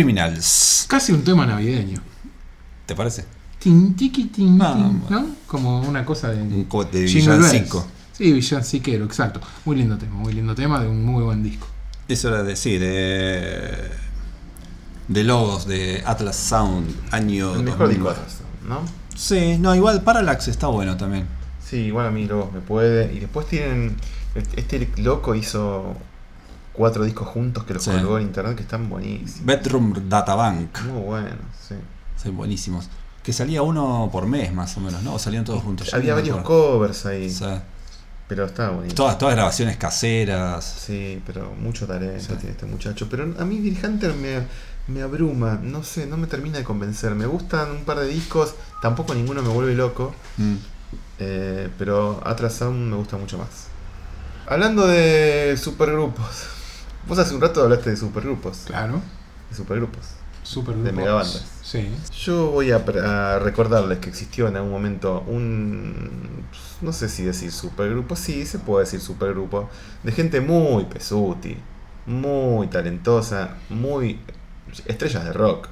Criminals. 0.04 0.86
Casi 0.88 1.12
un 1.12 1.24
tema 1.24 1.46
navideño. 1.46 2.02
¿Te 2.86 2.96
parece? 2.96 3.26
Tin, 3.60 3.96
tiqui, 3.96 4.26
tin, 4.26 4.62
Ah, 4.62 4.74
tin, 4.76 5.00
bueno. 5.02 5.20
¿no? 5.22 5.36
Como 5.48 5.82
una 5.82 6.04
cosa 6.06 6.30
de. 6.30 6.42
Un 6.42 6.68
de 6.92 7.02
villancico. 7.04 7.86
Sí, 8.12 8.32
villanciquero, 8.34 9.06
exacto. 9.06 9.40
Muy 9.66 9.78
lindo 9.78 9.98
tema, 9.98 10.16
muy 10.16 10.34
lindo 10.34 10.54
tema 10.54 10.80
de 10.82 10.88
un 10.88 11.04
muy 11.06 11.24
buen 11.24 11.42
disco. 11.42 11.68
Eso 12.08 12.28
era 12.28 12.44
de, 12.44 12.56
sí, 12.56 12.78
de. 12.78 13.90
De 15.08 15.24
logos 15.24 15.68
de 15.68 16.04
Atlas 16.06 16.36
Sound, 16.36 16.94
año. 17.12 17.56
El 17.56 17.64
mejor 17.64 17.88
2009. 17.88 17.94
disco 17.94 18.10
de 18.10 18.16
Atlas, 18.16 18.38
¿no? 18.68 18.82
Sí, 19.16 19.58
no, 19.60 19.76
igual 19.76 20.02
Parallax 20.02 20.48
está 20.48 20.68
bueno 20.68 20.98
también. 20.98 21.26
Sí, 21.64 21.78
igual 21.78 22.08
a 22.08 22.12
mí 22.12 22.26
luego 22.26 22.52
me 22.54 22.60
puede. 22.60 23.14
Y 23.14 23.20
después 23.20 23.48
tienen. 23.48 23.96
Este 24.56 24.90
loco 24.98 25.36
hizo 25.36 25.96
cuatro 26.74 27.04
discos 27.06 27.28
juntos 27.28 27.64
que 27.64 27.74
los 27.76 27.84
Sí. 27.84 27.92
colgó 27.92 28.18
en 28.18 28.26
internet 28.26 28.56
que 28.56 28.64
están 28.64 28.90
buenísimos. 28.90 29.46
Bedroom 29.46 30.10
Databank. 30.10 30.82
Muy 30.86 31.02
buenos, 31.02 31.38
sí. 31.68 31.76
Son 32.22 32.36
buenísimos. 32.36 32.90
Que 33.24 33.32
salía 33.32 33.62
uno 33.62 34.10
por 34.12 34.26
mes 34.28 34.52
más 34.54 34.76
o 34.78 34.82
menos, 34.82 35.02
¿no? 35.04 35.14
O 35.14 35.20
salían 35.20 35.46
todos 35.46 35.64
juntos. 35.64 35.94
Había 35.94 36.14
varios 36.14 36.42
covers 36.42 37.06
ahí, 37.06 37.30
sea, 37.30 37.64
pero 38.28 38.46
estaba 38.46 38.72
bonito. 38.72 38.96
todas, 38.96 39.18
todas 39.18 39.36
grabaciones 39.36 39.78
caseras. 39.78 40.66
Sí, 40.86 41.22
pero 41.26 41.54
mucho 41.54 41.86
talento 41.88 42.20
Sí. 42.22 42.34
tiene 42.36 42.52
este 42.52 42.66
muchacho. 42.66 43.08
Pero 43.10 43.24
a 43.40 43.46
mí 43.46 43.60
Bill 43.60 43.80
Hunter 43.82 44.14
me, 44.14 44.46
me 44.88 45.02
abruma, 45.02 45.58
no 45.62 45.84
sé, 45.84 46.06
no 46.08 46.18
me 46.18 46.28
termina 46.28 46.58
de 46.58 46.64
convencer. 46.66 47.16
Me 47.16 47.26
gustan 47.26 47.72
un 47.72 47.86
par 47.86 48.00
de 48.00 48.08
discos, 48.08 48.56
tampoco 48.82 49.14
ninguno 49.16 49.42
me 49.42 49.50
vuelve 49.50 49.74
loco, 49.76 50.14
Mm. 50.38 50.56
eh, 51.20 51.70
pero 51.78 52.22
Atlas 52.26 52.56
Sound 52.56 52.90
me 52.90 52.96
gusta 52.98 53.16
mucho 53.18 53.38
más. 53.38 53.68
Hablando 54.48 54.86
de 54.86 55.56
supergrupos, 55.58 56.48
vos 57.08 57.18
hace 57.20 57.34
un 57.36 57.42
rato 57.42 57.62
hablaste 57.64 57.90
de 57.92 57.98
supergrupos, 57.98 58.64
Claro. 58.66 59.02
de 59.50 59.56
supergrupos. 59.56 60.02
Super 60.44 60.76
De 60.76 60.92
megabandas. 60.92 61.46
Sí. 61.62 61.88
Yo 62.20 62.52
voy 62.52 62.72
a, 62.72 63.40
recordarles 63.40 64.00
que 64.00 64.10
existió 64.10 64.48
en 64.50 64.58
algún 64.58 64.72
momento 64.74 65.22
un. 65.26 66.44
No 66.82 66.92
sé 66.92 67.08
si 67.08 67.24
decir 67.24 67.50
supergrupo, 67.52 68.18
sí, 68.18 68.46
se 68.46 68.60
puede 68.60 68.84
decir 68.84 69.00
supergrupo. 69.00 69.70
De 70.04 70.12
gente 70.12 70.42
muy 70.42 70.84
pesuti, 70.84 71.58
muy 72.06 72.68
talentosa, 72.68 73.56
muy. 73.70 74.20
estrellas 74.86 75.24
de 75.24 75.32
rock. 75.32 75.70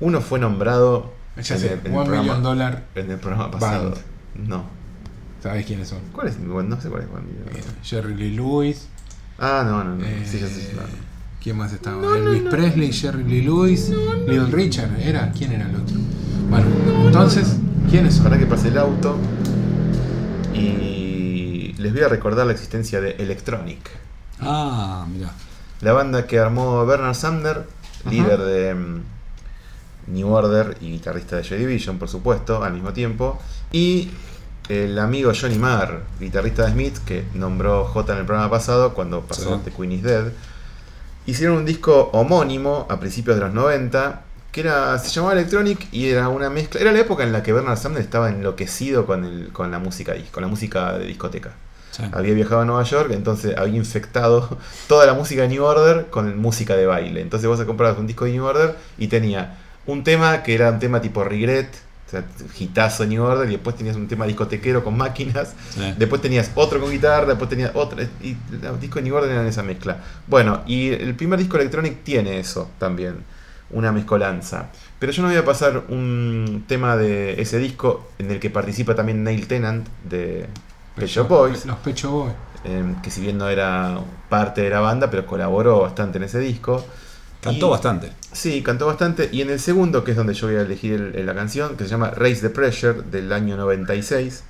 Uno 0.00 0.20
fue 0.20 0.40
nombrado 0.40 1.12
Ya 1.36 1.54
en 1.54 1.60
sé, 1.60 1.72
el, 1.74 1.80
en 1.80 1.86
el 1.86 1.94
One 1.98 2.06
programa, 2.10 2.34
Dollar. 2.40 2.84
en 2.96 3.10
el 3.12 3.18
programa 3.18 3.50
pasado. 3.52 3.90
Band. 3.90 4.48
No. 4.48 4.64
¿Sabes 5.40 5.64
quiénes 5.66 5.88
son? 5.88 6.00
¿Cuál 6.12 6.28
es? 6.28 6.44
Bueno, 6.44 6.74
no 6.74 6.80
sé 6.80 6.88
cuál 6.88 7.02
es 7.02 7.08
One 7.14 7.22
Million 7.22 7.48
Eh. 7.56 7.62
Jerry 7.84 8.14
Lee 8.14 8.34
Lewis. 8.34 8.88
Ah, 9.40 9.62
no, 9.66 9.82
no, 9.82 9.96
no. 9.96 10.04
eh, 10.04 10.22
sí, 10.24 10.38
ya 10.38 10.46
sé, 10.46 10.72
no, 10.74 10.82
no. 10.82 10.88
¿Quién 11.42 11.56
más 11.56 11.72
estaba? 11.72 12.16
Elvis 12.18 12.42
Presley, 12.50 12.92
Jerry 12.92 13.24
Lee 13.24 13.40
Lewis, 13.42 13.88
Little 13.88 14.50
Richard. 14.50 14.90
¿Era? 15.00 15.32
¿Quién 15.32 15.52
era 15.52 15.68
el 15.68 15.74
otro? 15.76 15.96
Bueno, 16.50 16.66
entonces, 17.06 17.56
¿quiénes 17.90 18.14
son? 18.14 18.24
Para 18.24 18.38
que 18.38 18.44
pase 18.46 18.68
el 18.68 18.76
auto. 18.76 19.16
Y 20.54 21.74
les 21.78 21.92
voy 21.92 22.02
a 22.02 22.08
recordar 22.08 22.46
la 22.46 22.52
existencia 22.52 23.00
de 23.00 23.12
Electronic. 23.12 23.90
Ah, 24.40 25.06
mira. 25.10 25.30
La 25.80 25.92
banda 25.92 26.26
que 26.26 26.38
armó 26.38 26.84
Bernard 26.84 27.14
Sumner, 27.14 27.66
Ajá. 28.00 28.10
líder 28.10 28.38
de 28.40 28.74
mm, 28.74 29.02
New 30.08 30.28
Order 30.28 30.76
y 30.80 30.90
guitarrista 30.90 31.36
de 31.36 31.44
Joy 31.44 31.58
Division, 31.58 31.98
por 31.98 32.08
supuesto, 32.08 32.62
al 32.62 32.74
mismo 32.74 32.92
tiempo. 32.92 33.40
Y 33.72 34.10
el 34.70 34.98
amigo 34.98 35.32
Johnny 35.38 35.58
Marr, 35.58 36.02
guitarrista 36.20 36.64
de 36.66 36.72
Smith, 36.72 36.98
que 37.04 37.24
nombró 37.34 37.84
J 37.86 38.12
en 38.12 38.18
el 38.20 38.24
programa 38.26 38.50
pasado 38.50 38.94
cuando 38.94 39.22
pasó 39.22 39.56
Sí. 39.56 39.62
The 39.64 39.70
Queen 39.72 39.92
is 39.92 40.02
Dead. 40.02 40.24
Hicieron 41.26 41.58
un 41.58 41.64
disco 41.66 42.10
homónimo 42.12 42.86
a 42.88 42.98
principios 43.00 43.36
de 43.36 43.42
los 43.42 43.52
90 43.54 44.22
que 44.52 44.62
era, 44.62 44.98
se 44.98 45.10
llamaba 45.10 45.34
Electronic 45.34 45.86
y 45.92 46.08
era 46.08 46.28
una 46.28 46.50
mezcla. 46.50 46.80
Era 46.80 46.90
la 46.92 46.98
época 47.00 47.22
en 47.22 47.32
la 47.32 47.42
que 47.42 47.52
Bernard 47.52 47.78
Sumner 47.78 48.00
estaba 48.02 48.30
enloquecido 48.30 49.06
con, 49.06 49.24
el, 49.24 49.52
con 49.52 49.70
la 49.70 49.78
música 49.78 50.14
con 50.32 50.42
la 50.42 50.48
música 50.48 50.98
de 50.98 51.06
discoteca 51.06 51.50
Sí. 51.92 52.04
había 52.12 52.34
viajado 52.34 52.60
a 52.60 52.64
Nueva 52.64 52.84
York, 52.84 53.10
entonces 53.12 53.56
había 53.56 53.74
infectado 53.76 54.58
toda 54.88 55.06
la 55.06 55.14
música 55.14 55.42
de 55.42 55.48
New 55.48 55.64
Order 55.64 56.06
con 56.10 56.38
música 56.38 56.76
de 56.76 56.86
baile. 56.86 57.20
Entonces 57.20 57.48
vos 57.48 57.60
comprabas 57.64 57.98
un 57.98 58.06
disco 58.06 58.26
de 58.26 58.30
New 58.32 58.44
Order 58.44 58.76
y 58.96 59.08
tenía 59.08 59.58
un 59.86 60.04
tema 60.04 60.44
que 60.44 60.54
era 60.54 60.70
un 60.70 60.78
tema 60.78 61.00
tipo 61.00 61.24
Regret, 61.24 61.68
o 62.10 62.12
sea, 62.12 62.24
hitazo 62.58 63.06
New 63.06 63.22
Order, 63.22 63.48
y 63.48 63.52
después 63.52 63.76
tenías 63.76 63.94
un 63.94 64.08
tema 64.08 64.26
discotequero 64.26 64.82
con 64.82 64.96
máquinas, 64.96 65.54
Sí. 65.70 65.94
después 65.96 66.20
tenías 66.20 66.50
otro 66.56 66.80
con 66.80 66.90
guitarra, 66.90 67.26
después 67.26 67.48
tenías 67.48 67.70
otro, 67.74 68.02
y 68.20 68.36
los 68.60 68.80
discos 68.80 68.96
de 68.96 69.02
New 69.02 69.14
Order 69.16 69.30
eran 69.30 69.46
esa 69.46 69.62
mezcla. 69.62 69.98
Bueno, 70.26 70.62
y 70.66 70.88
el 70.88 71.14
primer 71.14 71.38
disco 71.38 71.56
Electronic 71.56 72.02
tiene 72.02 72.40
eso 72.40 72.68
también, 72.78 73.18
una 73.70 73.92
mezcolanza. 73.92 74.70
Pero 74.98 75.12
yo 75.12 75.22
no 75.22 75.28
voy 75.28 75.36
a 75.38 75.44
pasar 75.44 75.84
un 75.88 76.64
tema 76.66 76.96
de 76.96 77.40
ese 77.40 77.58
disco 77.58 78.10
en 78.18 78.32
el 78.32 78.40
que 78.40 78.50
participa 78.50 78.96
también 78.96 79.22
Neil 79.22 79.46
Tennant 79.46 79.86
de 80.02 80.46
Pet 80.96 81.06
Shop 81.08 81.28
Boys. 81.28 81.64
Los 81.66 81.76
Pecho 81.78 82.10
Boys. 82.10 82.32
eh, 82.64 82.84
que 83.02 83.10
si 83.10 83.22
bien 83.22 83.38
no 83.38 83.48
era 83.48 83.98
parte 84.28 84.60
de 84.62 84.68
la 84.70 84.80
banda, 84.80 85.08
pero 85.10 85.24
colaboró 85.24 85.80
bastante 85.80 86.18
en 86.18 86.24
ese 86.24 86.38
disco. 86.40 86.84
Cantó 87.40 87.68
Y- 87.68 87.70
bastante. 87.70 88.12
Sí, 88.32 88.62
cantó 88.62 88.86
bastante. 88.86 89.28
Y 89.32 89.40
en 89.42 89.50
el 89.50 89.58
segundo, 89.60 90.04
que 90.04 90.12
es 90.12 90.16
donde 90.16 90.34
yo 90.34 90.46
voy 90.46 90.56
a 90.56 90.60
elegir 90.62 90.92
el- 90.94 91.14
el- 91.16 91.26
la 91.26 91.34
canción, 91.34 91.76
que 91.76 91.84
se 91.84 91.90
llama 91.90 92.10
Raise 92.10 92.40
the 92.42 92.50
Pressure, 92.50 93.02
del 93.02 93.32
año 93.32 93.56
96. 93.56 94.44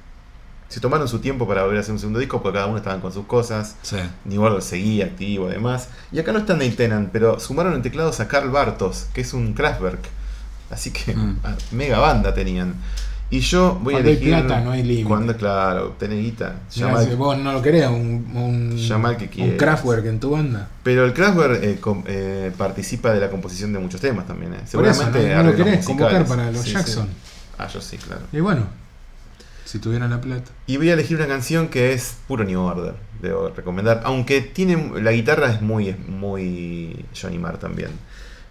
Se 0.69 0.79
tomaron 0.81 1.09
su 1.09 1.19
tiempo 1.19 1.49
para 1.49 1.63
volver 1.63 1.79
a 1.79 1.81
hacer 1.81 1.93
un 1.93 1.99
segundo 1.99 2.21
disco, 2.21 2.43
porque 2.43 2.57
cada 2.59 2.67
uno 2.69 2.77
estaban 2.77 3.01
con 3.01 3.13
sus 3.13 3.27
cosas. 3.27 3.75
Sí. 3.83 3.97
New 4.27 4.41
Order 4.43 4.63
seguía 4.63 5.07
activo 5.07 5.49
además. 5.49 5.89
Y 6.13 6.19
acá 6.21 6.31
no 6.33 6.39
está 6.39 6.55
Neil 6.55 6.77
Tennant, 6.77 7.09
pero 7.13 7.41
sumaron 7.41 7.75
en 7.75 7.83
teclados 7.83 8.21
a 8.21 8.29
Carl 8.29 8.51
Bartos, 8.51 9.07
que 9.13 9.23
es 9.23 9.33
un 9.33 9.55
Kraftwerk. 9.55 10.01
Así 10.71 10.93
que 10.93 11.17
Mm. 11.17 11.39
ah, 11.43 11.57
mega 11.73 11.99
banda 11.99 12.33
tenían. 12.35 12.75
Y 13.33 13.39
yo 13.41 13.79
voy 13.81 13.95
Cuando 13.95 14.09
a 14.09 14.13
hay 14.13 14.17
elegir. 14.17 14.45
plata, 14.45 14.61
no 14.61 14.71
hay 14.73 14.83
límite. 14.83 15.05
Cuando, 15.09 15.37
claro, 15.37 15.95
tenés 15.99 16.19
guita. 16.21 16.57
Llama- 16.75 17.03
si 17.05 17.15
vos 17.15 17.39
no 17.39 17.53
lo 17.53 17.63
querés, 17.63 17.87
un, 17.89 18.29
un, 18.35 18.77
Llama 18.77 19.17
que 19.17 19.31
un. 19.43 19.57
Kraftwerk 19.57 20.05
en 20.07 20.19
tu 20.19 20.31
banda. 20.31 20.69
Pero 20.83 21.05
el 21.05 21.13
Kraftwerk 21.13 21.63
eh, 21.63 21.79
com- 21.81 22.03
eh, 22.07 22.51
participa 22.59 23.13
de 23.13 23.21
la 23.21 23.31
composición 23.31 23.73
de 23.73 23.79
muchos 23.79 24.01
temas 24.01 24.27
también. 24.27 24.55
eh. 24.55 24.57
Por 24.73 24.85
eso, 24.85 24.95
Seguramente 25.03 25.35
no, 25.37 25.43
no 25.45 25.51
lo 25.51 25.57
querés 25.57 25.87
convocar 25.87 26.27
para 26.27 26.51
los 26.51 26.63
Sí, 26.63 26.69
sí. 26.71 26.73
Jackson. 26.75 27.09
Ah, 27.57 27.69
yo 27.69 27.81
sí, 27.81 27.99
claro. 27.99 28.23
Y 28.33 28.41
bueno, 28.41 28.65
si 29.65 29.79
tuvieran 29.79 30.11
la 30.11 30.21
plata. 30.21 30.51
Y 30.67 30.77
voy 30.79 30.91
a 30.91 30.95
elegir 30.95 31.17
una 31.17 31.29
canción 31.29 31.69
que 31.69 31.93
es 31.93 32.17
puro 32.27 32.43
New 32.43 32.61
Order, 32.61 32.95
debo 33.23 33.51
recomendar. 33.51 34.01
Aunque 34.05 34.41
tiene 34.41 34.93
la 35.01 35.13
guitarra 35.13 35.53
es 35.53 35.63
muy, 35.63 35.89
es 35.91 35.99
muy 36.09 37.05
Johnny 37.21 37.39
Marr 37.39 37.59
también. 37.59 37.91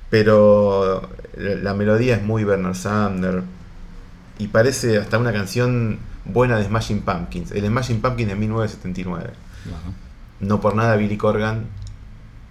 Pero 0.10 1.10
la, 1.38 1.74
melodía 1.74 2.16
es 2.16 2.24
muy 2.24 2.44
Bernard 2.46 2.76
Sumner. 2.76 3.44
Y 4.40 4.48
parece 4.48 4.98
hasta 4.98 5.20
una 5.20 5.32
canción 5.32 6.00
buena 6.26 6.58
de 6.58 6.66
Smashing 6.66 7.02
Pumpkins. 7.02 7.52
El 7.52 7.68
Smashing 7.68 8.02
Pumpkins 8.02 8.30
de 8.30 8.36
1979. 8.36 9.30
Bueno. 9.66 9.96
No 10.40 10.62
por 10.62 10.76
nada 10.76 10.96
Billy 10.96 11.18
Corgan 11.18 11.68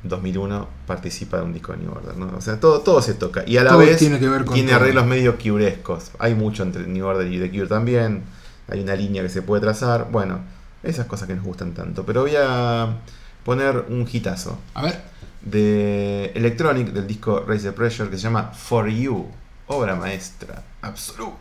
2001 0.05 0.69
participa 0.87 1.39
de 1.39 1.43
un 1.45 1.53
disco 1.53 1.73
de 1.73 1.79
New 1.79 1.91
Order, 1.91 2.17
¿no? 2.17 2.37
O 2.37 2.41
sea, 2.41 2.61
todo, 2.61 2.81
todo 2.81 3.03
se 3.03 3.15
toca. 3.15 3.43
Y 3.47 3.57
a 3.57 3.65
la 3.65 3.71
Todo 3.71 3.81
vez 3.81 3.97
tiene 3.97 4.21
que 4.21 4.29
ver 4.29 4.45
con 4.45 4.55
tiene 4.55 4.71
todo. 4.71 4.81
arreglos 4.81 5.07
medio 5.07 5.37
curescos. 5.39 6.13
Hay 6.19 6.35
mucho 6.35 6.63
entre 6.63 6.87
New 6.87 7.05
Order 7.05 7.27
y 7.33 7.39
The 7.41 7.51
Cure 7.51 7.67
también. 7.67 8.23
Hay 8.69 8.81
una 8.81 8.95
línea 8.95 9.23
que 9.23 9.29
se 9.29 9.43
puede 9.43 9.63
trazar. 9.63 10.09
Bueno, 10.11 10.41
esas 10.83 11.07
cosas 11.07 11.27
que 11.27 11.35
nos 11.35 11.45
gustan 11.45 11.73
tanto. 11.73 12.05
Pero 12.05 12.23
voy 12.23 12.35
a 12.39 12.99
poner 13.45 13.87
un 13.89 14.07
hitazo 14.11 14.59
A 14.75 14.83
ver, 14.83 15.01
de 15.43 16.27
Electronic 16.35 16.89
del 16.93 17.07
disco 17.07 17.45
Raise 17.47 17.69
the 17.69 17.73
Pressure 17.73 18.11
que 18.11 18.17
se 18.17 18.23
llama 18.25 18.53
For 18.55 18.89
You. 18.89 19.27
Obra 19.69 19.97
maestra. 19.97 20.63
Absoluta. 20.83 21.37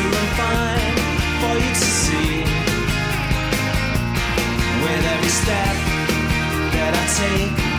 Crystalline 0.00 0.32
fine 0.36 0.96
for 1.40 1.54
you 1.62 1.70
to 1.70 1.88
see. 2.02 2.42
With 4.82 5.04
every 5.14 5.28
step 5.28 5.74
that 6.74 6.92
I 6.94 7.06
take, 7.20 7.69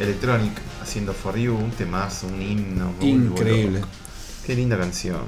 Electronic 0.00 0.52
haciendo 0.82 1.12
For 1.12 1.36
You, 1.36 1.54
un 1.56 1.70
temazo, 1.72 2.28
un 2.28 2.40
himno. 2.40 2.92
muy 3.00 3.08
Increíble. 3.10 3.80
loco. 3.80 3.92
Qué 4.46 4.54
linda 4.54 4.78
canción. 4.78 5.22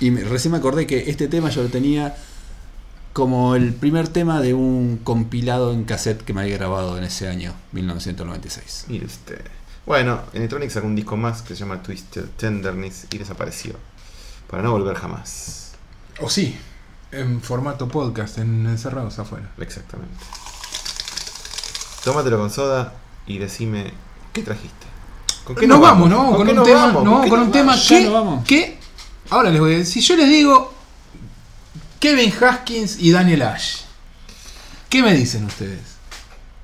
Y 0.00 0.10
me- 0.10 0.24
recién 0.24 0.52
me 0.52 0.58
acordé 0.58 0.86
que 0.86 1.08
este 1.10 1.28
tema 1.28 1.48
yo 1.50 1.62
lo 1.62 1.68
tenía 1.68 2.16
como 3.12 3.54
el 3.54 3.72
primer 3.72 4.08
tema 4.08 4.40
de 4.40 4.52
un 4.52 4.98
compilado 5.02 5.72
en 5.72 5.84
cassette 5.84 6.22
que 6.22 6.34
me 6.34 6.42
había 6.42 6.56
grabado 6.58 6.98
en 6.98 7.04
ese 7.04 7.28
año, 7.28 7.54
1996. 7.72 8.86
Mire 8.88 9.06
usted. 9.06 9.40
Bueno, 9.86 10.20
Electronic 10.32 10.70
sacó 10.70 10.86
un 10.88 10.96
disco 10.96 11.16
más 11.16 11.42
que 11.42 11.54
se 11.54 11.60
llama 11.60 11.82
Twisted 11.82 12.24
Tenderness 12.36 13.06
y 13.12 13.18
desapareció. 13.18 13.74
Para 14.50 14.62
no 14.62 14.72
volver 14.72 14.96
jamás. 14.96 15.72
O 16.20 16.28
sí, 16.28 16.56
en 17.12 17.40
formato 17.40 17.86
podcast, 17.88 18.38
en 18.38 18.66
encerrados 18.66 19.18
afuera. 19.20 19.50
Exactamente. 19.58 20.14
Tómatelo 22.04 22.38
con 22.38 22.50
soda 22.50 22.92
y 23.26 23.38
decime 23.38 23.92
qué 24.32 24.42
trajiste. 24.42 24.86
¿Con 25.44 25.68
nos 25.68 25.80
vamos, 25.80 26.10
¿no? 26.10 26.26
¿Con 26.28 26.36
Con 26.36 26.44
qué 26.46 26.50
un 26.52 26.56
nos 26.56 26.66
tema, 26.66 26.86
vamos? 26.86 27.04
no, 27.04 27.12
¿Con 27.12 27.22
qué 27.22 27.28
con 27.30 27.38
nos 27.38 27.46
un 27.46 27.52
tema 27.52 27.72
vamos? 27.72 27.88
Que, 27.88 28.00
nos 28.02 28.12
vamos. 28.12 28.44
que- 28.46 28.78
ahora 29.30 29.50
les 29.50 29.60
voy 29.60 29.74
a 29.74 29.78
decir, 29.78 30.02
si 30.02 30.08
yo 30.08 30.16
les 30.16 30.28
digo 30.28 30.74
Kevin 32.00 32.32
Haskins 32.40 32.98
y 33.00 33.10
Daniel 33.12 33.42
Ash, 33.42 33.78
¿qué 34.88 35.02
me 35.02 35.14
dicen 35.14 35.44
ustedes? 35.44 35.80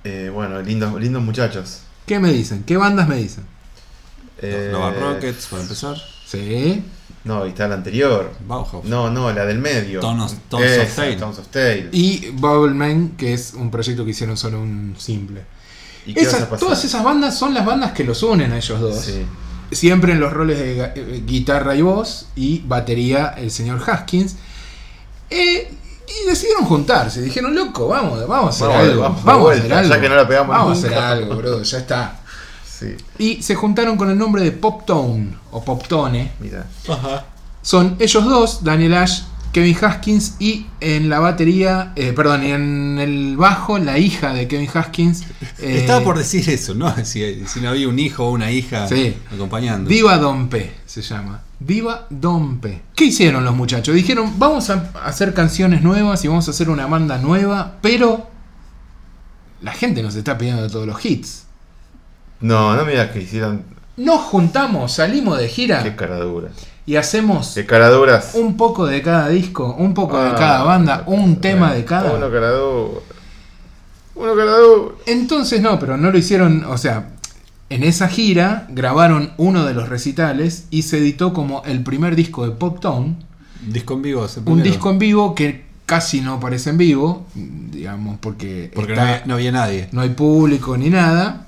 Eh, 0.05 0.31
bueno, 0.33 0.61
lindos, 0.63 1.01
lindos 1.01 1.23
muchachos. 1.23 1.81
¿Qué 2.07 2.19
me 2.19 2.33
dicen? 2.33 2.65
¿Qué 2.65 2.77
bandas 2.77 3.07
me 3.09 3.17
dicen? 3.17 3.45
Eh, 4.39 4.71
Nova 4.73 4.91
Rockets, 4.91 5.47
para 5.47 5.63
empezar. 5.63 5.97
Sí. 6.27 6.83
No, 7.25 7.47
y 7.47 7.51
está 7.51 7.69
la 7.69 7.77
anterior. 7.77 8.33
Bauhaus. 8.49 8.85
No, 8.85 9.09
no, 9.11 9.33
la 9.33 9.45
del 9.47 9.59
medio. 9.59 10.01
Tones- 10.01 10.37
Tones 10.49 10.79
of 10.81 10.99
Esa, 10.99 11.27
of 11.27 11.47
Tale. 11.49 11.89
Y 11.93 12.31
Bubbleman, 12.31 13.11
que 13.11 13.33
es 13.33 13.55
un 13.55 13.71
proyecto 13.71 14.05
que 14.05 14.11
hicieron 14.11 14.37
solo 14.37 14.61
un 14.61 14.97
simple. 14.99 15.45
¿Y 16.07 16.15
qué 16.15 16.21
vas 16.25 16.29
Esas- 16.29 16.43
a 16.43 16.51
pasar? 16.51 16.59
todas 16.61 16.85
esas 16.85 17.05
bandas 17.05 17.39
son 17.39 17.55
las 17.55 17.65
bandas 17.65 17.93
que 17.93 18.05
los 18.05 18.23
unen 18.23 18.53
a 18.53 18.57
ellos 18.57 18.81
dos. 18.81 18.97
Sí. 19.05 19.25
Siempre 19.71 20.13
en 20.13 20.21
los 20.21 20.33
roles 20.33 20.59
de 20.59 20.81
eh, 20.95 21.23
guitarra 21.27 21.75
y 21.75 21.83
voz 21.83 22.27
y 22.37 22.59
batería 22.61 23.35
el 23.39 23.51
señor 23.51 23.83
Haskins. 23.89 24.37
Eh, 25.31 25.73
y 26.07 26.29
decidieron 26.29 26.65
juntarse. 26.67 27.23
Dijeron, 27.23 27.55
loco, 27.55 27.89
vamos, 27.89 28.27
vamos 28.29 28.47
a 28.47 28.49
hacer 28.51 28.69
Vamos, 28.69 28.83
algo. 28.87 29.03
vamos 29.25 29.51
a 29.51 29.55
hacer 29.59 29.73
algo. 29.73 29.95
ya 29.95 30.01
que 30.01 30.09
no 30.09 30.15
la 30.17 30.29
pegamos 30.29 30.57
Vamos 30.57 30.73
a 30.73 30.75
nunca". 30.75 30.89
hacer 30.89 30.99
algo, 30.99 31.37
bro. 31.37 31.63
Ya 31.63 31.79
está. 31.79 32.17
Sí, 32.69 32.97
Y 33.19 33.43
se 33.43 33.55
juntaron 33.55 33.97
con 33.97 34.11
el 34.11 34.19
nombre 34.19 34.43
de 34.43 34.51
Pop 34.53 34.85
Tone 34.85 35.37
o 35.53 35.65
Pop 35.65 35.87
Tone. 35.89 36.33
mira. 36.41 36.67
Son 37.63 37.97
ellos 38.01 38.25
dos, 38.25 38.65
Daniel 38.65 38.95
Ash, 38.95 39.21
Kevin 39.53 39.77
Haskins 39.83 40.37
y 40.39 40.67
en 40.81 41.11
la 41.11 41.19
batería, 41.21 41.93
eh, 41.95 42.13
perdón, 42.15 42.43
y 42.45 42.53
en 42.53 42.99
el 42.99 43.37
bajo, 43.37 43.79
la 43.79 43.99
hija 43.99 44.33
de 44.33 44.49
Kevin 44.49 44.69
Haskins. 44.73 45.23
eh, 45.61 45.79
Estaba 45.81 46.03
por 46.03 46.17
decir 46.17 46.49
eso, 46.49 46.75
¿no? 46.75 46.93
Si, 47.05 47.45
si 47.47 47.61
no 47.61 47.69
había 47.69 47.87
un 47.89 47.99
hijo 47.99 48.25
o 48.27 48.31
una 48.31 48.51
hija 48.51 48.89
Sí. 48.89 49.15
acompañando. 49.33 49.89
Diva 49.91 50.17
Dompe 50.19 50.73
se 50.87 51.03
llama. 51.03 51.43
Diva 51.61 52.07
Dompe. 52.09 52.83
¿Qué 52.97 53.05
hicieron 53.05 53.45
los 53.45 53.55
muchachos? 53.55 53.95
Dijeron, 53.95 54.39
vamos 54.39 54.71
a 54.71 54.91
hacer 55.05 55.35
canciones 55.35 55.83
nuevas 55.83 56.25
y 56.25 56.29
vamos 56.29 56.49
a 56.49 56.51
hacer 56.51 56.71
una 56.71 56.87
banda 56.87 57.19
nueva, 57.19 57.77
pero 57.83 58.31
la 59.61 59.73
gente 59.73 60.03
nos 60.03 60.15
está 60.15 60.39
pidiendo 60.39 60.69
todos 60.69 60.87
los 60.87 61.05
hits. 61.05 61.45
No, 62.41 62.75
no 62.75 62.85
me 62.85 62.93
digas 62.93 63.11
que 63.11 63.21
hicieron. 63.23 63.65
Nos 63.99 64.23
juntamos, 64.23 64.93
salimos 64.93 65.39
de 65.39 65.45
Qué 65.47 65.53
gira 65.53 65.97
caraduras. 65.97 66.53
Y 66.87 66.97
hacemos 66.97 67.53
Qué 67.55 67.65
caraduras. 67.67 68.33
un 68.35 68.57
poco 68.57 68.87
de 68.87 69.03
cada 69.03 69.29
disco, 69.29 69.75
un 69.79 69.95
poco 69.95 70.21
de 70.23 70.31
Ah, 70.31 70.35
cada 70.37 70.63
banda, 70.65 71.05
un 71.07 71.37
tema 71.41 71.73
de 71.73 71.81
Uno 71.81 71.87
cada. 71.87 72.11
caradura. 72.31 73.01
Uno 74.15 74.35
cada 74.37 74.67
uno. 74.67 74.93
Entonces 75.07 75.61
no, 75.63 75.79
pero 75.79 75.97
no 75.97 76.11
lo 76.11 76.19
hicieron, 76.19 76.65
o 76.65 76.77
sea, 76.77 77.09
en 77.71 77.83
esa 77.85 78.09
gira 78.09 78.67
grabaron 78.71 79.33
uno 79.39 79.65
de 79.65 79.73
los 79.75 79.89
recitales 79.89 80.67
y 80.71 80.83
se 80.83 80.99
editó 80.99 81.33
como 81.33 81.63
el 81.65 81.83
primer 81.83 82.17
disco 82.17 82.45
de 82.45 82.51
Pop 82.53 82.81
Tone, 82.81 83.17
Disco 83.67 83.95
en 83.95 84.03
vivo. 84.03 84.25
ese 84.25 84.41
un 84.45 84.63
disco 84.63 84.91
en 84.91 84.99
vivo 84.99 85.35
que 85.37 85.65
casi 85.87 86.21
no 86.21 86.35
aparece 86.35 86.71
en 86.71 86.79
vivo, 86.79 87.25
digamos, 87.35 88.19
porque, 88.21 88.71
Porque 88.75 88.95
no 88.97 89.03
había, 89.03 89.23
no 89.25 89.35
había 89.35 89.53
nadie. 89.53 89.89
no 89.93 90.01
hay 90.01 90.11
público 90.11 90.77
ni 90.77 90.91
nada. 90.91 91.47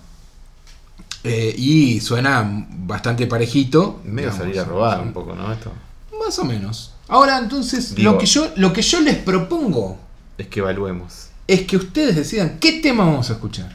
Eh, 1.24 1.54
y 1.56 2.00
suena 2.00 2.66
bastante 2.70 3.26
parejito. 3.26 4.00
Medio 4.04 4.30
digamos, 4.30 4.38
salir 4.38 4.60
a 4.60 4.64
robar 4.64 5.00
un 5.00 5.12
poco, 5.12 5.34
¿no? 5.34 5.52
Esto. 5.52 5.72
Más 6.24 6.38
o 6.38 6.44
menos. 6.44 6.92
Ahora 7.08 7.38
entonces, 7.38 7.94
Digo- 7.94 8.12
lo, 8.12 8.18
que 8.18 8.26
yo, 8.26 8.50
lo 8.56 8.72
que 8.72 8.82
yo 8.82 9.00
les 9.00 9.16
propongo 9.16 9.98
Es 10.38 10.46
que 10.48 10.60
evaluemos. 10.60 11.28
es 11.46 11.62
que 11.62 11.76
ustedes 11.76 12.14
decidan 12.16 12.58
qué 12.60 12.80
tema 12.80 13.04
vamos 13.04 13.28
a 13.30 13.34
escuchar. 13.34 13.74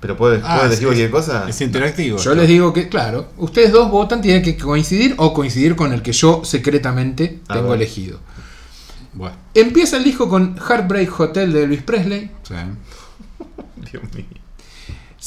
Pero 0.00 0.16
puedes, 0.16 0.42
Ah, 0.44 0.56
puedes 0.56 0.64
es- 0.64 0.70
decir 0.72 0.86
cualquier 0.88 1.10
cosa. 1.10 1.48
Es 1.48 1.60
interactivo. 1.62 2.16
Yo 2.18 2.30
esto. 2.32 2.34
les 2.34 2.48
digo 2.48 2.72
que, 2.72 2.88
claro, 2.88 3.28
ustedes 3.38 3.72
dos 3.72 3.90
votan, 3.90 4.20
tienen 4.20 4.42
que 4.42 4.56
coincidir 4.56 5.14
o 5.16 5.32
coincidir 5.32 5.74
con 5.76 5.92
el 5.94 6.02
que 6.02 6.12
yo 6.12 6.42
secretamente 6.44 7.40
A 7.48 7.54
tengo 7.54 7.72
elegido. 7.74 8.20
Bueno, 9.14 9.34
Empieza 9.54 9.96
el 9.96 10.04
disco 10.04 10.28
con 10.28 10.56
Heartbreak 10.58 11.18
Hotel 11.20 11.52
de 11.54 11.64
Elvis 11.64 11.82
Presley. 11.82 12.30
sí. 12.42 12.54
Dios 13.90 14.02
mío. 14.14 14.24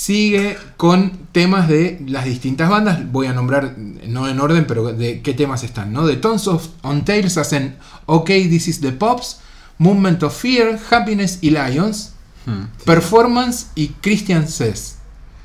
Sigue 0.02 0.58
con 0.78 1.12
temas 1.34 1.68
de 1.68 2.00
las 2.08 2.24
distintas 2.24 2.70
bandas. 2.70 3.12
Voy 3.12 3.28
a 3.28 3.34
nombrar, 3.34 3.76
no 3.78 4.30
en 4.30 4.40
orden, 4.40 4.64
pero 4.66 4.94
de 4.94 5.20
qué 5.22 5.34
temas 5.34 5.66
están, 5.66 5.92
¿no? 5.92 6.08
De 6.08 6.16
Tons 6.16 6.48
of 6.48 6.70
On 6.84 7.04
Tales 7.04 7.38
hacen 7.38 7.76
OK, 8.06 8.28
This 8.28 8.70
is 8.70 8.80
the 8.80 8.94
Pops, 8.94 9.42
Movement 9.78 10.24
of 10.24 10.34
Fear, 10.34 10.80
Happiness 10.90 11.40
y 11.42 11.50
Lions, 11.50 12.14
Hmm. 12.46 12.68
Performance 12.86 13.68
y 13.76 13.90
Christian 14.00 14.48
Says. 14.48 14.96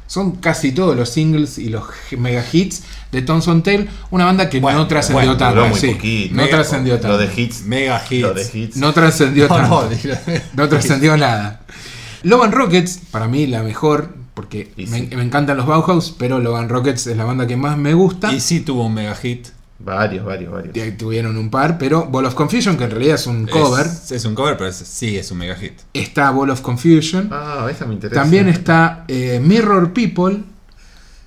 Son 0.06 0.36
casi 0.36 0.70
todos 0.70 0.94
los 0.96 1.08
singles 1.08 1.58
y 1.58 1.68
los 1.68 1.82
mega 2.16 2.44
hits 2.52 2.84
de 3.10 3.22
Tons 3.22 3.48
on 3.48 3.64
Tail, 3.64 3.88
una 4.12 4.24
banda 4.26 4.48
que 4.48 4.60
Bueno, 4.60 4.78
no 4.78 4.86
trascendió 4.86 5.16
bueno, 5.30 5.36
tanto. 5.36 5.56
duró 5.62 5.68
muy 5.70 5.80
sí. 5.80 5.88
poquito. 5.88 6.36
no 6.36 6.42
Mega- 6.42 6.56
trascendió 6.58 6.92
tanto. 7.00 7.08
Lo 7.08 7.18
de 7.18 7.32
hits. 7.42 7.62
Mega 7.62 8.00
hits. 8.08 8.22
Lo 8.22 8.32
de 8.34 8.48
hits. 8.54 8.76
No 8.76 8.92
trascendió 8.94 9.48
No, 9.48 9.56
tanto. 9.56 9.90
no, 9.90 10.14
No 10.54 10.68
trascendió 10.68 11.16
nada. 11.16 11.62
Love 12.22 12.44
and 12.44 12.54
Rockets, 12.54 13.00
para 13.10 13.26
mí 13.26 13.48
la 13.48 13.64
mejor, 13.64 14.14
porque 14.34 14.72
Y 14.76 14.86
me, 14.86 14.98
sí. 15.08 15.16
me 15.16 15.22
encantan 15.22 15.56
los 15.56 15.66
Bauhaus, 15.66 16.14
pero 16.18 16.38
Love 16.40 16.56
and 16.56 16.70
Rockets 16.70 17.06
es 17.06 17.16
la 17.16 17.24
banda 17.24 17.46
que 17.46 17.56
más 17.56 17.78
me 17.78 17.94
gusta. 17.94 18.32
Y 18.32 18.40
sí 18.40 18.60
tuvo 18.60 18.86
un 18.86 18.94
mega 18.94 19.14
hit. 19.14 19.48
Varios, 19.78 20.24
varios, 20.24 20.52
varios. 20.52 20.76
Y 20.76 20.92
Tuvieron 20.92 21.36
un 21.36 21.50
par, 21.50 21.78
pero 21.78 22.06
Ball 22.06 22.24
of 22.26 22.34
Confusion, 22.34 22.76
que 22.76 22.84
en 22.84 22.90
realidad 22.90 23.16
es 23.16 23.26
un 23.26 23.46
cover, 23.46 23.84
Es, 23.86 24.12
es 24.12 24.24
un 24.24 24.34
cover, 24.34 24.56
pero 24.56 24.70
es- 24.70 24.76
sí 24.76 25.16
es 25.16 25.30
un 25.30 25.38
mega 25.38 25.56
hit. 25.56 25.72
está 25.92 26.30
Ball 26.30 26.50
of 26.50 26.60
Confusion. 26.62 27.28
Ah, 27.32 27.66
esa 27.70 27.84
me 27.84 27.94
interesa. 27.94 28.20
También 28.22 28.48
está 28.48 29.04
eh, 29.08 29.40
Mirror 29.44 29.92
People, 29.92 30.42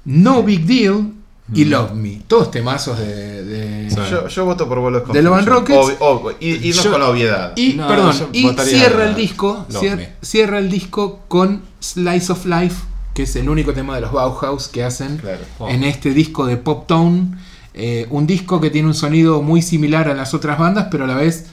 No 0.05 0.43
Big 0.43 0.65
Deal 0.65 1.13
y 1.53 1.65
Love 1.65 1.93
Me. 1.93 2.21
Todos 2.27 2.49
temazos 2.51 2.97
de. 2.99 3.89
Yo, 4.09 4.27
yo 4.27 4.45
voto 4.45 4.67
por 4.67 4.79
Bolos 4.79 5.03
De 5.11 5.21
Love 5.21 5.38
and 5.38 5.47
Rockets. 5.47 5.79
Obvi- 5.79 5.97
ob- 5.99 6.35
ir- 6.39 6.65
irnos 6.65 6.84
Yo- 6.84 6.91
con 6.91 6.99
la 7.01 7.09
obviedad. 7.09 7.53
Y, 7.55 7.73
No, 7.73 7.88
perdón, 7.88 8.13
yo 8.17 8.29
y 8.34 8.43
votaría 8.43 8.79
cierra 8.79 9.07
el 9.09 9.15
disco. 9.15 9.65
Cier- 9.69 10.09
cierra 10.21 10.59
el 10.59 10.69
disco 10.69 11.19
con 11.27 11.61
Slice 11.79 12.31
of 12.31 12.45
Life, 12.45 12.75
que 13.18 13.23
es 13.23 13.35
el 13.35 13.49
único 13.49 13.73
tema 13.73 13.95
de 13.95 14.02
los 14.02 14.11
Bauhaus 14.11 14.68
que 14.68 14.84
hacen 14.84 15.18
Claro. 15.18 15.41
Oh. 15.57 15.68
en 15.68 15.84
este 15.84 16.11
disco 16.11 16.45
de 16.45 16.56
Pop 16.56 16.85
Tone. 16.85 17.35
Eh, 17.73 18.06
un 18.11 18.27
disco 18.27 18.61
que 18.61 18.69
tiene 18.69 18.88
un 18.88 18.94
sonido 18.94 19.41
muy 19.41 19.64
similar 19.64 20.07
a 20.07 20.14
las 20.14 20.35
otras 20.35 20.60
bandas, 20.60 20.89
pero 20.91 21.06
a 21.06 21.07
la 21.07 21.15
vez 21.15 21.48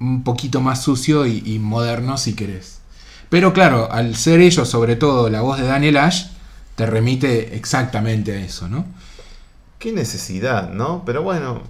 un 0.00 0.24
poquito 0.24 0.60
más 0.60 0.82
sucio 0.82 1.24
y, 1.24 1.44
y 1.46 1.60
moderno 1.60 2.18
si 2.18 2.34
querés. 2.34 2.80
Pero 3.28 3.52
claro, 3.52 3.88
al 3.92 4.16
ser 4.16 4.40
ellos, 4.40 4.68
sobre 4.68 4.96
todo 4.96 5.30
la 5.30 5.42
voz 5.42 5.60
de 5.60 5.68
Daniel 5.68 5.96
Ash, 5.98 6.24
te 6.74 6.86
remite 6.86 7.54
exactamente 7.54 8.32
a 8.32 8.40
eso, 8.40 8.68
¿no? 8.68 8.84
Qué 9.78 9.92
necesidad, 9.92 10.72
¿no? 10.72 11.04
Pero 11.06 11.22
bueno, 11.22 11.62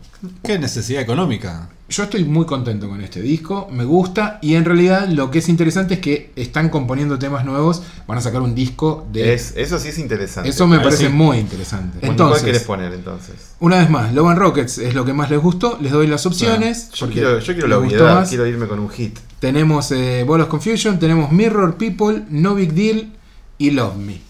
Qué 0.45 0.59
necesidad 0.59 1.03
económica. 1.03 1.69
Yo 1.89 2.03
estoy 2.03 2.25
muy 2.25 2.47
contento 2.47 2.89
con 2.89 3.01
este 3.01 3.21
disco, 3.21 3.69
me 3.71 3.85
gusta 3.85 4.41
y 4.43 4.55
en 4.55 4.65
realidad 4.65 5.09
lo 5.09 5.31
que 5.31 5.39
es 5.39 5.49
interesante 5.49 5.95
es 5.95 6.01
que 6.01 6.33
están 6.35 6.69
componiendo 6.69 7.17
temas 7.17 7.45
nuevos, 7.45 7.83
van 8.09 8.19
a 8.19 8.21
sacar 8.21 8.43
un 8.43 8.57
disco 8.57 9.07
de... 9.13 9.35
es, 9.35 9.55
eso 9.57 9.79
sí 9.79 9.91
es 9.91 9.99
interesante. 9.99 10.51
Eso 10.51 10.67
me 10.67 10.81
parece 10.81 11.07
sí. 11.07 11.13
muy 11.13 11.39
interesante. 11.39 11.99
Bueno, 12.01 12.17
¿Cuál 12.29 12.41
querés 12.41 12.63
Entonces, 12.63 12.63
poner 12.67 12.93
entonces? 12.93 13.35
una 13.61 13.79
vez 13.79 13.89
más, 13.89 14.13
Love 14.13 14.31
and 14.31 14.39
Rockets 14.39 14.79
es 14.79 14.95
lo 14.95 15.05
que 15.05 15.13
más 15.13 15.31
les 15.31 15.41
gustó, 15.41 15.79
les 15.81 15.93
doy 15.93 16.09
las 16.09 16.27
opciones. 16.27 16.91
Yo 16.91 17.09
quiero, 17.09 17.39
yo 17.39 17.53
quiero 17.53 17.69
la 17.69 17.79
obviedad, 17.79 18.15
más. 18.17 18.29
quiero 18.29 18.47
irme 18.49 18.67
con 18.67 18.81
un 18.81 18.91
hit. 18.91 19.21
Tenemos 19.39 19.93
eh, 19.93 20.25
Ball 20.27 20.41
of 20.41 20.49
Confusion, 20.49 20.99
tenemos 20.99 21.31
Mirror 21.31 21.77
People, 21.77 22.25
No 22.31 22.57
Big 22.57 22.73
Deal 22.73 23.13
y 23.59 23.71
Love 23.71 23.95
Me. 23.95 24.21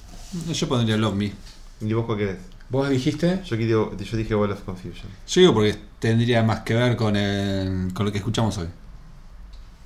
Yo 0.53 0.69
pondría 0.69 0.99
Love 0.99 1.15
Me. 1.15 1.33
¿Y 1.81 1.93
vos 1.95 2.05
cuál 2.05 2.19
querés? 2.19 2.37
¿Vos 2.69 2.89
dijiste? 2.91 3.43
Yo, 3.45 3.57
quiero, 3.57 3.97
yo 3.97 4.17
dije 4.17 4.35
Ball 4.35 4.51
of 4.51 4.61
Confusion. 4.63 5.07
Yo 5.29 5.41
digo 5.41 5.55
porque 5.55 5.77
tendría 6.01 6.43
más 6.43 6.61
que 6.61 6.75
ver 6.75 6.97
con, 6.97 7.15
el- 7.17 7.93
con 7.95 8.07
lo 8.07 8.13
que 8.13 8.19
escuchamos 8.19 8.59
hoy. 8.59 8.67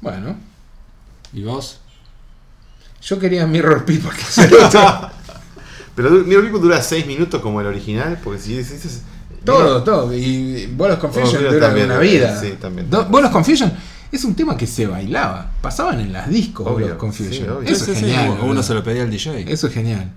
Bueno, 0.00 0.36
¿Y 1.32 1.42
vos? 1.42 1.80
yo 3.02 3.18
quería 3.18 3.46
Mirror 3.46 3.84
People. 3.84 4.10
que 4.10 4.54
otro. 4.64 5.10
Pero 5.94 6.10
Mirror 6.10 6.44
People 6.44 6.60
dura 6.60 6.82
6 6.82 7.06
minutos 7.06 7.40
como 7.42 7.60
el 7.60 7.66
original, 7.66 8.18
porque 8.22 8.40
si 8.40 8.56
dices... 8.56 9.02
Todo, 9.44 9.82
todo. 9.82 10.14
Y 10.14 10.66
Ball 10.76 10.92
of 10.92 10.98
Confusion 10.98 11.42
dura 11.44 11.58
también, 11.68 11.86
una 11.86 11.96
eh, 11.96 12.02
vida. 12.02 12.38
sí, 12.40 12.52
también. 12.60 12.88
Do- 12.90 13.06
Ball 13.06 13.24
of 13.26 13.32
Confusion 13.32 13.72
es 14.16 14.24
un 14.24 14.34
tema 14.34 14.56
que 14.56 14.66
se 14.66 14.86
bailaba. 14.86 15.50
Pasaban 15.62 16.00
en 16.00 16.12
las 16.12 16.28
discos 16.28 16.66
Obvio, 16.66 16.86
of 16.92 16.98
Confusion. 16.98 17.58
sí. 17.66 17.72
Eso 17.72 17.84
Sí, 17.84 17.90
es 17.92 17.96
sí, 17.98 18.04
sí, 18.04 18.10
genial. 18.12 18.30
Uno 18.30 18.46
boludo. 18.46 18.62
se 18.62 18.74
lo 18.74 18.82
pedía 18.82 19.02
al 19.02 19.10
DJ. 19.10 19.50
Eso 19.52 19.66
es 19.68 19.72
genial. 19.74 20.10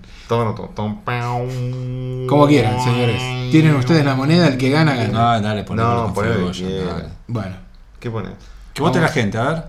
Como 2.28 2.46
quieran, 2.46 2.82
señores. 2.82 3.20
Tienen 3.50 3.74
ustedes 3.76 4.04
la 4.04 4.14
moneda, 4.14 4.48
el 4.48 4.56
que 4.56 4.70
gana, 4.70 4.94
gana. 4.94 5.36
No, 5.36 5.40
dale, 5.40 5.64
poné 5.64 5.82
No, 5.82 6.12
que 6.14 6.22
dale. 6.84 7.08
Bueno. 7.28 7.56
¿Qué 8.00 8.10
pones? 8.10 8.32
Que 8.72 8.82
vote 8.82 9.00
la 9.00 9.08
gente, 9.08 9.38
a 9.38 9.44
ver. 9.44 9.64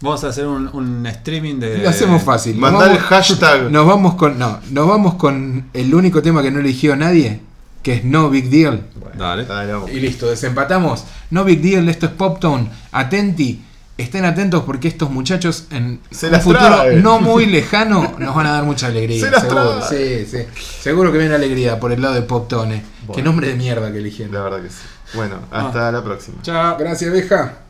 Vamos 0.00 0.22
a 0.22 0.28
hacer 0.28 0.46
un, 0.46 0.68
un 0.72 1.04
streaming 1.06 1.56
de. 1.58 1.78
Lo 1.78 1.88
hacemos 1.88 2.22
fácil. 2.22 2.56
Mandá 2.56 2.90
el 2.92 2.98
hashtag. 2.98 3.62
Nos 3.70 3.84
vamos 3.86 4.14
con. 4.14 4.38
No, 4.38 4.60
nos 4.70 4.86
vamos 4.88 5.14
con 5.14 5.68
el 5.74 5.92
único 5.92 6.22
tema 6.22 6.40
que 6.40 6.52
no 6.52 6.60
eligió 6.60 6.94
nadie, 6.94 7.40
que 7.88 7.94
es 7.94 8.04
No 8.04 8.28
Big 8.28 8.50
Deal. 8.50 8.82
Dale. 9.16 9.46
Y 9.90 9.98
listo, 9.98 10.28
desempatamos. 10.28 11.04
No 11.30 11.42
Big 11.42 11.62
Deal, 11.62 11.88
esto 11.88 12.04
es 12.04 12.12
Pop 12.12 12.38
Tone. 12.38 12.68
Atenti, 12.92 13.64
estén 13.96 14.26
atentos 14.26 14.64
porque 14.64 14.88
estos 14.88 15.08
muchachos 15.10 15.68
en 15.70 15.98
Se 16.10 16.28
un 16.28 16.38
futuro 16.42 16.92
no 16.96 17.18
muy 17.20 17.46
lejano 17.46 18.14
nos 18.18 18.34
van 18.34 18.44
a 18.46 18.52
dar 18.52 18.64
mucha 18.64 18.88
alegría. 18.88 19.24
Se 19.24 19.30
las 19.30 19.40
seguro, 19.40 19.80
sí, 19.80 19.88
traen. 19.88 20.26
sí. 20.30 20.38
Seguro 20.82 21.10
que 21.12 21.16
viene 21.16 21.34
alegría 21.34 21.80
por 21.80 21.90
el 21.92 22.02
lado 22.02 22.12
de 22.12 22.20
Pop 22.22 22.46
Tone. 22.46 22.76
Qué 22.80 23.06
Bueno. 23.06 23.24
nombre 23.24 23.48
de 23.48 23.54
mierda 23.54 23.90
que 23.90 23.96
eligieron. 24.00 24.34
La 24.34 24.42
verdad 24.42 24.60
que 24.60 24.68
sí. 24.68 24.82
Bueno, 25.14 25.36
hasta 25.50 25.90
la 25.90 26.04
próxima. 26.04 26.42
Chao. 26.42 26.76
Gracias, 26.78 27.10
vieja. 27.10 27.67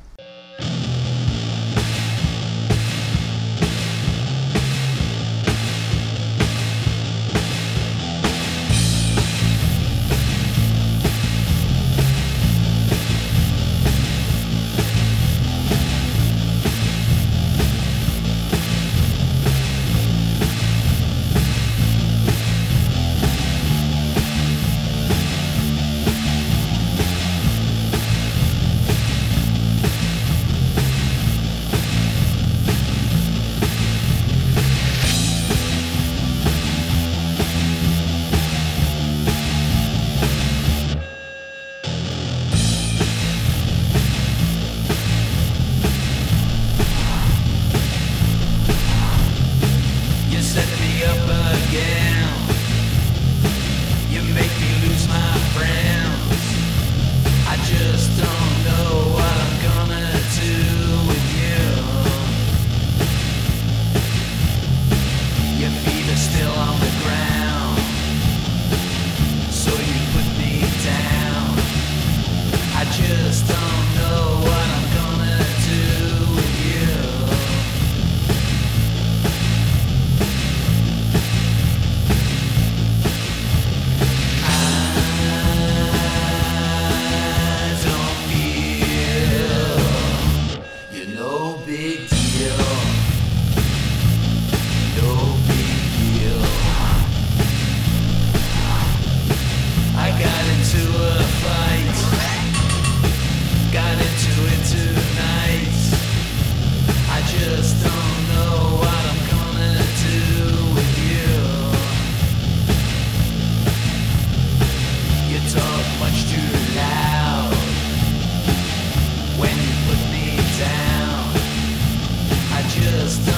Cause 123.09 123.38